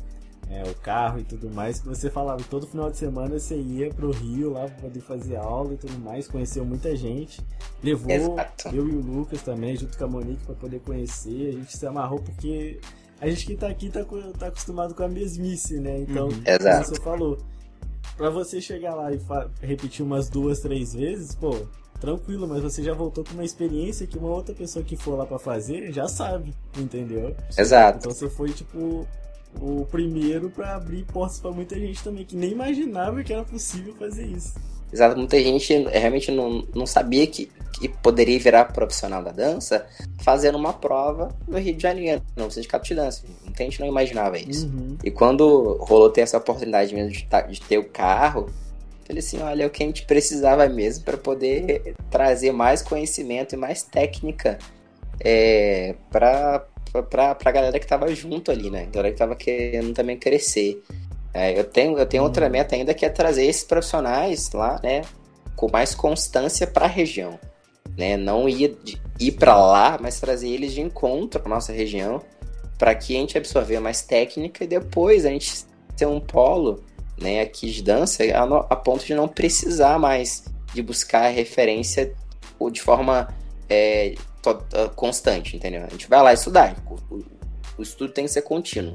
é, 0.50 0.64
o 0.64 0.74
carro 0.76 1.20
e 1.20 1.24
tudo 1.24 1.50
mais, 1.50 1.80
que 1.80 1.88
você 1.88 2.10
falava 2.10 2.42
que 2.42 2.50
todo 2.50 2.68
final 2.68 2.90
de 2.90 2.98
semana 2.98 3.38
você 3.38 3.56
ia 3.56 3.90
pro 3.94 4.12
Rio 4.12 4.52
lá 4.52 4.66
pra 4.66 4.82
poder 4.82 5.02
fazer 5.02 5.36
aula 5.36 5.74
e 5.74 5.78
tudo 5.78 6.00
mais, 6.00 6.28
conheceu 6.28 6.66
muita 6.66 6.96
gente. 6.96 7.42
Levou 7.84 8.12
Exato. 8.12 8.70
eu 8.70 8.88
e 8.88 8.92
o 8.92 9.02
Lucas 9.02 9.42
também, 9.42 9.76
junto 9.76 9.98
com 9.98 10.04
a 10.04 10.08
Monique, 10.08 10.46
pra 10.46 10.56
poder 10.56 10.80
conhecer. 10.80 11.50
A 11.50 11.52
gente 11.52 11.78
se 11.78 11.86
amarrou 11.86 12.20
porque 12.20 12.80
a 13.20 13.30
gente 13.30 13.46
que 13.46 13.56
tá 13.56 13.68
aqui 13.68 13.90
tá, 13.90 14.06
tá 14.38 14.48
acostumado 14.48 14.96
com 14.96 15.04
a 15.04 15.08
mesmice, 15.08 15.80
né? 15.80 16.00
Então, 16.00 16.28
uhum. 16.28 16.44
como 16.44 16.84
você 16.86 17.02
falou 17.02 17.38
Pra 18.18 18.32
você 18.32 18.60
chegar 18.60 18.96
lá 18.96 19.12
e 19.12 19.20
repetir 19.62 20.04
umas 20.04 20.28
duas, 20.28 20.60
três 20.60 20.92
vezes, 20.92 21.36
pô, 21.36 21.56
tranquilo, 22.00 22.48
mas 22.48 22.64
você 22.64 22.82
já 22.82 22.92
voltou 22.92 23.24
com 23.24 23.34
uma 23.34 23.46
experiência 23.46 24.08
que 24.08 24.18
uma 24.18 24.30
outra 24.30 24.56
pessoa 24.56 24.84
que 24.84 24.98
for 24.98 25.16
lá 25.16 25.24
para 25.24 25.38
fazer 25.38 25.92
já 25.94 26.08
sabe, 26.08 26.52
entendeu? 26.76 27.36
Exato. 27.56 28.00
Então 28.00 28.12
você 28.12 28.28
foi, 28.28 28.50
tipo, 28.50 29.08
o 29.60 29.86
primeiro 29.86 30.50
para 30.50 30.76
abrir 30.76 31.04
portas 31.06 31.40
para 31.40 31.52
muita 31.52 31.76
gente 31.80 32.04
também, 32.04 32.26
que 32.26 32.36
nem 32.36 32.52
imaginava 32.52 33.24
que 33.24 33.34
era 33.34 33.44
possível 33.44 33.94
fazer 33.96 34.26
isso. 34.26 34.54
Exato, 34.92 35.18
muita 35.18 35.38
gente 35.40 35.74
realmente 35.90 36.32
não, 36.32 36.66
não 36.74 36.86
sabia 36.86 37.28
que, 37.28 37.52
que 37.74 37.90
poderia 37.90 38.40
virar 38.40 38.66
profissional 38.66 39.22
da 39.22 39.32
dança 39.32 39.86
fazendo 40.20 40.58
uma 40.58 40.72
prova 40.72 41.30
no 41.46 41.58
Rio 41.58 41.76
de 41.76 41.84
Janeiro, 41.84 42.22
no 42.36 42.50
Sindicato 42.50 42.88
de 42.88 42.96
Dança. 42.96 43.24
Muita 43.44 43.64
gente 43.64 43.80
não 43.82 43.88
imaginava 43.88 44.38
isso. 44.38 44.68
Uhum. 44.68 44.98
E 45.04 45.12
quando 45.12 45.78
rolou 45.82 46.10
ter 46.10 46.22
essa 46.22 46.38
oportunidade 46.38 46.96
mesmo 46.96 47.12
de, 47.12 47.28
de 47.50 47.62
ter 47.62 47.78
o 47.78 47.84
carro, 47.84 48.50
falei 49.06 49.20
assim, 49.20 49.42
olha, 49.42 49.64
é 49.64 49.68
o 49.68 49.70
que 49.70 49.84
a 49.84 49.86
gente 49.86 50.06
precisava 50.06 50.68
mesmo 50.70 51.04
para 51.04 51.18
poder 51.18 51.94
trazer 52.10 52.54
mais 52.54 52.82
conhecimento 52.82 53.56
e 53.56 53.58
mais 53.58 53.84
técnica 53.84 54.58
é, 55.20 55.96
para 56.10 56.66
a 57.00 57.52
galera 57.52 57.80
que 57.80 57.86
estava 57.86 58.14
junto 58.14 58.52
ali, 58.52 58.70
né? 58.70 58.84
A 58.84 58.86
galera 58.86 59.10
que 59.10 59.16
estava 59.16 59.36
querendo 59.36 59.94
também 59.94 60.18
crescer. 60.18 60.84
É, 61.34 61.58
eu 61.58 61.64
tenho, 61.64 61.98
eu 61.98 62.06
tenho 62.06 62.24
outra 62.24 62.46
uhum. 62.46 62.52
meta 62.52 62.76
ainda 62.76 62.94
que 62.94 63.06
é 63.06 63.10
trazer 63.10 63.46
esses 63.46 63.64
profissionais 63.64 64.52
lá, 64.52 64.80
né, 64.82 65.02
com 65.56 65.70
mais 65.70 65.94
constância 65.94 66.66
para 66.66 66.86
a 66.86 66.90
região, 66.90 67.40
né? 67.98 68.18
Não 68.18 68.48
ir 68.50 68.78
ir 69.20 69.32
para 69.34 69.56
lá, 69.56 69.98
mas 70.02 70.20
trazer 70.20 70.50
eles 70.50 70.74
de 70.74 70.82
encontro 70.82 71.40
para 71.40 71.50
nossa 71.50 71.72
região, 71.72 72.22
para 72.78 72.94
que 72.94 73.16
a 73.16 73.20
gente 73.20 73.38
absorver 73.38 73.80
mais 73.80 74.02
técnica 74.02 74.64
e 74.64 74.68
depois 74.68 75.26
a 75.26 75.30
gente 75.30 75.66
ter 75.96 76.06
um 76.06 76.20
polo, 76.20 76.84
né, 77.20 77.42
aqui 77.42 77.72
de 77.72 77.82
dança 77.82 78.24
a, 78.24 78.44
a 78.44 78.76
ponto 78.76 79.04
de 79.04 79.16
não 79.16 79.28
precisar 79.28 79.98
mais 79.98 80.46
de 80.74 80.84
buscar 80.84 81.28
referência 81.30 82.14
de 82.72 82.82
forma 82.82 83.28
é, 83.70 84.14
constante, 84.96 85.56
entendeu? 85.56 85.84
A 85.84 85.90
gente 85.90 86.08
vai 86.08 86.22
lá 86.22 86.34
estudar, 86.34 86.76
o, 87.10 87.24
o 87.78 87.82
estudo 87.82 88.14
tem 88.14 88.26
que 88.26 88.32
ser 88.32 88.42
contínuo. 88.42 88.94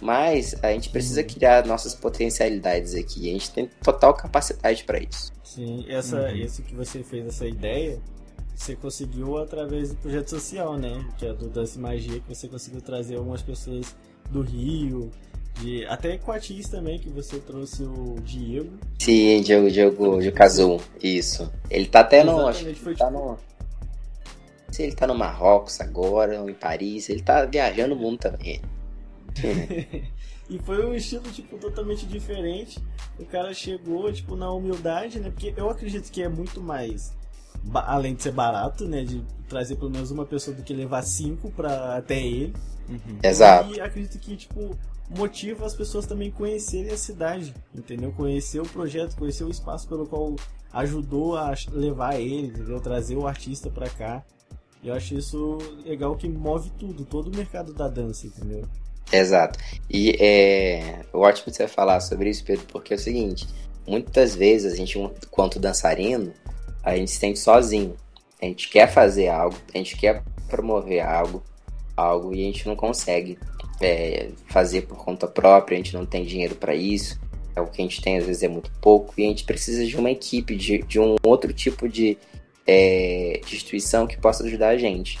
Mas 0.00 0.54
a 0.62 0.72
gente 0.72 0.88
precisa 0.88 1.20
uhum. 1.20 1.26
criar 1.26 1.66
nossas 1.66 1.94
potencialidades 1.94 2.94
aqui. 2.94 3.28
A 3.28 3.32
gente 3.32 3.50
tem 3.50 3.68
total 3.82 4.14
capacidade 4.14 4.84
para 4.84 4.98
isso. 4.98 5.30
Sim, 5.44 5.84
essa, 5.88 6.22
uhum. 6.22 6.36
isso 6.36 6.62
que 6.62 6.74
você 6.74 7.02
fez, 7.02 7.26
essa 7.26 7.46
ideia, 7.46 8.00
você 8.54 8.76
conseguiu 8.76 9.36
através 9.38 9.90
do 9.90 9.96
projeto 9.96 10.30
social, 10.30 10.78
né? 10.78 11.04
Que 11.18 11.26
é 11.26 11.32
do 11.34 11.48
Dance 11.48 11.78
Magia, 11.78 12.20
que 12.20 12.34
você 12.34 12.48
conseguiu 12.48 12.80
trazer 12.80 13.16
algumas 13.16 13.42
pessoas 13.42 13.94
do 14.30 14.42
Rio, 14.42 15.10
de, 15.60 15.84
até 15.86 16.16
Coatis 16.16 16.68
também, 16.68 16.98
que 16.98 17.10
você 17.10 17.38
trouxe 17.38 17.82
o 17.82 18.16
Diego. 18.22 18.70
Sim, 18.98 19.42
Diego, 19.42 19.70
Diego 19.70 20.20
de 20.20 20.30
Kazum, 20.30 20.78
isso. 21.02 21.50
Ele 21.68 21.86
tá 21.86 22.00
até 22.00 22.24
no. 22.24 22.46
Acho 22.46 22.64
que 22.64 22.74
foi, 22.74 22.94
tá 22.94 23.06
tipo... 23.06 23.18
no. 23.18 23.38
Se 24.70 24.82
ele 24.82 24.94
tá 24.94 25.06
no 25.06 25.14
Marrocos 25.14 25.80
agora, 25.80 26.40
ou 26.40 26.48
em 26.48 26.54
Paris, 26.54 27.08
ele 27.08 27.22
tá 27.22 27.44
viajando 27.44 27.94
o 27.94 27.98
mundo 27.98 28.18
também. 28.18 28.60
e 30.48 30.58
foi 30.60 30.84
um 30.84 30.94
estilo, 30.94 31.30
tipo, 31.30 31.58
totalmente 31.58 32.06
diferente. 32.06 32.82
O 33.18 33.24
cara 33.24 33.52
chegou, 33.52 34.12
tipo, 34.12 34.36
na 34.36 34.50
humildade, 34.50 35.20
né? 35.20 35.30
Porque 35.30 35.52
eu 35.56 35.70
acredito 35.70 36.10
que 36.10 36.22
é 36.22 36.28
muito 36.28 36.60
mais, 36.60 37.12
além 37.74 38.14
de 38.14 38.22
ser 38.22 38.32
barato, 38.32 38.86
né? 38.86 39.04
De 39.04 39.24
trazer 39.48 39.76
pelo 39.76 39.90
menos 39.90 40.10
uma 40.10 40.24
pessoa 40.24 40.56
do 40.56 40.62
que 40.62 40.72
levar 40.72 41.02
cinco 41.02 41.50
pra, 41.50 41.96
até 41.96 42.20
ele. 42.20 42.54
Uhum. 42.88 43.18
Exato. 43.22 43.74
E 43.74 43.80
acredito 43.80 44.18
que, 44.18 44.36
tipo, 44.36 44.76
motiva 45.10 45.66
as 45.66 45.74
pessoas 45.74 46.06
também 46.06 46.30
conhecerem 46.30 46.92
a 46.92 46.96
cidade, 46.96 47.54
entendeu? 47.74 48.12
Conhecer 48.12 48.60
o 48.60 48.68
projeto, 48.68 49.16
conhecer 49.16 49.44
o 49.44 49.50
espaço 49.50 49.88
pelo 49.88 50.06
qual 50.06 50.36
ajudou 50.72 51.36
a 51.36 51.52
levar 51.72 52.18
ele, 52.20 52.48
entendeu? 52.48 52.80
Trazer 52.80 53.16
o 53.16 53.26
artista 53.26 53.70
pra 53.70 53.88
cá. 53.88 54.24
Eu 54.82 54.94
acho 54.94 55.14
isso 55.14 55.58
legal 55.84 56.16
que 56.16 56.28
move 56.28 56.70
tudo, 56.78 57.04
todo 57.04 57.28
o 57.28 57.36
mercado 57.36 57.74
da 57.74 57.86
dança, 57.86 58.26
entendeu? 58.26 58.64
Exato. 59.12 59.58
E 59.90 60.16
é 60.20 61.00
ótimo 61.12 61.52
você 61.52 61.68
falar 61.68 62.00
sobre 62.00 62.30
isso, 62.30 62.44
Pedro, 62.44 62.64
porque 62.68 62.94
é 62.94 62.96
o 62.96 62.98
seguinte: 62.98 63.46
muitas 63.86 64.34
vezes 64.34 64.72
a 64.72 64.76
gente, 64.76 64.98
quanto 65.30 65.58
dançarino, 65.58 66.32
a 66.82 66.96
gente 66.96 67.10
se 67.10 67.18
sente 67.18 67.38
sozinho. 67.38 67.94
A 68.40 68.46
gente 68.46 68.70
quer 68.70 68.90
fazer 68.90 69.28
algo, 69.28 69.56
a 69.74 69.76
gente 69.76 69.96
quer 69.96 70.22
promover 70.48 71.04
algo, 71.04 71.42
algo 71.94 72.34
e 72.34 72.42
a 72.42 72.46
gente 72.46 72.66
não 72.66 72.74
consegue 72.74 73.38
é, 73.80 74.30
fazer 74.46 74.82
por 74.82 74.96
conta 74.96 75.26
própria, 75.26 75.76
a 75.76 75.78
gente 75.78 75.92
não 75.92 76.06
tem 76.06 76.24
dinheiro 76.24 76.54
para 76.54 76.74
isso. 76.74 77.20
É 77.54 77.60
o 77.60 77.66
que 77.66 77.82
a 77.82 77.84
gente 77.84 78.00
tem 78.00 78.16
às 78.16 78.24
vezes 78.24 78.42
é 78.42 78.48
muito 78.48 78.70
pouco 78.80 79.12
e 79.18 79.24
a 79.24 79.28
gente 79.28 79.44
precisa 79.44 79.84
de 79.84 79.96
uma 79.96 80.10
equipe, 80.10 80.56
de, 80.56 80.78
de 80.78 80.98
um 80.98 81.16
outro 81.22 81.52
tipo 81.52 81.88
de, 81.88 82.16
é, 82.72 83.40
de 83.44 83.56
instituição 83.56 84.06
que 84.06 84.16
possa 84.16 84.44
ajudar 84.44 84.68
a 84.68 84.76
gente. 84.78 85.18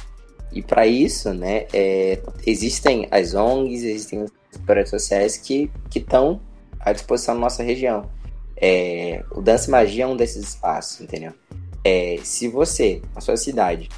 E 0.52 0.62
para 0.62 0.86
isso, 0.86 1.34
né, 1.34 1.66
é, 1.72 2.20
existem 2.46 3.08
as 3.10 3.34
ONGs, 3.34 3.82
existem 3.82 4.22
os 4.22 4.30
projetos 4.64 4.90
sociais 4.90 5.36
que 5.36 5.68
estão 5.92 6.40
à 6.78 6.92
disposição 6.92 7.34
na 7.34 7.40
nossa 7.40 7.64
região. 7.64 8.08
É, 8.56 9.24
o 9.32 9.42
Dança 9.42 9.68
Magia 9.68 10.04
é 10.04 10.06
um 10.06 10.16
desses 10.16 10.50
espaços, 10.50 11.00
entendeu? 11.00 11.32
É, 11.84 12.18
se 12.22 12.46
você, 12.46 13.02
na 13.16 13.20
sua 13.20 13.36
cidade, 13.36 13.88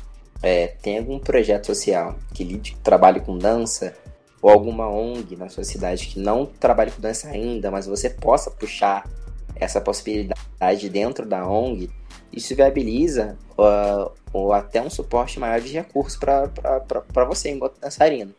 é, 0.43 0.69
tem 0.69 0.97
algum 0.97 1.19
projeto 1.19 1.67
social 1.67 2.17
que 2.33 2.45
lide, 2.45 2.75
trabalhe 2.83 3.21
com 3.21 3.37
dança, 3.37 3.95
ou 4.41 4.51
alguma 4.51 4.89
ONG 4.89 5.37
na 5.37 5.51
sua 5.51 5.63
cidade 5.63 6.07
que 6.07 6.19
não 6.19 6.47
trabalhe 6.47 6.91
com 6.91 7.03
dança 7.03 7.29
ainda, 7.29 7.71
mas 7.71 7.87
você 7.87 8.09
possa 8.09 8.51
puxar 8.51 9.07
essa 9.55 9.81
possibilidade 9.81 10.89
dentro 10.89 11.27
da 11.27 11.47
ONG, 11.47 11.91
isso 12.33 12.55
viabiliza 12.55 13.37
uh, 13.53 14.11
ou 14.33 14.53
até 14.53 14.81
um 14.81 14.91
suporte 14.91 15.39
maior 15.39 15.61
de 15.61 15.73
recursos 15.73 16.19
para 16.19 17.25
você 17.27 17.51
enquanto 17.51 17.81
dançarino. 17.81 18.35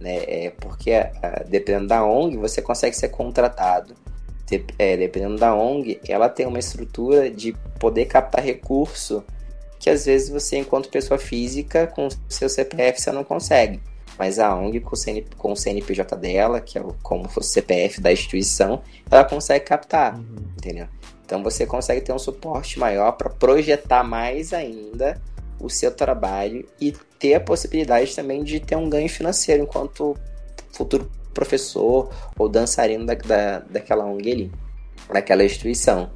Né? 0.00 0.16
É, 0.26 0.52
porque 0.58 0.90
uh, 0.92 1.48
dependendo 1.48 1.88
da 1.88 2.04
ONG, 2.04 2.36
você 2.36 2.60
consegue 2.60 2.96
ser 2.96 3.08
contratado. 3.08 3.94
De, 4.46 4.64
é, 4.78 4.96
dependendo 4.96 5.36
da 5.36 5.54
ONG, 5.54 6.00
ela 6.08 6.28
tem 6.28 6.46
uma 6.46 6.58
estrutura 6.58 7.30
de 7.30 7.52
poder 7.78 8.06
captar 8.06 8.44
recurso 8.44 9.24
que 9.78 9.90
às 9.90 10.06
vezes 10.06 10.28
você, 10.28 10.58
enquanto 10.58 10.88
pessoa 10.88 11.18
física, 11.18 11.88
com 11.88 12.08
seu 12.28 12.48
CPF, 12.48 13.00
você 13.00 13.10
não 13.10 13.24
consegue. 13.24 13.80
Mas 14.16 14.38
a 14.38 14.54
ONG, 14.54 14.78
com 14.78 14.94
o, 14.94 14.96
CN, 14.96 15.24
com 15.36 15.52
o 15.52 15.56
CNPJ 15.56 16.16
dela, 16.16 16.60
que 16.60 16.78
é 16.78 16.80
o, 16.80 16.94
como 17.02 17.28
fosse 17.28 17.48
o 17.48 17.52
CPF 17.52 18.00
da 18.00 18.12
instituição, 18.12 18.82
ela 19.10 19.24
consegue 19.24 19.64
captar, 19.64 20.14
uhum. 20.14 20.36
entendeu? 20.56 20.86
Então 21.32 21.42
você 21.42 21.64
consegue 21.64 22.02
ter 22.02 22.12
um 22.12 22.18
suporte 22.18 22.78
maior 22.78 23.12
para 23.12 23.30
projetar 23.30 24.04
mais 24.04 24.52
ainda 24.52 25.18
o 25.58 25.70
seu 25.70 25.90
trabalho 25.90 26.68
e 26.78 26.92
ter 27.18 27.32
a 27.32 27.40
possibilidade 27.40 28.14
também 28.14 28.44
de 28.44 28.60
ter 28.60 28.76
um 28.76 28.90
ganho 28.90 29.08
financeiro 29.08 29.62
enquanto 29.62 30.14
futuro 30.74 31.10
professor 31.32 32.10
ou 32.38 32.50
dançarino 32.50 33.06
da, 33.06 33.14
da, 33.14 33.60
daquela 33.60 34.04
ONG 34.04 34.30
ali, 34.30 34.52
daquela 35.10 35.42
instituição. 35.42 36.10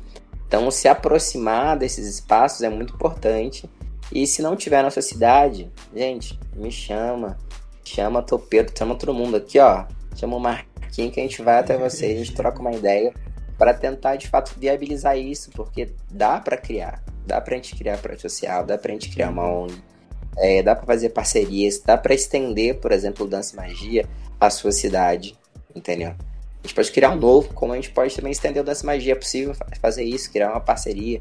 Então, 0.47 0.71
se 0.71 0.87
aproximar 0.87 1.79
desses 1.79 2.07
espaços 2.07 2.61
é 2.61 2.69
muito 2.69 2.93
importante. 2.93 3.71
E 4.13 4.27
se 4.27 4.43
não 4.43 4.55
tiver 4.55 4.83
na 4.83 4.91
sua 4.91 5.01
cidade, 5.01 5.73
gente, 5.95 6.39
me 6.55 6.71
chama. 6.71 7.39
Chama 7.83 8.21
Topedo, 8.21 8.71
chama 8.77 8.95
todo 8.95 9.15
mundo 9.15 9.39
aqui, 9.39 9.59
ó. 9.59 9.87
Chama 10.15 10.37
o 10.37 10.41
Marquinhos 10.41 11.15
que 11.15 11.21
a 11.21 11.23
gente 11.23 11.41
vai 11.41 11.59
até 11.59 11.79
você, 11.79 12.05
a 12.05 12.17
gente 12.17 12.35
troca 12.35 12.61
uma 12.61 12.73
ideia 12.73 13.15
para 13.59 13.73
tentar 13.75 14.17
de 14.17 14.29
fato 14.29 14.55
viabilizar 14.59 15.19
isso, 15.19 15.51
porque 15.51 15.91
dá 16.11 16.39
para 16.39 16.57
criar, 16.57 17.03
dá 17.27 17.41
para 17.41 17.55
a 17.55 17.57
gente 17.57 17.75
criar 17.75 17.99
projeto 17.99 18.23
social, 18.23 18.65
dá 18.65 18.77
para 18.77 18.91
a 18.91 18.95
gente 18.95 19.11
criar 19.11 19.31
uma 19.31 19.49
ONG, 19.49 19.83
é, 20.37 20.63
dá 20.63 20.75
para 20.75 20.87
fazer 20.87 21.11
parcerias, 21.11 21.81
dá 21.81 21.97
para 21.97 22.15
estender, 22.15 22.79
por 22.79 22.93
exemplo, 22.93 23.27
o 23.27 23.29
e 23.29 23.57
Magia 23.57 24.07
à 24.39 24.51
sua 24.51 24.73
cidade, 24.73 25.37
entendeu? 25.75 26.11
A 26.11 26.67
gente 26.67 26.75
pode 26.75 26.91
criar 26.91 27.11
um 27.11 27.17
novo, 27.17 27.55
como 27.55 27.73
a 27.73 27.77
gente 27.77 27.91
pode 27.91 28.15
também 28.15 28.33
estender 28.33 28.63
o 28.63 28.67
Dança 28.67 28.85
Magia. 28.85 29.13
É 29.13 29.17
possível 29.17 29.55
fazer 29.81 30.03
isso, 30.03 30.31
criar 30.31 30.51
uma 30.51 30.61
parceria, 30.61 31.21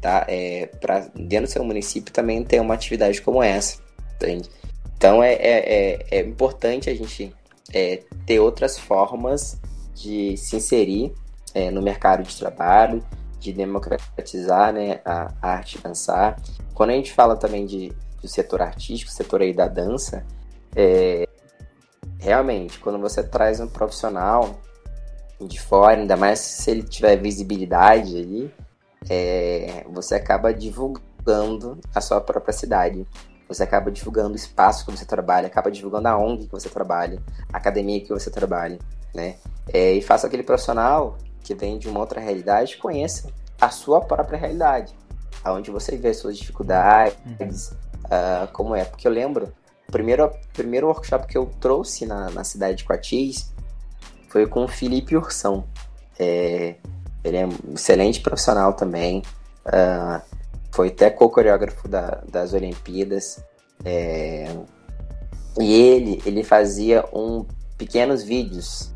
tá? 0.00 0.24
É, 0.28 0.66
para 0.80 1.00
dentro 1.14 1.46
do 1.46 1.52
seu 1.52 1.62
município 1.62 2.12
também 2.12 2.42
ter 2.42 2.60
uma 2.60 2.74
atividade 2.74 3.20
como 3.20 3.42
essa, 3.42 3.78
entende? 4.16 4.48
Então 4.96 5.22
é, 5.22 5.34
é, 5.34 5.74
é, 5.74 6.06
é 6.10 6.20
importante 6.20 6.90
a 6.90 6.94
gente 6.94 7.32
é, 7.72 8.02
ter 8.26 8.40
outras 8.40 8.78
formas 8.78 9.60
de 9.94 10.36
se 10.36 10.56
inserir 10.56 11.12
é, 11.54 11.70
no 11.70 11.82
mercado 11.82 12.22
de 12.22 12.36
trabalho, 12.36 13.02
de 13.38 13.52
democratizar 13.52 14.72
né, 14.72 15.00
a, 15.04 15.32
arte 15.40 15.78
dançar. 15.78 16.40
Quando 16.74 16.90
a 16.90 16.94
gente 16.94 17.12
fala 17.12 17.36
também 17.36 17.66
de, 17.66 17.92
do 18.20 18.28
setor 18.28 18.62
artístico, 18.62 19.10
setor 19.10 19.42
aí 19.42 19.52
da 19.52 19.68
dança, 19.68 20.24
é, 20.74 21.28
realmente, 22.18 22.78
quando 22.78 22.98
você 22.98 23.22
traz 23.22 23.60
um 23.60 23.68
profissional 23.68 24.60
de 25.40 25.60
fora, 25.60 26.00
ainda 26.00 26.16
mais 26.16 26.40
se 26.40 26.70
ele 26.70 26.82
tiver 26.82 27.16
visibilidade 27.16 28.16
ali, 28.18 28.54
é, 29.08 29.84
você 29.88 30.16
acaba 30.16 30.52
divulgando 30.52 31.78
a 31.94 32.00
sua 32.00 32.20
própria 32.20 32.52
cidade. 32.52 33.06
Você 33.48 33.62
acaba 33.62 33.90
divulgando 33.90 34.32
o 34.32 34.36
espaço 34.36 34.84
que 34.84 34.90
você 34.90 35.06
trabalha, 35.06 35.46
acaba 35.46 35.70
divulgando 35.70 36.08
a 36.08 36.18
ONG 36.18 36.46
que 36.46 36.52
você 36.52 36.68
trabalha, 36.68 37.22
a 37.52 37.56
academia 37.56 38.00
que 38.00 38.10
você 38.10 38.30
trabalha, 38.30 38.78
né? 39.14 39.36
É, 39.72 39.92
e 39.92 40.02
faça 40.02 40.26
aquele 40.26 40.42
profissional 40.42 41.16
que 41.48 41.54
vem 41.54 41.78
de 41.78 41.88
uma 41.88 42.00
outra 42.00 42.20
realidade 42.20 42.76
conheça 42.76 43.32
a 43.58 43.70
sua 43.70 44.02
própria 44.02 44.38
realidade, 44.38 44.94
aonde 45.42 45.70
você 45.70 45.96
vê 45.96 46.08
as 46.08 46.18
suas 46.18 46.36
dificuldades, 46.36 47.70
uh, 48.04 48.46
como 48.52 48.74
é. 48.74 48.84
Porque 48.84 49.08
eu 49.08 49.12
lembro, 49.12 49.50
o 49.88 49.92
primeiro, 49.92 50.30
primeiro 50.52 50.88
workshop 50.88 51.26
que 51.26 51.38
eu 51.38 51.46
trouxe 51.58 52.04
na, 52.04 52.28
na 52.30 52.44
cidade 52.44 52.78
de 52.78 52.84
Coatis 52.84 53.50
foi 54.28 54.46
com 54.46 54.64
o 54.64 54.68
Felipe 54.68 55.16
Ursão. 55.16 55.64
É, 56.18 56.74
ele 57.24 57.36
é 57.38 57.46
um 57.46 57.74
excelente 57.74 58.20
profissional 58.20 58.74
também. 58.74 59.22
Uh, 59.64 60.20
foi 60.70 60.88
até 60.88 61.08
co-coreógrafo 61.08 61.88
da, 61.88 62.22
das 62.30 62.52
Olimpíadas. 62.52 63.42
É, 63.84 64.54
e 65.58 65.72
ele, 65.72 66.22
ele 66.26 66.44
fazia 66.44 67.04
um 67.10 67.46
pequenos 67.78 68.22
vídeos. 68.22 68.92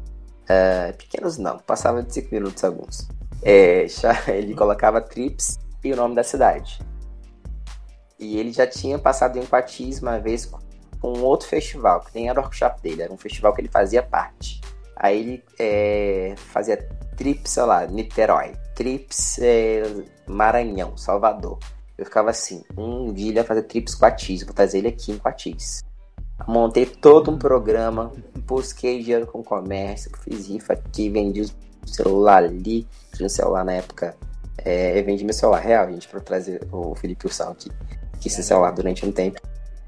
Uh, 0.53 0.97
pequenos 0.97 1.39
não, 1.39 1.59
passava 1.59 2.03
de 2.03 2.13
5 2.13 2.35
minutos 2.35 2.63
alguns. 2.65 3.09
É, 3.43 3.87
ele 4.29 4.55
colocava 4.55 5.01
trips 5.01 5.59
e 5.83 5.93
o 5.93 5.97
nome 5.97 6.15
da 6.15 6.23
cidade. 6.23 6.81
E 8.19 8.39
ele 8.39 8.53
já 8.53 8.67
tinha 8.67 8.99
passado 8.99 9.39
em 9.39 9.45
Patis 9.45 10.01
uma 10.01 10.19
vez 10.21 10.47
com 10.47 10.59
um 11.03 11.23
outro 11.25 11.49
festival, 11.49 12.01
que 12.01 12.15
nem 12.15 12.29
era 12.29 12.39
o 12.39 12.43
workshop 12.43 12.81
dele, 12.81 13.03
era 13.03 13.13
um 13.13 13.19
festival 13.19 13.53
que 13.53 13.61
ele 13.61 13.69
fazia 13.69 14.03
parte. 14.03 14.61
Aí 14.97 15.19
ele 15.19 15.45
é, 15.59 16.35
fazia 16.37 16.77
trips, 17.17 17.51
sei 17.51 17.63
lá, 17.65 17.87
Niterói, 17.87 18.53
trips 18.75 19.39
é, 19.41 19.83
Maranhão, 20.27 20.97
Salvador. 20.97 21.59
Eu 21.99 22.05
ficava 22.05 22.31
assim, 22.31 22.63
um 22.77 23.13
dia 23.13 23.31
ele 23.31 23.39
ia 23.39 23.45
fazer 23.45 23.65
trips 23.65 23.95
Quatis, 23.95 24.45
vou 24.45 24.55
trazer 24.55 24.79
ele 24.79 24.89
aqui 24.89 25.11
em 25.11 25.19
Quatis. 25.19 25.83
Montei 26.47 26.87
todo 26.87 27.31
um 27.31 27.39
programa, 27.39 28.13
busquei 28.47 29.01
dinheiro 29.03 29.27
com 29.27 29.43
comércio, 29.43 30.11
fiz 30.19 30.49
rifa 30.49 30.73
aqui, 30.73 31.09
vendi 31.09 31.43
o 31.43 31.89
celular 31.89 32.45
ali, 32.45 32.87
tinha 33.15 33.27
um 33.27 33.31
celular 33.31 33.65
na 33.65 33.73
época, 33.73 34.17
é, 34.59 34.99
eu 34.99 35.05
vendi 35.05 35.25
meu 35.25 35.35
celular 35.35 35.61
real, 35.61 35.91
gente, 35.91 36.09
para 36.09 36.21
trazer 36.21 36.67
o 36.73 36.95
Felipe 36.95 37.27
Ursal 37.27 37.53
aqui, 37.53 37.71
que 38.21 38.29
esse 38.29 38.43
celular 38.43 38.73
durante 38.73 39.07
um 39.07 39.13
tempo. 39.13 39.41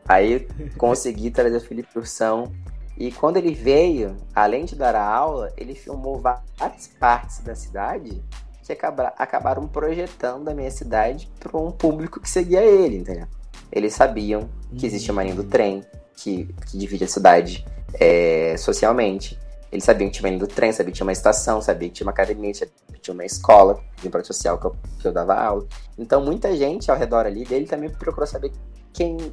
Aí 0.09 0.49
consegui 0.77 1.31
trazer 1.31 1.59
o 1.59 1.61
Felipe 1.61 1.97
Ursão, 1.97 2.51
e 2.99 3.13
quando 3.13 3.37
ele 3.37 3.55
veio, 3.55 4.17
além 4.35 4.65
de 4.65 4.75
dar 4.75 4.95
a 4.95 5.07
aula, 5.07 5.53
ele 5.57 5.75
filmou 5.75 6.19
várias 6.21 6.89
partes 6.99 7.39
da 7.39 7.55
cidade 7.55 8.23
que 8.63 8.77
acabaram 9.17 9.67
projetando 9.67 10.49
a 10.49 10.55
minha 10.55 10.71
cidade 10.71 11.31
para 11.39 11.57
um 11.57 11.73
público 11.73 12.21
que 12.21 12.29
seguia 12.29 12.63
ele, 12.63 12.99
entendeu? 12.99 13.27
Eles 13.73 13.95
sabiam 13.95 14.49
que 14.77 14.87
existia 14.87 15.13
uma 15.13 15.23
linha 15.23 15.35
do 15.35 15.45
trem 15.45 15.85
que, 16.17 16.47
que 16.67 16.77
divide 16.79 17.05
a 17.05 17.09
cidade 17.09 17.65
é, 17.95 18.57
socialmente. 18.57 19.39
Eles 19.71 19.85
sabiam 19.85 20.11
que 20.11 20.17
tinha 20.17 20.27
uma 20.27 20.31
linha 20.31 20.47
do 20.47 20.53
trem, 20.53 20.73
sabiam 20.73 20.93
que 20.93 20.97
tinha 20.97 21.07
uma 21.07 21.13
estação, 21.13 21.61
sabiam 21.63 21.89
que 21.89 21.97
tinha 21.97 22.07
uma 22.07 22.13
academia, 22.13 22.53
que 22.53 23.01
tinha 23.01 23.15
uma 23.15 23.25
escola 23.25 23.81
de 24.03 24.09
projeto 24.09 24.27
social 24.27 24.59
que 24.59 24.67
eu, 24.67 24.77
que 25.01 25.07
eu 25.07 25.13
dava 25.13 25.35
aula. 25.35 25.67
Então 25.97 26.25
muita 26.25 26.55
gente 26.57 26.91
ao 26.91 26.97
redor 26.97 27.27
ali 27.27 27.45
dele 27.45 27.67
também 27.67 27.89
procurou 27.91 28.27
saber 28.27 28.53
quem 28.93 29.33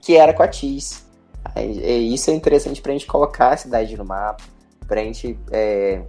que 0.00 0.16
era 0.16 0.34
Coatis, 0.34 1.06
isso 1.86 2.30
é 2.30 2.34
interessante 2.34 2.82
para 2.82 2.92
a 2.92 2.94
gente 2.94 3.06
colocar 3.06 3.52
a 3.52 3.56
cidade 3.56 3.96
no 3.96 4.04
mapa, 4.04 4.42
para 4.86 5.00
a 5.00 5.04
gente 5.04 5.38
é, 5.50 6.02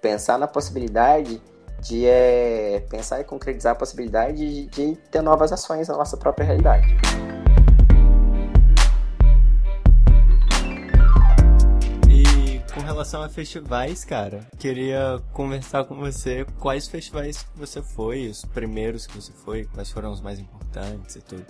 pensar 0.00 0.38
na 0.38 0.46
possibilidade 0.46 1.40
de 1.88 2.04
é, 2.06 2.84
pensar 2.90 3.20
e 3.20 3.24
concretizar 3.24 3.72
a 3.72 3.74
possibilidade 3.76 4.38
de, 4.38 4.66
de 4.66 4.96
ter 5.10 5.22
novas 5.22 5.52
ações 5.52 5.88
na 5.88 5.96
nossa 5.96 6.16
própria 6.16 6.44
realidade. 6.44 6.86
E 12.08 12.60
com 12.74 12.80
relação 12.80 13.22
a 13.22 13.28
festivais, 13.28 14.04
cara, 14.04 14.40
queria 14.58 15.22
conversar 15.32 15.84
com 15.84 15.94
você 15.96 16.44
quais 16.58 16.88
festivais 16.88 17.42
que 17.42 17.58
você 17.58 17.80
foi, 17.80 18.26
os 18.26 18.44
primeiros 18.44 19.06
que 19.06 19.14
você 19.14 19.32
foi, 19.32 19.64
quais 19.72 19.90
foram 19.90 20.10
os 20.10 20.20
mais 20.20 20.38
importantes 20.40 21.16
e 21.16 21.20
tudo. 21.20 21.46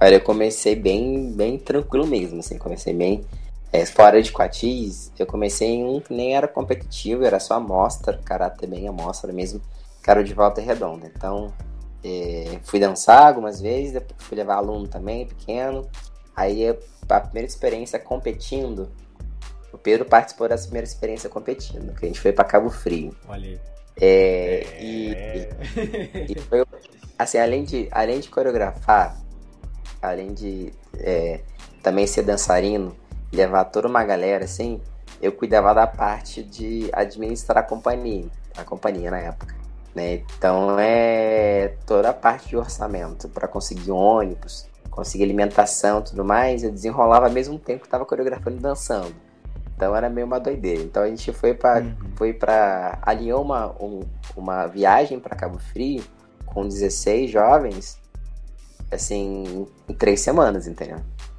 Olha, 0.00 0.14
eu 0.14 0.20
comecei 0.20 0.76
bem, 0.76 1.32
bem 1.32 1.58
tranquilo 1.58 2.06
mesmo, 2.06 2.38
assim, 2.38 2.56
comecei 2.56 2.94
bem 2.94 3.24
é, 3.72 3.84
fora 3.84 4.22
de 4.22 4.32
Quatis, 4.32 5.12
eu 5.18 5.26
comecei 5.26 5.68
em 5.68 5.84
um 5.84 6.00
que 6.00 6.14
nem 6.14 6.34
era 6.34 6.48
competitivo, 6.48 7.24
era 7.24 7.38
só 7.38 7.54
amostra, 7.54 8.18
caráter 8.24 8.66
bem 8.66 8.88
amostra 8.88 9.32
mesmo, 9.32 9.60
que 10.02 10.10
era 10.10 10.24
de 10.24 10.32
volta 10.32 10.60
redonda. 10.60 11.10
Então, 11.14 11.52
é, 12.02 12.58
fui 12.64 12.80
dançar 12.80 13.26
algumas 13.26 13.60
vezes, 13.60 13.92
depois 13.92 14.22
fui 14.22 14.36
levar 14.36 14.56
aluno 14.56 14.88
também, 14.88 15.26
pequeno. 15.26 15.86
Aí, 16.34 16.66
a 17.08 17.20
primeira 17.20 17.46
experiência 17.46 17.98
competindo, 17.98 18.90
o 19.72 19.76
Pedro 19.76 20.06
participou 20.06 20.48
dessa 20.48 20.64
primeira 20.64 20.86
experiência 20.86 21.28
competindo, 21.28 21.94
que 21.94 22.06
a 22.06 22.08
gente 22.08 22.20
foi 22.20 22.32
para 22.32 22.44
Cabo 22.44 22.70
Frio. 22.70 23.14
Olha 23.28 23.48
aí. 23.48 23.60
É, 24.00 24.64
é... 24.64 24.82
E, 24.82 25.12
e, 26.30 26.32
e 26.32 26.40
foi, 26.40 26.64
assim, 27.18 27.38
além 27.38 27.64
de, 27.64 27.88
além 27.90 28.20
de 28.20 28.30
coreografar, 28.30 29.20
além 30.00 30.32
de 30.32 30.72
é, 30.94 31.40
também 31.82 32.06
ser 32.06 32.22
dançarino, 32.22 32.96
levar 33.32 33.64
toda 33.66 33.88
uma 33.88 34.04
galera 34.04 34.44
assim, 34.44 34.80
eu 35.20 35.32
cuidava 35.32 35.74
da 35.74 35.86
parte 35.86 36.42
de 36.42 36.88
administrar 36.92 37.58
a 37.58 37.62
companhia, 37.62 38.26
a 38.56 38.64
companhia 38.64 39.10
na 39.10 39.18
época. 39.18 39.54
Né? 39.94 40.22
Então 40.36 40.78
é 40.78 41.74
toda 41.86 42.10
a 42.10 42.14
parte 42.14 42.48
de 42.48 42.56
orçamento 42.56 43.28
para 43.28 43.48
conseguir 43.48 43.90
ônibus, 43.90 44.68
conseguir 44.90 45.24
alimentação 45.24 46.02
tudo 46.02 46.24
mais, 46.24 46.62
eu 46.62 46.70
desenrolava 46.70 47.26
ao 47.26 47.32
mesmo 47.32 47.58
tempo 47.58 47.80
que 47.80 47.86
estava 47.86 48.04
coreografando 48.04 48.56
e 48.56 48.60
dançando. 48.60 49.14
Então 49.74 49.94
era 49.94 50.10
meio 50.10 50.26
uma 50.26 50.40
doideira. 50.40 50.82
Então 50.82 51.04
a 51.04 51.08
gente 51.08 51.32
foi 51.32 51.54
para 51.54 51.80
uhum. 51.80 51.94
foi 52.16 52.32
para 52.32 52.98
alinhou 53.02 53.42
uma, 53.42 53.68
um, 53.80 54.00
uma 54.36 54.66
viagem 54.66 55.20
para 55.20 55.36
Cabo 55.36 55.58
Frio 55.58 56.02
com 56.46 56.66
16 56.66 57.30
jovens, 57.30 57.98
assim, 58.90 59.66
em 59.88 59.94
três 59.94 60.20
semanas, 60.20 60.66
entendeu? 60.66 60.98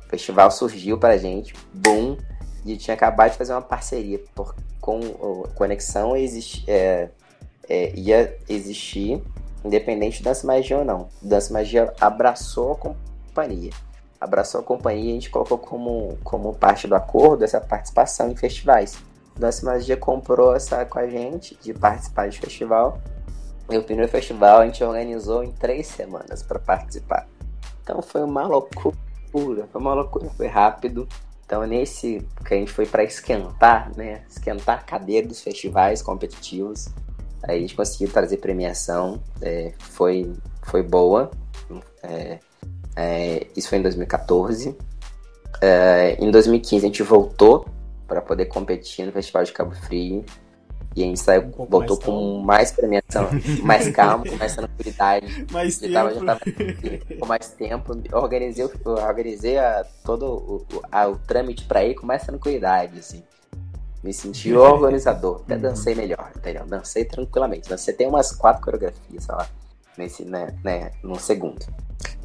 O 0.10 0.12
festival 0.12 0.50
surgiu 0.52 0.98
pra 0.98 1.18
gente, 1.18 1.54
boom, 1.74 2.18
e 2.66 2.76
tinha 2.76 2.96
acabado 2.96 3.32
de 3.32 3.38
fazer 3.38 3.54
uma 3.54 3.62
parceria 3.62 4.20
por, 4.34 4.56
com 4.82 5.00
o 5.00 5.48
Conexão 5.56 6.18
existe, 6.18 6.66
é, 6.68 7.10
é, 7.70 7.94
ia 7.96 8.38
existir, 8.50 9.22
independente 9.64 10.18
de 10.18 10.24
Dança 10.24 10.46
Magia 10.46 10.80
ou 10.80 10.86
não. 10.86 11.10
Dança 11.22 11.54
Magia 11.54 11.94
abraçou 12.02 12.72
a 12.74 12.76
companhia 12.76 13.72
abraçou 14.20 14.60
a 14.60 14.64
companhia 14.64 15.06
e 15.06 15.12
a 15.12 15.14
gente 15.14 15.30
colocou 15.30 15.58
como, 15.58 16.18
como 16.24 16.54
parte 16.54 16.88
do 16.88 16.96
acordo 16.96 17.44
essa 17.44 17.62
participação 17.62 18.30
em 18.30 18.36
festivais. 18.36 18.98
Nossa 19.40 19.66
Magia 19.66 19.96
comprou 19.96 20.56
essa 20.56 20.86
com 20.86 21.00
a 21.00 21.08
gente 21.08 21.58
de 21.62 21.74
participar 21.74 22.28
de 22.28 22.40
festival. 22.40 23.00
E 23.70 23.78
o 23.78 23.84
primeiro 23.84 24.12
festival 24.12 24.60
a 24.60 24.66
gente 24.66 24.84
organizou 24.84 25.44
em 25.44 25.52
três 25.52 25.88
semanas 25.88 26.44
para 26.44 26.60
participar. 26.60 27.28
Então 27.82 28.02
foi 28.02 28.24
uma 28.24 28.46
loucura, 28.46 28.98
foi 29.32 29.82
uma 29.82 29.94
loucura, 29.94 30.30
foi 30.30 30.48
rápido. 30.48 31.08
Então 31.46 31.66
nesse 31.66 32.26
que 32.46 32.54
a 32.54 32.58
gente 32.58 32.72
foi 32.72 32.86
para 32.86 33.04
esquentar, 33.04 33.92
né? 33.96 34.22
Esquentar 34.30 34.80
a 34.80 34.82
cadeira 34.82 35.28
dos 35.28 35.42
festivais 35.42 36.02
competitivos. 36.02 36.90
Aí 37.44 37.58
a 37.58 37.62
gente 37.62 37.76
conseguiu 37.76 38.12
trazer 38.12 38.38
premiação, 38.38 39.22
é, 39.42 39.74
foi, 39.80 40.34
foi 40.64 40.84
boa. 40.84 41.32
É, 42.04 42.40
é, 42.96 43.48
isso 43.56 43.70
foi 43.70 43.78
em 43.78 43.82
2014. 43.82 44.76
É, 45.62 46.18
em 46.20 46.30
2015 46.30 46.86
a 46.86 46.88
gente 46.88 47.04
voltou 47.04 47.66
para 48.08 48.22
poder 48.22 48.46
competir 48.46 49.06
no 49.06 49.12
Festival 49.12 49.44
de 49.44 49.54
Cabo 49.54 49.72
Frio. 49.72 50.26
E 50.96 51.04
a 51.04 51.06
gente 51.06 51.20
saiu, 51.20 51.44
um 51.58 51.66
voltou 51.66 51.98
mais 51.98 52.04
com 52.04 52.40
mais 52.40 52.72
premiação, 52.72 53.30
mais 53.64 53.90
calma, 53.90 54.26
com 54.26 54.36
mais 54.36 54.56
tranquilidade. 54.56 55.46
Mais 55.52 55.76
já 55.76 55.82
tempo. 55.82 55.94
Tava, 55.94 56.14
já 56.14 56.26
tava 56.26 56.40
com 57.20 57.26
mais 57.26 57.52
tempo. 57.52 58.02
Organizei, 58.14 58.70
organizei 58.86 59.58
a, 59.58 59.86
todo 60.04 60.26
o, 60.26 60.66
a, 60.92 61.08
o 61.08 61.18
trâmite 61.18 61.66
para 61.66 61.84
ir 61.84 61.96
com 61.96 62.06
mais 62.06 62.24
tranquilidade, 62.24 63.00
assim. 63.00 63.24
Me 64.04 64.14
senti 64.14 64.54
organizador. 64.54 65.42
Até 65.46 65.58
dancei 65.58 65.94
melhor, 65.94 66.32
entendeu? 66.36 66.66
Dancei 66.66 67.06
tranquilamente. 67.06 67.70
Você 67.70 67.94
tem 67.94 68.08
umas 68.08 68.32
quatro 68.32 68.64
coreografias, 68.64 69.24
sei 69.24 69.36
lá, 69.36 69.48
nesse, 69.98 70.24
né, 70.26 70.56
né, 70.64 70.92
num 71.04 71.16
segundo. 71.16 71.66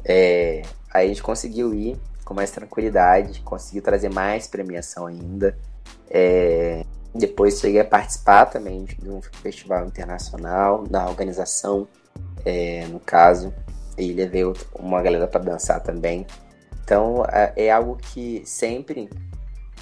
É, 0.03 0.61
aí 0.93 1.05
a 1.05 1.07
gente 1.07 1.21
conseguiu 1.21 1.73
ir 1.73 1.97
com 2.23 2.33
mais 2.33 2.49
tranquilidade, 2.51 3.41
conseguiu 3.41 3.83
trazer 3.83 4.09
mais 4.09 4.47
premiação 4.47 5.05
ainda. 5.05 5.57
É, 6.09 6.85
depois 7.17 7.59
cheguei 7.59 7.79
a 7.79 7.85
participar 7.85 8.45
também 8.45 8.83
de 8.83 9.09
um 9.09 9.21
festival 9.21 9.85
internacional, 9.85 10.83
da 10.83 11.07
organização, 11.07 11.87
é, 12.43 12.85
no 12.87 12.99
caso, 12.99 13.53
e 13.97 14.11
levei 14.13 14.43
uma 14.77 15.01
galera 15.01 15.27
para 15.27 15.41
dançar 15.43 15.81
também. 15.81 16.27
Então 16.83 17.23
é, 17.31 17.53
é 17.55 17.71
algo 17.71 17.95
que 17.95 18.43
sempre 18.45 19.09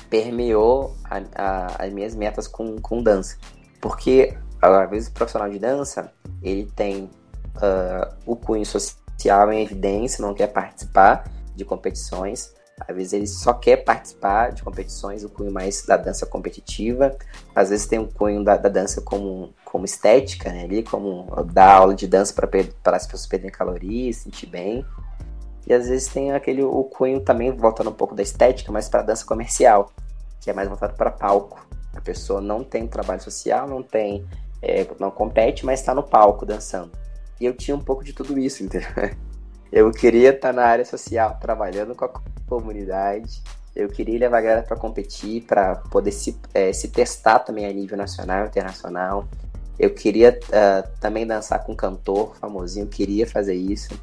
permeou 0.09 0.95
a, 1.03 1.21
a, 1.36 1.86
as 1.86 1.91
minhas 1.91 2.15
metas 2.15 2.47
com, 2.47 2.79
com 2.79 3.01
dança. 3.01 3.38
Porque, 3.81 4.38
às 4.61 4.89
vezes, 4.89 5.09
o 5.09 5.11
profissional 5.11 5.49
de 5.49 5.57
dança, 5.57 6.11
ele 6.41 6.71
tem 6.75 7.09
uh, 7.57 8.15
o 8.25 8.36
cunho 8.36 8.65
social 8.65 9.51
em 9.51 9.63
evidência, 9.63 10.21
não 10.25 10.34
quer 10.34 10.47
participar 10.47 11.23
de 11.55 11.65
competições. 11.65 12.53
Às 12.80 12.95
vezes 12.95 13.13
ele 13.13 13.28
só 13.28 13.53
quer 13.53 13.78
participar 13.78 14.51
de 14.51 14.63
competições, 14.63 15.24
o 15.24 15.30
cunho 15.30 15.51
mais 15.51 15.86
da 15.86 15.95
dança 15.95 16.26
competitiva. 16.26 17.15
Às 17.55 17.69
vezes 17.69 17.86
tem 17.86 17.99
um 17.99 18.07
cunho 18.07 18.43
da, 18.43 18.57
da 18.57 18.69
dança 18.69 19.01
como, 19.01 19.53
como 19.63 19.86
estética, 19.86 20.51
né? 20.51 20.63
Ali, 20.63 20.84
como 20.84 21.28
dar 21.45 21.76
aula 21.76 21.95
de 21.95 22.07
dança 22.07 22.34
para 22.34 22.95
as 22.95 23.05
pessoas 23.05 23.28
perderem 23.28 23.51
calorias, 23.51 24.17
sentir 24.17 24.47
bem. 24.47 24.86
E 25.65 25.74
às 25.74 25.88
vezes 25.88 26.07
tem 26.07 26.32
aquele 26.32 26.63
o 26.63 26.84
cunho 26.84 27.21
também 27.21 27.51
voltando 27.51 27.89
um 27.89 27.93
pouco 27.93 28.15
da 28.15 28.24
estética, 28.24 28.71
mas 28.71 28.89
para 28.89 29.01
dança 29.01 29.26
comercial, 29.26 29.91
que 30.41 30.49
é 30.49 30.53
mais 30.53 30.67
voltado 30.67 30.95
para 30.95 31.11
palco. 31.11 31.65
A 31.95 32.01
pessoa 32.01 32.41
não 32.41 32.63
tem 32.63 32.88
trabalho 32.88 33.21
social, 33.21 33.67
não 33.67 33.84
tem, 33.84 34.26
é, 34.61 34.86
não 34.99 35.11
compete, 35.11 35.65
mas 35.65 35.80
está 35.80 35.93
no 35.93 36.03
palco 36.03 36.45
dançando. 36.45 36.91
E 37.39 37.45
eu 37.45 37.53
tinha 37.53 37.78
um 37.78 37.82
pouco 37.82 38.03
de 38.03 38.13
tudo 38.13 38.38
isso, 38.38 38.63
entendeu? 38.63 38.89
Eu 39.74 39.89
queria 39.89 40.30
estar 40.30 40.53
na 40.53 40.63
área 40.63 40.86
social, 40.86 41.39
trabalhando 41.41 41.95
com 41.95 42.05
a 42.05 42.11
comunidade. 42.47 43.41
Eu 43.76 43.89
queria 43.89 44.19
levar 44.19 44.38
a 44.38 44.41
galera 44.41 44.61
para 44.61 44.78
competir, 44.78 45.41
para 45.47 45.78
poder 45.89 46.11
se, 46.11 46.39
é, 46.53 46.71
se 46.71 46.89
testar 46.89 47.39
também 47.39 47.65
a 47.65 47.74
nível 47.74 47.97
nacional 47.97 48.45
e 48.45 48.47
internacional. 48.49 49.28
Eu 49.80 49.89
queria 49.89 50.39
uh, 50.49 50.88
também 50.99 51.26
dançar 51.26 51.63
com 51.63 51.71
um 51.71 51.76
cantor 51.76 52.36
famosinho, 52.36 52.86
queria 52.86 53.26
fazer 53.26 53.55
isso. 53.55 53.99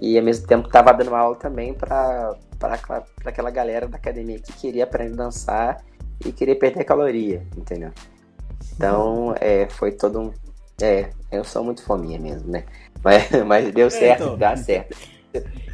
E 0.00 0.16
ao 0.16 0.24
mesmo 0.24 0.46
tempo 0.46 0.68
estava 0.68 0.92
dando 0.92 1.12
aula 1.12 1.34
também 1.34 1.74
para 1.74 2.36
aquela 3.24 3.50
galera 3.50 3.88
da 3.88 3.96
academia 3.96 4.38
que 4.38 4.52
queria 4.52 4.84
aprender 4.84 5.14
a 5.14 5.24
dançar 5.24 5.84
e 6.24 6.30
queria 6.30 6.56
perder 6.56 6.84
caloria, 6.84 7.44
entendeu? 7.56 7.90
Então 8.76 9.34
é, 9.40 9.68
foi 9.70 9.90
todo 9.90 10.20
um, 10.20 10.32
é, 10.80 11.10
eu 11.32 11.42
sou 11.42 11.64
muito 11.64 11.82
fominha 11.82 12.18
mesmo, 12.18 12.48
né? 12.48 12.64
Mas, 13.02 13.30
mas 13.46 13.72
deu 13.72 13.86
é, 13.86 13.90
certo, 13.90 14.22
então. 14.22 14.38
dá 14.38 14.56
certo. 14.56 14.96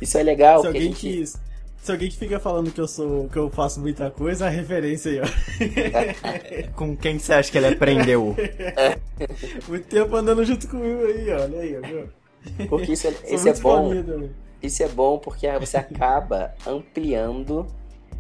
Isso 0.01 0.18
é 0.18 0.22
legal. 0.22 0.61
Se 0.61 0.66
alguém 0.66 0.83
gente... 0.83 0.97
que, 0.97 1.27
se 1.27 1.93
alguém 1.93 2.09
que 2.09 2.16
fica 2.16 2.39
falando 2.39 2.70
que 2.70 2.81
eu 2.81 2.89
sou 2.89 3.29
que 3.29 3.39
eu 3.39 3.51
faço 3.51 3.81
muita 3.81 4.11
coisa, 4.11 4.47
a 4.47 4.49
referência 4.49 5.11
aí, 5.11 5.20
ó. 5.20 6.72
Com 6.77 6.97
quem 6.97 7.18
você 7.18 7.33
acha 7.33 7.51
que 7.51 7.59
ele 7.59 7.68
aprendeu? 7.68 8.35
Muito 9.68 9.87
tempo 9.89 10.14
andando 10.16 10.45
junto 10.45 10.68
comigo 10.68 11.05
aí, 11.05 11.31
olha 11.31 11.61
aí, 11.61 11.77
ó. 11.77 12.66
Porque 12.68 12.93
isso 12.93 13.09
é, 13.09 13.14
isso 13.29 13.49
é 13.49 13.55
bom. 13.55 13.91
Isso 14.62 14.83
é 14.83 14.89
bom 14.89 15.18
porque 15.18 15.47
você 15.59 15.77
acaba 15.77 16.55
ampliando 16.66 17.66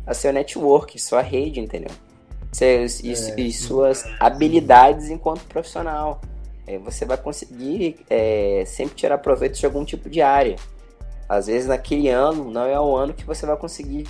a 0.06 0.14
seu 0.14 0.32
network, 0.32 0.98
sua 1.00 1.20
rede, 1.22 1.60
entendeu? 1.60 1.90
Seus, 2.52 3.00
e, 3.00 3.12
é, 3.12 3.40
e 3.40 3.52
suas 3.52 4.04
habilidades 4.20 5.10
enquanto 5.10 5.44
profissional 5.44 6.20
você 6.78 7.04
vai 7.04 7.16
conseguir 7.16 8.04
é, 8.10 8.64
sempre 8.66 8.96
tirar 8.96 9.18
proveito 9.18 9.58
de 9.58 9.66
algum 9.66 9.84
tipo 9.84 10.10
de 10.10 10.20
área. 10.20 10.56
Às 11.28 11.46
vezes 11.46 11.68
naquele 11.68 12.08
ano 12.08 12.50
não 12.50 12.66
é 12.66 12.78
o 12.80 12.96
ano 12.96 13.14
que 13.14 13.24
você 13.24 13.46
vai 13.46 13.56
conseguir 13.56 14.06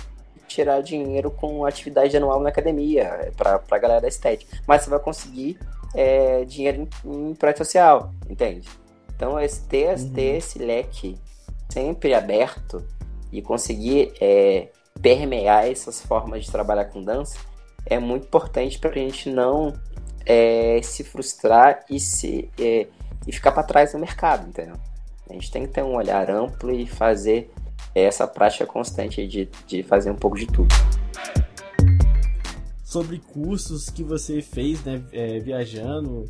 tirar 0.47 0.81
dinheiro 0.81 1.29
com 1.29 1.65
atividade 1.65 2.15
anual 2.15 2.39
na 2.39 2.49
academia 2.49 3.03
é, 3.03 3.31
para 3.31 3.61
a 3.69 3.77
galera 3.77 4.01
da 4.01 4.07
estética, 4.07 4.57
mas 4.65 4.83
você 4.83 4.89
vai 4.89 4.99
conseguir 4.99 5.59
é, 5.93 6.45
dinheiro 6.45 6.87
em, 7.05 7.29
em 7.29 7.35
projeto 7.35 7.59
social, 7.59 8.13
entende? 8.29 8.67
Então 9.15 9.39
esse, 9.39 9.67
ter, 9.67 9.97
uhum. 9.97 10.13
ter 10.13 10.37
esse 10.37 10.59
leque 10.59 11.17
sempre 11.69 12.13
aberto 12.13 12.83
e 13.31 13.41
conseguir 13.41 14.13
é, 14.21 14.69
permear 15.01 15.67
essas 15.67 16.01
formas 16.01 16.45
de 16.45 16.51
trabalhar 16.51 16.85
com 16.85 17.01
dança 17.01 17.37
é 17.85 17.99
muito 17.99 18.27
importante 18.27 18.79
para 18.79 18.91
a 18.91 18.93
gente 18.93 19.29
não 19.29 19.73
é, 20.27 20.81
se 20.83 21.05
frustrar 21.05 21.85
e, 21.89 21.99
se, 21.99 22.49
é, 22.59 22.87
e 23.25 23.31
ficar 23.31 23.53
para 23.53 23.63
trás 23.63 23.93
no 23.93 23.99
mercado, 23.99 24.47
entendeu? 24.49 24.75
A 25.29 25.33
gente 25.33 25.49
tem 25.49 25.65
que 25.65 25.69
ter 25.73 25.83
um 25.83 25.95
olhar 25.95 26.29
amplo 26.29 26.71
e 26.71 26.85
fazer 26.85 27.49
essa 27.95 28.27
prática 28.27 28.65
constante 28.65 29.25
de, 29.25 29.49
de 29.65 29.83
fazer 29.83 30.11
um 30.11 30.15
pouco 30.15 30.37
de 30.37 30.45
tudo. 30.45 30.73
Sobre 32.83 33.19
cursos 33.19 33.89
que 33.89 34.03
você 34.03 34.41
fez, 34.41 34.83
né, 34.83 35.01
é, 35.11 35.39
viajando 35.39 36.25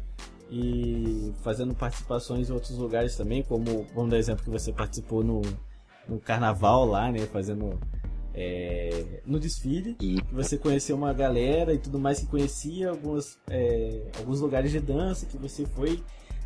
e 0.49 1.33
fazendo 1.43 1.73
participações 1.73 2.49
em 2.49 2.53
outros 2.53 2.77
lugares 2.77 3.15
também, 3.15 3.43
como, 3.43 3.85
vamos 3.93 4.11
dar 4.11 4.17
exemplo 4.17 4.43
que 4.43 4.49
você 4.49 4.71
participou 4.71 5.23
no, 5.23 5.41
no 6.07 6.19
carnaval 6.19 6.85
lá, 6.85 7.11
né, 7.11 7.19
fazendo 7.31 7.79
é, 8.39 9.21
no 9.25 9.39
desfile, 9.39 9.97
e... 9.99 10.21
você 10.31 10.59
conheceu 10.59 10.95
uma 10.95 11.11
galera 11.11 11.73
e 11.73 11.79
tudo 11.79 11.97
mais 11.97 12.19
que 12.19 12.27
conhecia 12.27 12.91
algumas, 12.91 13.35
é, 13.49 14.03
alguns 14.19 14.39
lugares 14.39 14.71
de 14.71 14.79
dança 14.79 15.25
que 15.25 15.37
você 15.37 15.65
foi 15.65 16.03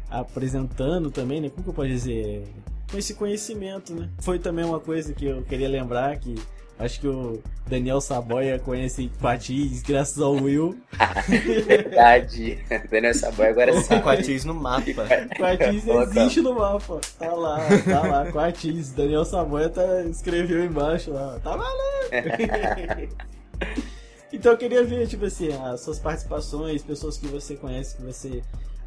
apresentando 0.09 1.11
também, 1.11 1.41
né? 1.41 1.49
Como 1.49 1.63
que 1.63 1.69
eu 1.69 1.73
posso 1.73 1.89
dizer? 1.89 2.47
Com 2.89 2.97
esse 2.97 3.13
conhecimento, 3.13 3.93
né? 3.93 4.09
Foi 4.19 4.39
também 4.39 4.63
uma 4.63 4.79
coisa 4.79 5.13
que 5.13 5.25
eu 5.25 5.43
queria 5.43 5.67
lembrar 5.67 6.17
que 6.17 6.35
Acho 6.81 6.99
que 6.99 7.07
o 7.07 7.43
Daniel 7.67 8.01
Saboia 8.01 8.57
conhece 8.57 9.11
Quatis 9.21 9.83
graças 9.83 10.19
ao 10.19 10.33
Will. 10.33 10.75
Verdade. 11.67 12.57
Daniel 12.89 13.13
Saboia 13.13 13.51
agora 13.51 13.81
sabe. 13.81 14.01
Quatis 14.01 14.45
no 14.45 14.55
mapa. 14.55 15.05
Quatis 15.37 15.87
existe 15.87 16.41
no 16.41 16.55
mapa. 16.55 16.99
Tá 17.19 17.33
lá, 17.35 17.59
tá 17.85 18.01
lá. 18.01 18.31
Quatis. 18.31 18.91
Daniel 18.93 19.23
Saboia 19.23 19.69
tá, 19.69 20.01
escreveu 20.05 20.65
embaixo 20.65 21.11
lá. 21.11 21.39
Tá 21.43 21.55
valendo. 21.55 23.13
então 24.33 24.53
eu 24.53 24.57
queria 24.57 24.83
ver, 24.83 25.07
tipo 25.07 25.25
assim, 25.25 25.49
as 25.53 25.81
suas 25.81 25.99
participações, 25.99 26.81
pessoas 26.81 27.15
que 27.15 27.27
você 27.27 27.55
conhece, 27.55 27.95
que 27.95 28.01
você 28.01 28.41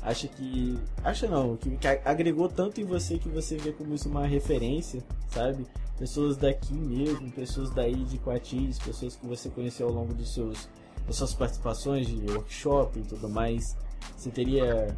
acha 0.04 0.28
que. 0.28 0.78
Acha 1.02 1.26
não, 1.26 1.56
que, 1.56 1.76
que 1.76 1.88
agregou 2.04 2.48
tanto 2.48 2.80
em 2.80 2.84
você 2.84 3.18
que 3.18 3.28
você 3.28 3.56
vê 3.56 3.72
como 3.72 3.94
isso 3.94 4.08
uma 4.08 4.26
referência, 4.26 5.02
sabe? 5.28 5.66
Pessoas 5.98 6.36
daqui 6.36 6.74
mesmo, 6.74 7.30
pessoas 7.32 7.70
daí 7.70 8.04
de 8.04 8.18
Quatis, 8.18 8.78
pessoas 8.78 9.16
que 9.16 9.26
você 9.26 9.48
conheceu 9.48 9.88
ao 9.88 9.92
longo 9.92 10.12
dos 10.12 10.34
seus, 10.34 10.68
das 11.06 11.16
suas 11.16 11.34
participações 11.34 12.06
de 12.06 12.30
workshop 12.30 12.98
e 12.98 13.02
tudo 13.02 13.28
mais. 13.28 13.76
Você 14.16 14.30
teria 14.30 14.94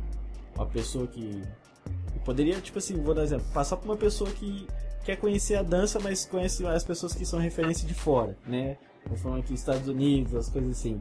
uma 0.54 0.66
pessoa 0.66 1.06
que. 1.06 1.42
Poderia, 2.24 2.60
tipo 2.60 2.78
assim, 2.78 3.00
vou 3.00 3.14
dar 3.14 3.20
um 3.20 3.24
exemplo, 3.24 3.46
passar 3.54 3.76
por 3.76 3.84
uma 3.84 3.96
pessoa 3.96 4.28
que 4.30 4.66
quer 5.04 5.16
conhecer 5.16 5.54
a 5.54 5.62
dança, 5.62 6.00
mas 6.00 6.26
conhece 6.26 6.66
as 6.66 6.82
pessoas 6.82 7.14
que 7.14 7.24
são 7.24 7.38
referência 7.38 7.86
de 7.86 7.94
fora, 7.94 8.36
né? 8.44 8.76
Vou 9.06 9.16
falando 9.16 9.38
aqui 9.38 9.54
Estados 9.54 9.86
Unidos, 9.86 10.34
as 10.34 10.48
coisas 10.48 10.72
assim. 10.72 11.00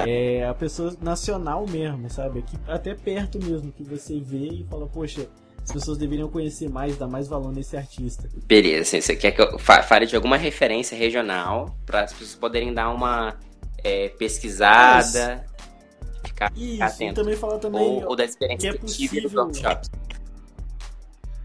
É. 0.00 0.36
é 0.36 0.48
a 0.48 0.54
pessoa 0.54 0.94
nacional 1.00 1.66
mesmo, 1.68 2.08
sabe? 2.10 2.40
Aqui, 2.40 2.56
até 2.66 2.94
perto 2.94 3.38
mesmo, 3.42 3.72
que 3.72 3.82
você 3.82 4.20
vê 4.20 4.48
e 4.48 4.66
fala, 4.68 4.86
poxa, 4.86 5.28
as 5.62 5.72
pessoas 5.72 5.96
deveriam 5.96 6.28
conhecer 6.28 6.68
mais, 6.68 6.96
dar 6.96 7.08
mais 7.08 7.26
valor 7.26 7.52
nesse 7.52 7.76
artista. 7.76 8.28
Beleza, 8.46 8.82
assim, 8.82 9.00
você 9.00 9.16
quer 9.16 9.32
que 9.32 9.40
eu 9.40 9.58
fale 9.58 10.06
de 10.06 10.14
alguma 10.14 10.36
referência 10.36 10.96
regional 10.96 11.74
para 11.86 12.02
as 12.02 12.12
pessoas 12.12 12.34
poderem 12.34 12.72
dar 12.72 12.90
uma 12.90 13.36
é, 13.82 14.10
pesquisada, 14.10 15.44
Isso. 15.44 16.28
ficar 16.28 16.52
Isso, 16.54 16.82
atento. 16.82 17.12
e 17.12 17.14
também 17.14 17.36
falar 17.36 17.58
também 17.58 17.80
ou, 17.80 18.08
ou 18.08 18.16
da 18.16 18.24
experiência 18.24 18.70
que, 18.72 18.76
é 18.76 18.80
possível... 18.80 19.30
workshops. 19.34 19.90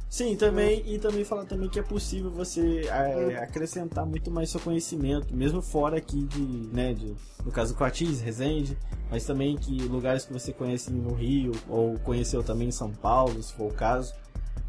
Sim, 0.09 0.35
também 0.35 0.83
e 0.87 0.97
também 0.97 1.23
falar 1.23 1.45
também 1.45 1.69
que 1.69 1.77
é 1.77 1.83
possível 1.83 2.31
você 2.31 2.81
é, 2.87 3.37
acrescentar 3.37 4.07
muito 4.07 4.31
mais 4.31 4.49
seu 4.49 4.59
conhecimento, 4.59 5.35
mesmo 5.35 5.61
fora 5.61 5.97
aqui 5.97 6.23
de, 6.23 6.41
né, 6.73 6.93
de, 6.93 7.13
no 7.45 7.51
caso 7.51 7.75
Coatis, 7.75 8.19
Resende, 8.19 8.75
mas 9.11 9.23
também 9.23 9.55
que 9.55 9.77
lugares 9.83 10.25
que 10.25 10.33
você 10.33 10.51
conhece 10.51 10.91
no 10.91 11.13
Rio 11.13 11.51
ou 11.67 11.99
conheceu 11.99 12.41
também 12.41 12.69
em 12.69 12.71
São 12.71 12.91
Paulo, 12.91 13.41
se 13.43 13.53
for 13.53 13.71
o 13.71 13.73
caso, 13.73 14.15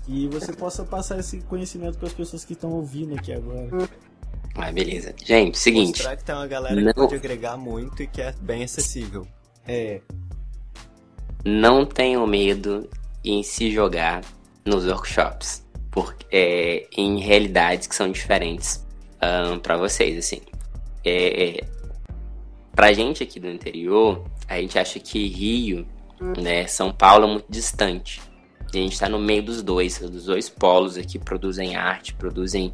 que 0.04 0.28
você 0.28 0.52
possa 0.52 0.84
passar 0.84 1.18
esse 1.18 1.40
conhecimento 1.40 1.96
para 1.96 2.08
as 2.08 2.14
pessoas 2.14 2.44
que 2.44 2.52
estão 2.52 2.72
ouvindo 2.72 3.14
aqui 3.14 3.32
agora. 3.32 3.88
Ah, 4.54 4.70
beleza. 4.70 5.14
Gente, 5.24 5.58
seguinte. 5.58 5.98
Mostrar 5.98 6.16
que 6.18 6.24
tem 6.24 6.34
uma 6.34 6.46
galera 6.46 6.78
não... 6.78 6.92
que 6.92 6.94
pode 6.94 7.14
agregar 7.14 7.56
muito 7.56 8.02
e 8.02 8.06
que 8.06 8.20
é 8.20 8.34
bem 8.42 8.62
acessível. 8.62 9.26
É. 9.66 10.02
Não 11.42 11.86
tenham 11.86 12.26
medo 12.26 12.86
em 13.24 13.42
se 13.42 13.70
jogar 13.70 14.22
nos 14.64 14.86
workshops, 14.86 15.66
porque, 15.90 16.26
é, 16.30 16.86
em 16.96 17.18
realidades 17.20 17.86
que 17.86 17.94
são 17.94 18.10
diferentes 18.10 18.86
um, 19.22 19.58
para 19.58 19.76
vocês, 19.76 20.18
assim. 20.18 20.40
É, 21.04 21.58
é, 21.58 21.64
pra 22.74 22.92
gente 22.92 23.22
aqui 23.22 23.40
do 23.40 23.48
interior, 23.48 24.24
a 24.48 24.60
gente 24.60 24.78
acha 24.78 24.98
que 24.98 25.26
Rio, 25.28 25.86
né, 26.38 26.66
São 26.66 26.92
Paulo 26.92 27.24
é 27.24 27.28
muito 27.28 27.46
distante. 27.48 28.20
A 28.72 28.76
gente 28.76 28.92
está 28.92 29.08
no 29.08 29.18
meio 29.18 29.42
dos 29.42 29.62
dois, 29.62 29.98
dos 29.98 30.26
dois 30.26 30.48
polos 30.48 30.96
aqui 30.96 31.18
produzem 31.18 31.76
arte, 31.76 32.14
produzem 32.14 32.72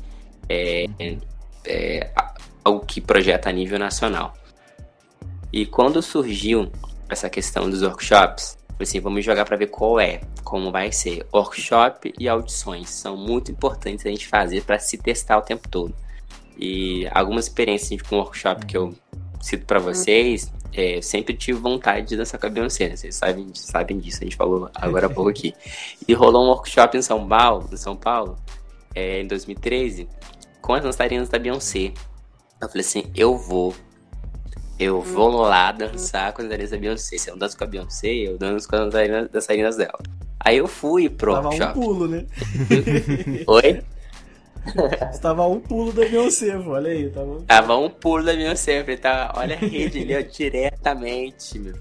é, 0.48 0.86
é, 1.64 2.10
algo 2.62 2.84
que 2.84 3.00
projeta 3.00 3.48
a 3.48 3.52
nível 3.52 3.78
nacional. 3.78 4.34
E 5.52 5.64
quando 5.64 6.02
surgiu 6.02 6.70
essa 7.08 7.30
questão 7.30 7.70
dos 7.70 7.82
workshops, 7.82 8.58
assim, 8.82 9.00
vamos 9.00 9.24
jogar 9.24 9.44
para 9.44 9.56
ver 9.56 9.68
qual 9.68 9.98
é, 9.98 10.20
como 10.44 10.70
vai 10.70 10.92
ser. 10.92 11.26
Workshop 11.32 12.12
e 12.18 12.28
audições 12.28 12.90
são 12.90 13.16
muito 13.16 13.50
importantes 13.50 14.04
a 14.04 14.08
gente 14.08 14.26
fazer 14.26 14.62
para 14.62 14.78
se 14.78 14.98
testar 14.98 15.38
o 15.38 15.42
tempo 15.42 15.68
todo. 15.68 15.94
E 16.58 17.06
algumas 17.10 17.46
experiências 17.46 18.00
com 18.02 18.16
workshop 18.16 18.66
que 18.66 18.76
eu 18.76 18.94
cito 19.40 19.66
para 19.66 19.78
vocês, 19.78 20.52
é, 20.72 20.98
eu 20.98 21.02
sempre 21.02 21.34
tive 21.34 21.58
vontade 21.58 22.06
de 22.08 22.16
dançar 22.16 22.38
com 22.38 22.46
a 22.46 22.50
Beyoncé, 22.50 22.88
né? 22.88 22.96
vocês 22.96 23.14
sabem, 23.14 23.50
sabem 23.54 23.98
disso, 23.98 24.18
a 24.20 24.24
gente 24.24 24.36
falou 24.36 24.70
agora 24.74 25.06
há 25.06 25.10
pouco 25.10 25.30
aqui. 25.30 25.54
E 26.06 26.12
rolou 26.12 26.44
um 26.44 26.48
workshop 26.48 26.96
em 26.96 27.02
São 27.02 27.26
Paulo, 27.26 27.68
em 27.72 27.76
São 27.76 27.96
Paulo, 27.96 28.38
é, 28.94 29.20
em 29.20 29.26
2013, 29.26 30.08
com 30.60 30.74
as 30.74 30.82
dançarinas 30.82 31.28
da 31.28 31.38
Beyoncé. 31.38 31.92
Eu 32.60 32.68
falei 32.68 32.80
assim, 32.80 33.10
eu 33.14 33.36
vou 33.36 33.74
eu 34.78 35.00
vou 35.00 35.40
lá 35.42 35.72
dançar 35.72 36.32
com 36.32 36.42
as 36.42 36.48
dançarinas 36.48 36.70
da 36.70 36.76
Beyoncé. 36.76 37.18
Se 37.18 37.30
eu 37.30 37.36
danço 37.36 37.56
com 37.56 37.64
a 37.64 37.66
Beyoncé, 37.66 38.08
eu 38.08 38.36
danço 38.36 38.68
com 38.68 38.76
as 38.76 38.92
dançarinas 39.30 39.76
dela. 39.76 39.98
Aí 40.40 40.58
eu 40.58 40.68
fui 40.68 41.08
pro 41.08 41.32
Tava 41.32 41.48
um 41.48 41.72
pulo, 41.72 42.08
né? 42.08 42.26
Oi? 43.46 43.82
Tava 45.20 45.46
um 45.46 45.60
pulo 45.60 45.92
da 45.92 46.04
Beyoncé, 46.04 46.58
pô. 46.58 46.70
Olha 46.70 46.90
aí. 46.90 47.08
Tava 47.10 47.26
um, 47.26 47.42
tava 47.42 47.76
um 47.76 47.88
pulo 47.88 48.22
da 48.22 48.34
Beyoncé. 48.34 48.80
Falei, 48.82 48.96
tá, 48.98 49.32
olha 49.36 49.56
a 49.56 49.58
rede 49.58 50.00
ali, 50.00 50.16
ó, 50.16 50.22
diretamente, 50.22 51.58
meu. 51.58 51.74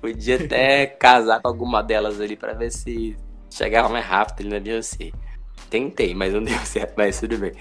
Podia 0.00 0.36
até 0.36 0.86
casar 0.86 1.40
com 1.40 1.48
alguma 1.48 1.82
delas 1.82 2.20
ali 2.20 2.36
pra 2.36 2.52
ver 2.52 2.70
se 2.70 3.16
chegava 3.50 3.88
mais 3.88 4.04
rápido 4.04 4.40
ali 4.40 4.50
na 4.50 4.60
Beyoncé. 4.60 5.12
Tentei, 5.70 6.14
mas 6.14 6.32
não 6.32 6.42
deu 6.44 6.58
certo, 6.60 6.94
mas 6.96 7.20
tudo 7.20 7.38
bem. 7.38 7.52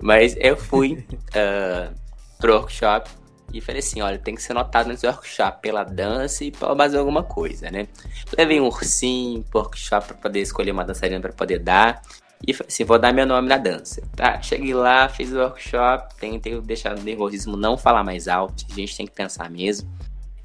mas 0.00 0.36
eu 0.38 0.56
fui. 0.56 1.04
Uh, 1.34 2.07
pro 2.38 2.54
workshop 2.54 3.10
e 3.52 3.60
falei 3.60 3.78
assim, 3.78 4.02
olha, 4.02 4.18
tem 4.18 4.34
que 4.34 4.42
ser 4.42 4.52
notado 4.52 4.88
nesse 4.88 5.06
workshop 5.06 5.62
pela 5.62 5.82
dança 5.82 6.44
e 6.44 6.50
pela 6.50 6.74
mais 6.74 6.94
alguma 6.94 7.22
coisa, 7.22 7.70
né? 7.70 7.88
Levei 8.36 8.60
um 8.60 8.66
ursinho 8.66 9.42
pro 9.44 9.60
workshop 9.60 10.08
para 10.08 10.16
poder 10.16 10.40
escolher 10.40 10.70
uma 10.70 10.84
dançarina 10.84 11.20
para 11.20 11.32
poder 11.32 11.58
dar. 11.58 12.02
E 12.46 12.52
falei 12.52 12.68
assim, 12.68 12.84
vou 12.84 12.98
dar 12.98 13.12
meu 13.12 13.26
nome 13.26 13.48
na 13.48 13.56
dança. 13.56 14.02
Tá, 14.14 14.40
cheguei 14.42 14.74
lá, 14.74 15.08
fiz 15.08 15.32
o 15.32 15.38
workshop, 15.38 16.14
tentei 16.16 16.60
deixar 16.60 16.96
o 16.96 17.02
nervosismo 17.02 17.56
não 17.56 17.76
falar 17.76 18.04
mais 18.04 18.28
alto, 18.28 18.64
a 18.70 18.74
gente 18.74 18.96
tem 18.96 19.06
que 19.06 19.12
pensar 19.12 19.50
mesmo. 19.50 19.90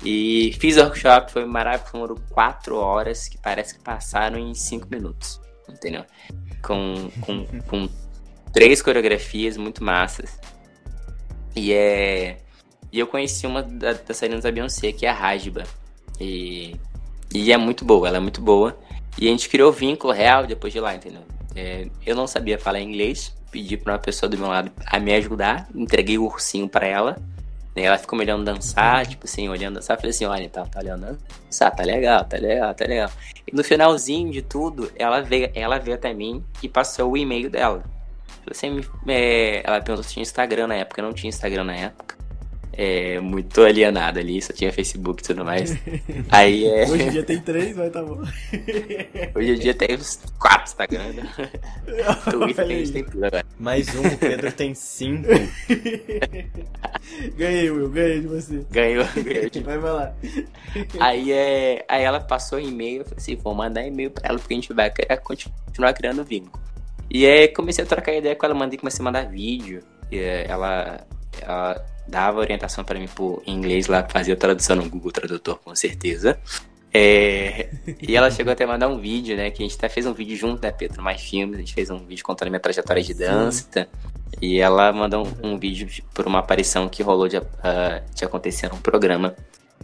E 0.04 0.56
fiz 0.60 0.78
o 0.78 0.82
workshop, 0.82 1.32
foi 1.32 1.46
maravilhoso, 1.46 1.92
foram 1.92 2.16
quatro 2.30 2.78
horas 2.78 3.28
que 3.28 3.38
parece 3.38 3.76
que 3.76 3.84
passaram 3.84 4.38
em 4.38 4.54
cinco 4.54 4.88
minutos, 4.90 5.40
entendeu? 5.70 6.06
Com, 6.62 7.10
com, 7.22 7.46
com 7.68 7.90
três 8.52 8.82
coreografias 8.82 9.56
muito 9.58 9.84
massas. 9.84 10.40
E 11.56 11.74
é. 11.74 12.38
E 12.92 13.00
eu 13.00 13.08
conheci 13.08 13.48
uma 13.48 13.64
das 13.64 14.00
dançarinas 14.00 14.44
da 14.44 14.52
Beyoncé, 14.52 14.92
que 14.92 15.06
é 15.06 15.10
a 15.10 15.14
Rajiba. 15.14 15.64
E, 16.20 16.76
e 17.34 17.52
é 17.52 17.58
muito 17.58 17.84
boa, 17.84 18.08
ela 18.08 18.18
é 18.18 18.20
muito 18.20 18.42
boa. 18.42 18.78
E 19.20 19.28
a 19.28 19.32
gente 19.32 19.50
criou 19.50 19.72
vínculo 19.72 20.14
real 20.14 20.46
depois 20.46 20.72
de 20.72 20.80
lá, 20.80 20.96
entendeu? 20.96 21.22
É, 21.56 21.88
eu 22.06 22.16
não 22.16 22.28
sabia 22.28 22.58
falar 22.58 22.80
inglês, 22.80 23.36
pedi 23.52 23.78
pra 23.78 23.94
uma 23.94 24.00
pessoa 24.00 24.30
do 24.30 24.38
meu 24.38 24.48
lado 24.48 24.72
a 24.86 25.00
me 25.00 25.14
ajudar, 25.14 25.68
entreguei 25.74 26.18
o 26.18 26.26
ursinho 26.26 26.68
para 26.68 26.88
ela. 26.88 27.18
Né? 27.76 27.84
Ela 27.84 27.98
ficou 27.98 28.18
me 28.18 28.24
olhando 28.24 28.44
dançar, 28.44 29.06
tipo 29.06 29.26
assim, 29.26 29.50
olhando 29.50 29.76
dançar. 29.76 29.98
Falei 29.98 30.12
assim: 30.12 30.26
olha, 30.26 30.50
tá, 30.50 30.66
tá 30.66 30.80
olhando 30.80 31.18
dançar, 31.46 31.76
tá 31.76 31.84
legal, 31.84 32.24
tá 32.26 32.38
legal, 32.38 32.74
tá 32.74 32.86
legal. 32.86 33.12
E 33.48 33.56
no 33.56 33.64
finalzinho 33.64 34.32
de 34.32 34.42
tudo, 34.42 34.92
ela 34.96 35.22
veio, 35.22 35.52
ela 35.54 35.78
veio 35.78 35.96
até 35.96 36.14
mim 36.14 36.44
e 36.62 36.70
passou 36.70 37.12
o 37.12 37.18
e-mail 37.18 37.50
dela. 37.50 37.84
Você 38.48 38.70
me, 38.70 38.86
é, 39.08 39.62
ela 39.66 39.82
perguntou 39.82 40.04
se 40.04 40.14
tinha 40.14 40.24
Instagram 40.24 40.68
na 40.68 40.76
época. 40.76 41.02
Eu 41.02 41.06
não 41.06 41.14
tinha 41.14 41.30
Instagram 41.30 41.64
na 41.64 41.76
época. 41.76 42.24
É, 42.76 43.20
muito 43.20 43.62
alienada 43.62 44.20
ali, 44.20 44.42
só 44.42 44.52
tinha 44.52 44.74
Facebook 44.74 45.22
e 45.22 45.28
tudo 45.28 45.46
mais. 45.46 45.78
Aí 46.32 46.66
é... 46.66 46.90
Hoje 46.90 47.04
em 47.04 47.10
dia 47.12 47.24
tem 47.24 47.40
três, 47.40 47.78
mas 47.78 47.92
tá 47.92 48.02
bom. 48.02 48.24
Hoje 49.36 49.52
em 49.52 49.60
dia 49.60 49.76
tem 49.76 49.96
uns 49.96 50.20
quatro 50.40 50.64
Instagram. 50.64 51.14
Né? 51.14 51.30
Twitter 52.32 52.66
tem, 52.66 52.92
tem 52.92 53.04
tudo 53.04 53.26
agora. 53.26 53.46
Mais 53.60 53.94
um, 53.94 54.02
o 54.02 54.18
Pedro 54.18 54.52
tem 54.52 54.74
cinco. 54.74 55.28
ganhei, 57.38 57.70
Will, 57.70 57.90
ganhei 57.90 58.22
de 58.22 58.28
você. 58.28 58.66
Ganhou, 58.72 59.06
ganhei. 59.24 59.52
Vai, 59.64 59.78
vai 59.78 59.92
lá. 59.92 60.16
Aí, 61.00 61.32
é, 61.32 61.86
aí 61.88 62.02
ela 62.02 62.22
passou 62.22 62.60
e-mail, 62.60 63.02
eu 63.02 63.06
falei 63.06 63.20
assim, 63.20 63.36
vou 63.36 63.54
mandar 63.54 63.86
e-mail 63.86 64.10
pra 64.10 64.30
ela, 64.30 64.40
porque 64.40 64.52
a 64.52 64.58
gente 64.58 64.74
vai 64.74 64.92
continuar 65.22 65.94
criando 65.94 66.24
vínculo. 66.24 66.73
E 67.14 67.28
aí 67.28 67.48
comecei 67.48 67.84
a 67.84 67.88
trocar 67.88 68.14
ideia 68.14 68.36
com 68.36 68.46
ela, 68.46 68.56
mandei 68.56 68.80
comecei 68.80 69.02
a 69.02 69.04
mandar 69.04 69.30
vídeo. 69.30 69.84
E 70.12 70.18
eh, 70.18 70.46
ela, 70.50 71.06
ela 71.40 71.86
dava 72.08 72.40
orientação 72.40 72.84
para 72.84 73.00
mim 73.00 73.08
por 73.08 73.44
inglês 73.46 73.86
lá, 73.86 74.04
fazia 74.10 74.36
tradução 74.36 74.76
no 74.76 74.90
Google 74.90 75.12
Tradutor, 75.12 75.60
com 75.60 75.76
certeza. 75.76 76.40
É, 76.92 77.70
e 78.02 78.16
ela 78.16 78.30
chegou 78.30 78.54
até 78.54 78.64
a 78.64 78.68
mandar 78.68 78.88
um 78.88 79.00
vídeo, 79.00 79.36
né? 79.36 79.50
Que 79.52 79.64
a 79.64 79.66
gente 79.66 79.76
até 79.78 79.90
fez 79.90 80.06
um 80.06 80.14
vídeo 80.14 80.36
junto, 80.36 80.62
né, 80.62 80.72
Pedro? 80.72 81.02
Mais 81.02 81.22
filmes, 81.22 81.56
a 81.56 81.60
gente 81.60 81.74
fez 81.74 81.90
um 81.90 82.06
vídeo 82.06 82.24
contando 82.24 82.48
a 82.48 82.52
minha 82.52 82.60
trajetória 82.60 83.02
de 83.02 83.14
dança. 83.14 83.68
Sim. 83.72 83.86
E 84.42 84.60
ela 84.60 84.92
mandou 84.92 85.28
um, 85.28 85.54
um, 85.54 85.58
vídeo 85.58 85.88
por 86.14 86.26
uma 86.28 86.40
aparição 86.40 86.90
que 86.90 87.02
rolou 87.02 87.28
de, 87.28 87.38
uh, 87.38 87.44
de 88.14 88.26
acontecer 88.26 88.70
num 88.70 88.80
programa 88.80 89.36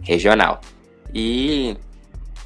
regional. 0.02 0.62
E 1.14 1.78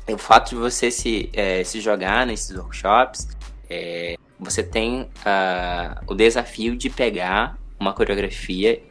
o 0.08 0.18
fato 0.18 0.50
de 0.50 0.56
você 0.56 0.92
se, 0.92 1.30
é, 1.34 1.64
se 1.64 1.80
jogar 1.82 2.26
nesses 2.26 2.56
workshops 2.56 3.28
é, 3.70 4.16
você 4.44 4.64
tem 4.64 5.02
uh, 5.02 6.04
o 6.08 6.14
desafio 6.14 6.76
de 6.76 6.90
pegar 6.90 7.58
uma 7.80 7.94
coreografia 7.94 8.82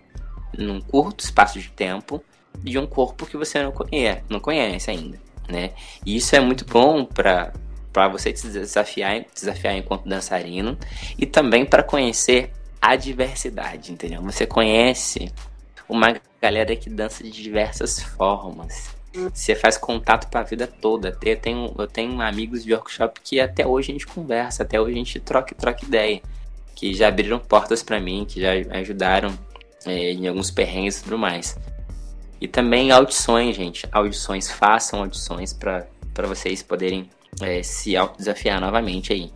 num 0.57 0.81
curto 0.81 1.25
espaço 1.25 1.59
de 1.59 1.71
tempo 1.71 2.23
de 2.59 2.79
um 2.79 2.87
corpo 2.87 3.27
que 3.27 3.37
você 3.37 3.63
não 3.63 3.73
conhece, 3.73 4.23
não 4.29 4.41
conhece 4.41 4.91
ainda, 4.91 5.19
né? 5.49 5.73
E 6.05 6.17
isso 6.17 6.37
é 6.37 6.41
muito 6.41 6.65
bom 6.65 7.05
para 7.05 7.53
para 7.93 8.09
você 8.09 8.35
se 8.35 8.49
desafiar, 8.49 9.23
desafiar 9.35 9.77
enquanto 9.77 10.09
dançarino 10.09 10.79
e 11.19 11.27
também 11.27 11.67
para 11.67 11.83
conhecer 11.83 12.51
a 12.81 12.97
diversidade, 12.97 13.93
entendeu? 13.93 14.23
Você 14.23 14.47
conhece 14.47 15.31
uma 15.87 16.17
galera 16.41 16.75
que 16.75 16.89
dança 16.89 17.23
de 17.23 17.31
diversas 17.31 18.01
formas, 18.03 18.91
você 19.33 19.55
faz 19.55 19.77
contato 19.77 20.29
para 20.31 20.41
a 20.41 20.45
vida 20.45 20.67
toda. 20.67 21.17
Eu 21.23 21.37
tenho, 21.37 21.75
eu 21.79 21.87
tenho 21.87 22.21
amigos 22.21 22.65
de 22.65 22.73
workshop 22.73 23.21
que 23.23 23.41
até 23.41 23.67
hoje 23.67 23.91
a 23.91 23.93
gente 23.93 24.07
conversa, 24.07 24.63
até 24.63 24.81
hoje 24.81 24.93
a 24.93 24.99
gente 24.99 25.21
troca, 25.21 25.55
troca 25.55 25.85
ideia. 25.85 26.21
Que 26.75 26.95
já 26.95 27.09
abriram 27.09 27.39
portas 27.39 27.83
para 27.83 28.01
mim, 28.01 28.25
que 28.29 28.41
já 28.41 28.53
ajudaram 28.71 29.39
é, 29.85 30.13
em 30.13 30.27
alguns 30.27 30.51
perrengues 30.51 31.01
e 31.01 31.05
tudo 31.05 31.19
mais. 31.19 31.57
E 32.41 32.49
também 32.49 32.91
audições, 32.91 33.55
gente. 33.55 33.87
Audições, 33.93 34.51
façam 34.51 35.01
audições 35.01 35.53
para 35.53 35.87
vocês 36.27 36.63
poderem 36.63 37.09
é, 37.41 37.63
se 37.63 37.97
autodesafiar 37.97 38.61
novamente 38.61 39.13
aí. 39.13 39.31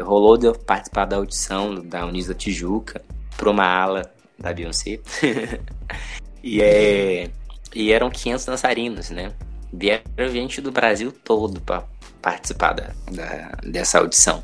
Rolou 0.00 0.36
de 0.36 0.46
eu 0.46 0.54
participar 0.54 1.04
da 1.04 1.16
audição 1.16 1.74
da 1.74 2.04
Unisa 2.04 2.34
Tijuca 2.34 3.02
para 3.36 3.50
uma 3.50 3.64
ala 3.64 4.12
da 4.38 4.52
Beyoncé. 4.52 5.00
e, 6.42 6.60
é, 6.60 7.30
e 7.74 7.92
eram 7.92 8.10
500 8.10 8.44
dançarinos, 8.44 9.10
né? 9.10 9.32
Vieram 9.72 10.28
gente 10.30 10.60
do 10.60 10.70
Brasil 10.70 11.12
todo 11.12 11.60
para 11.60 11.84
participar 12.22 12.72
da, 12.72 12.90
da, 13.10 13.58
dessa 13.64 13.98
audição. 13.98 14.42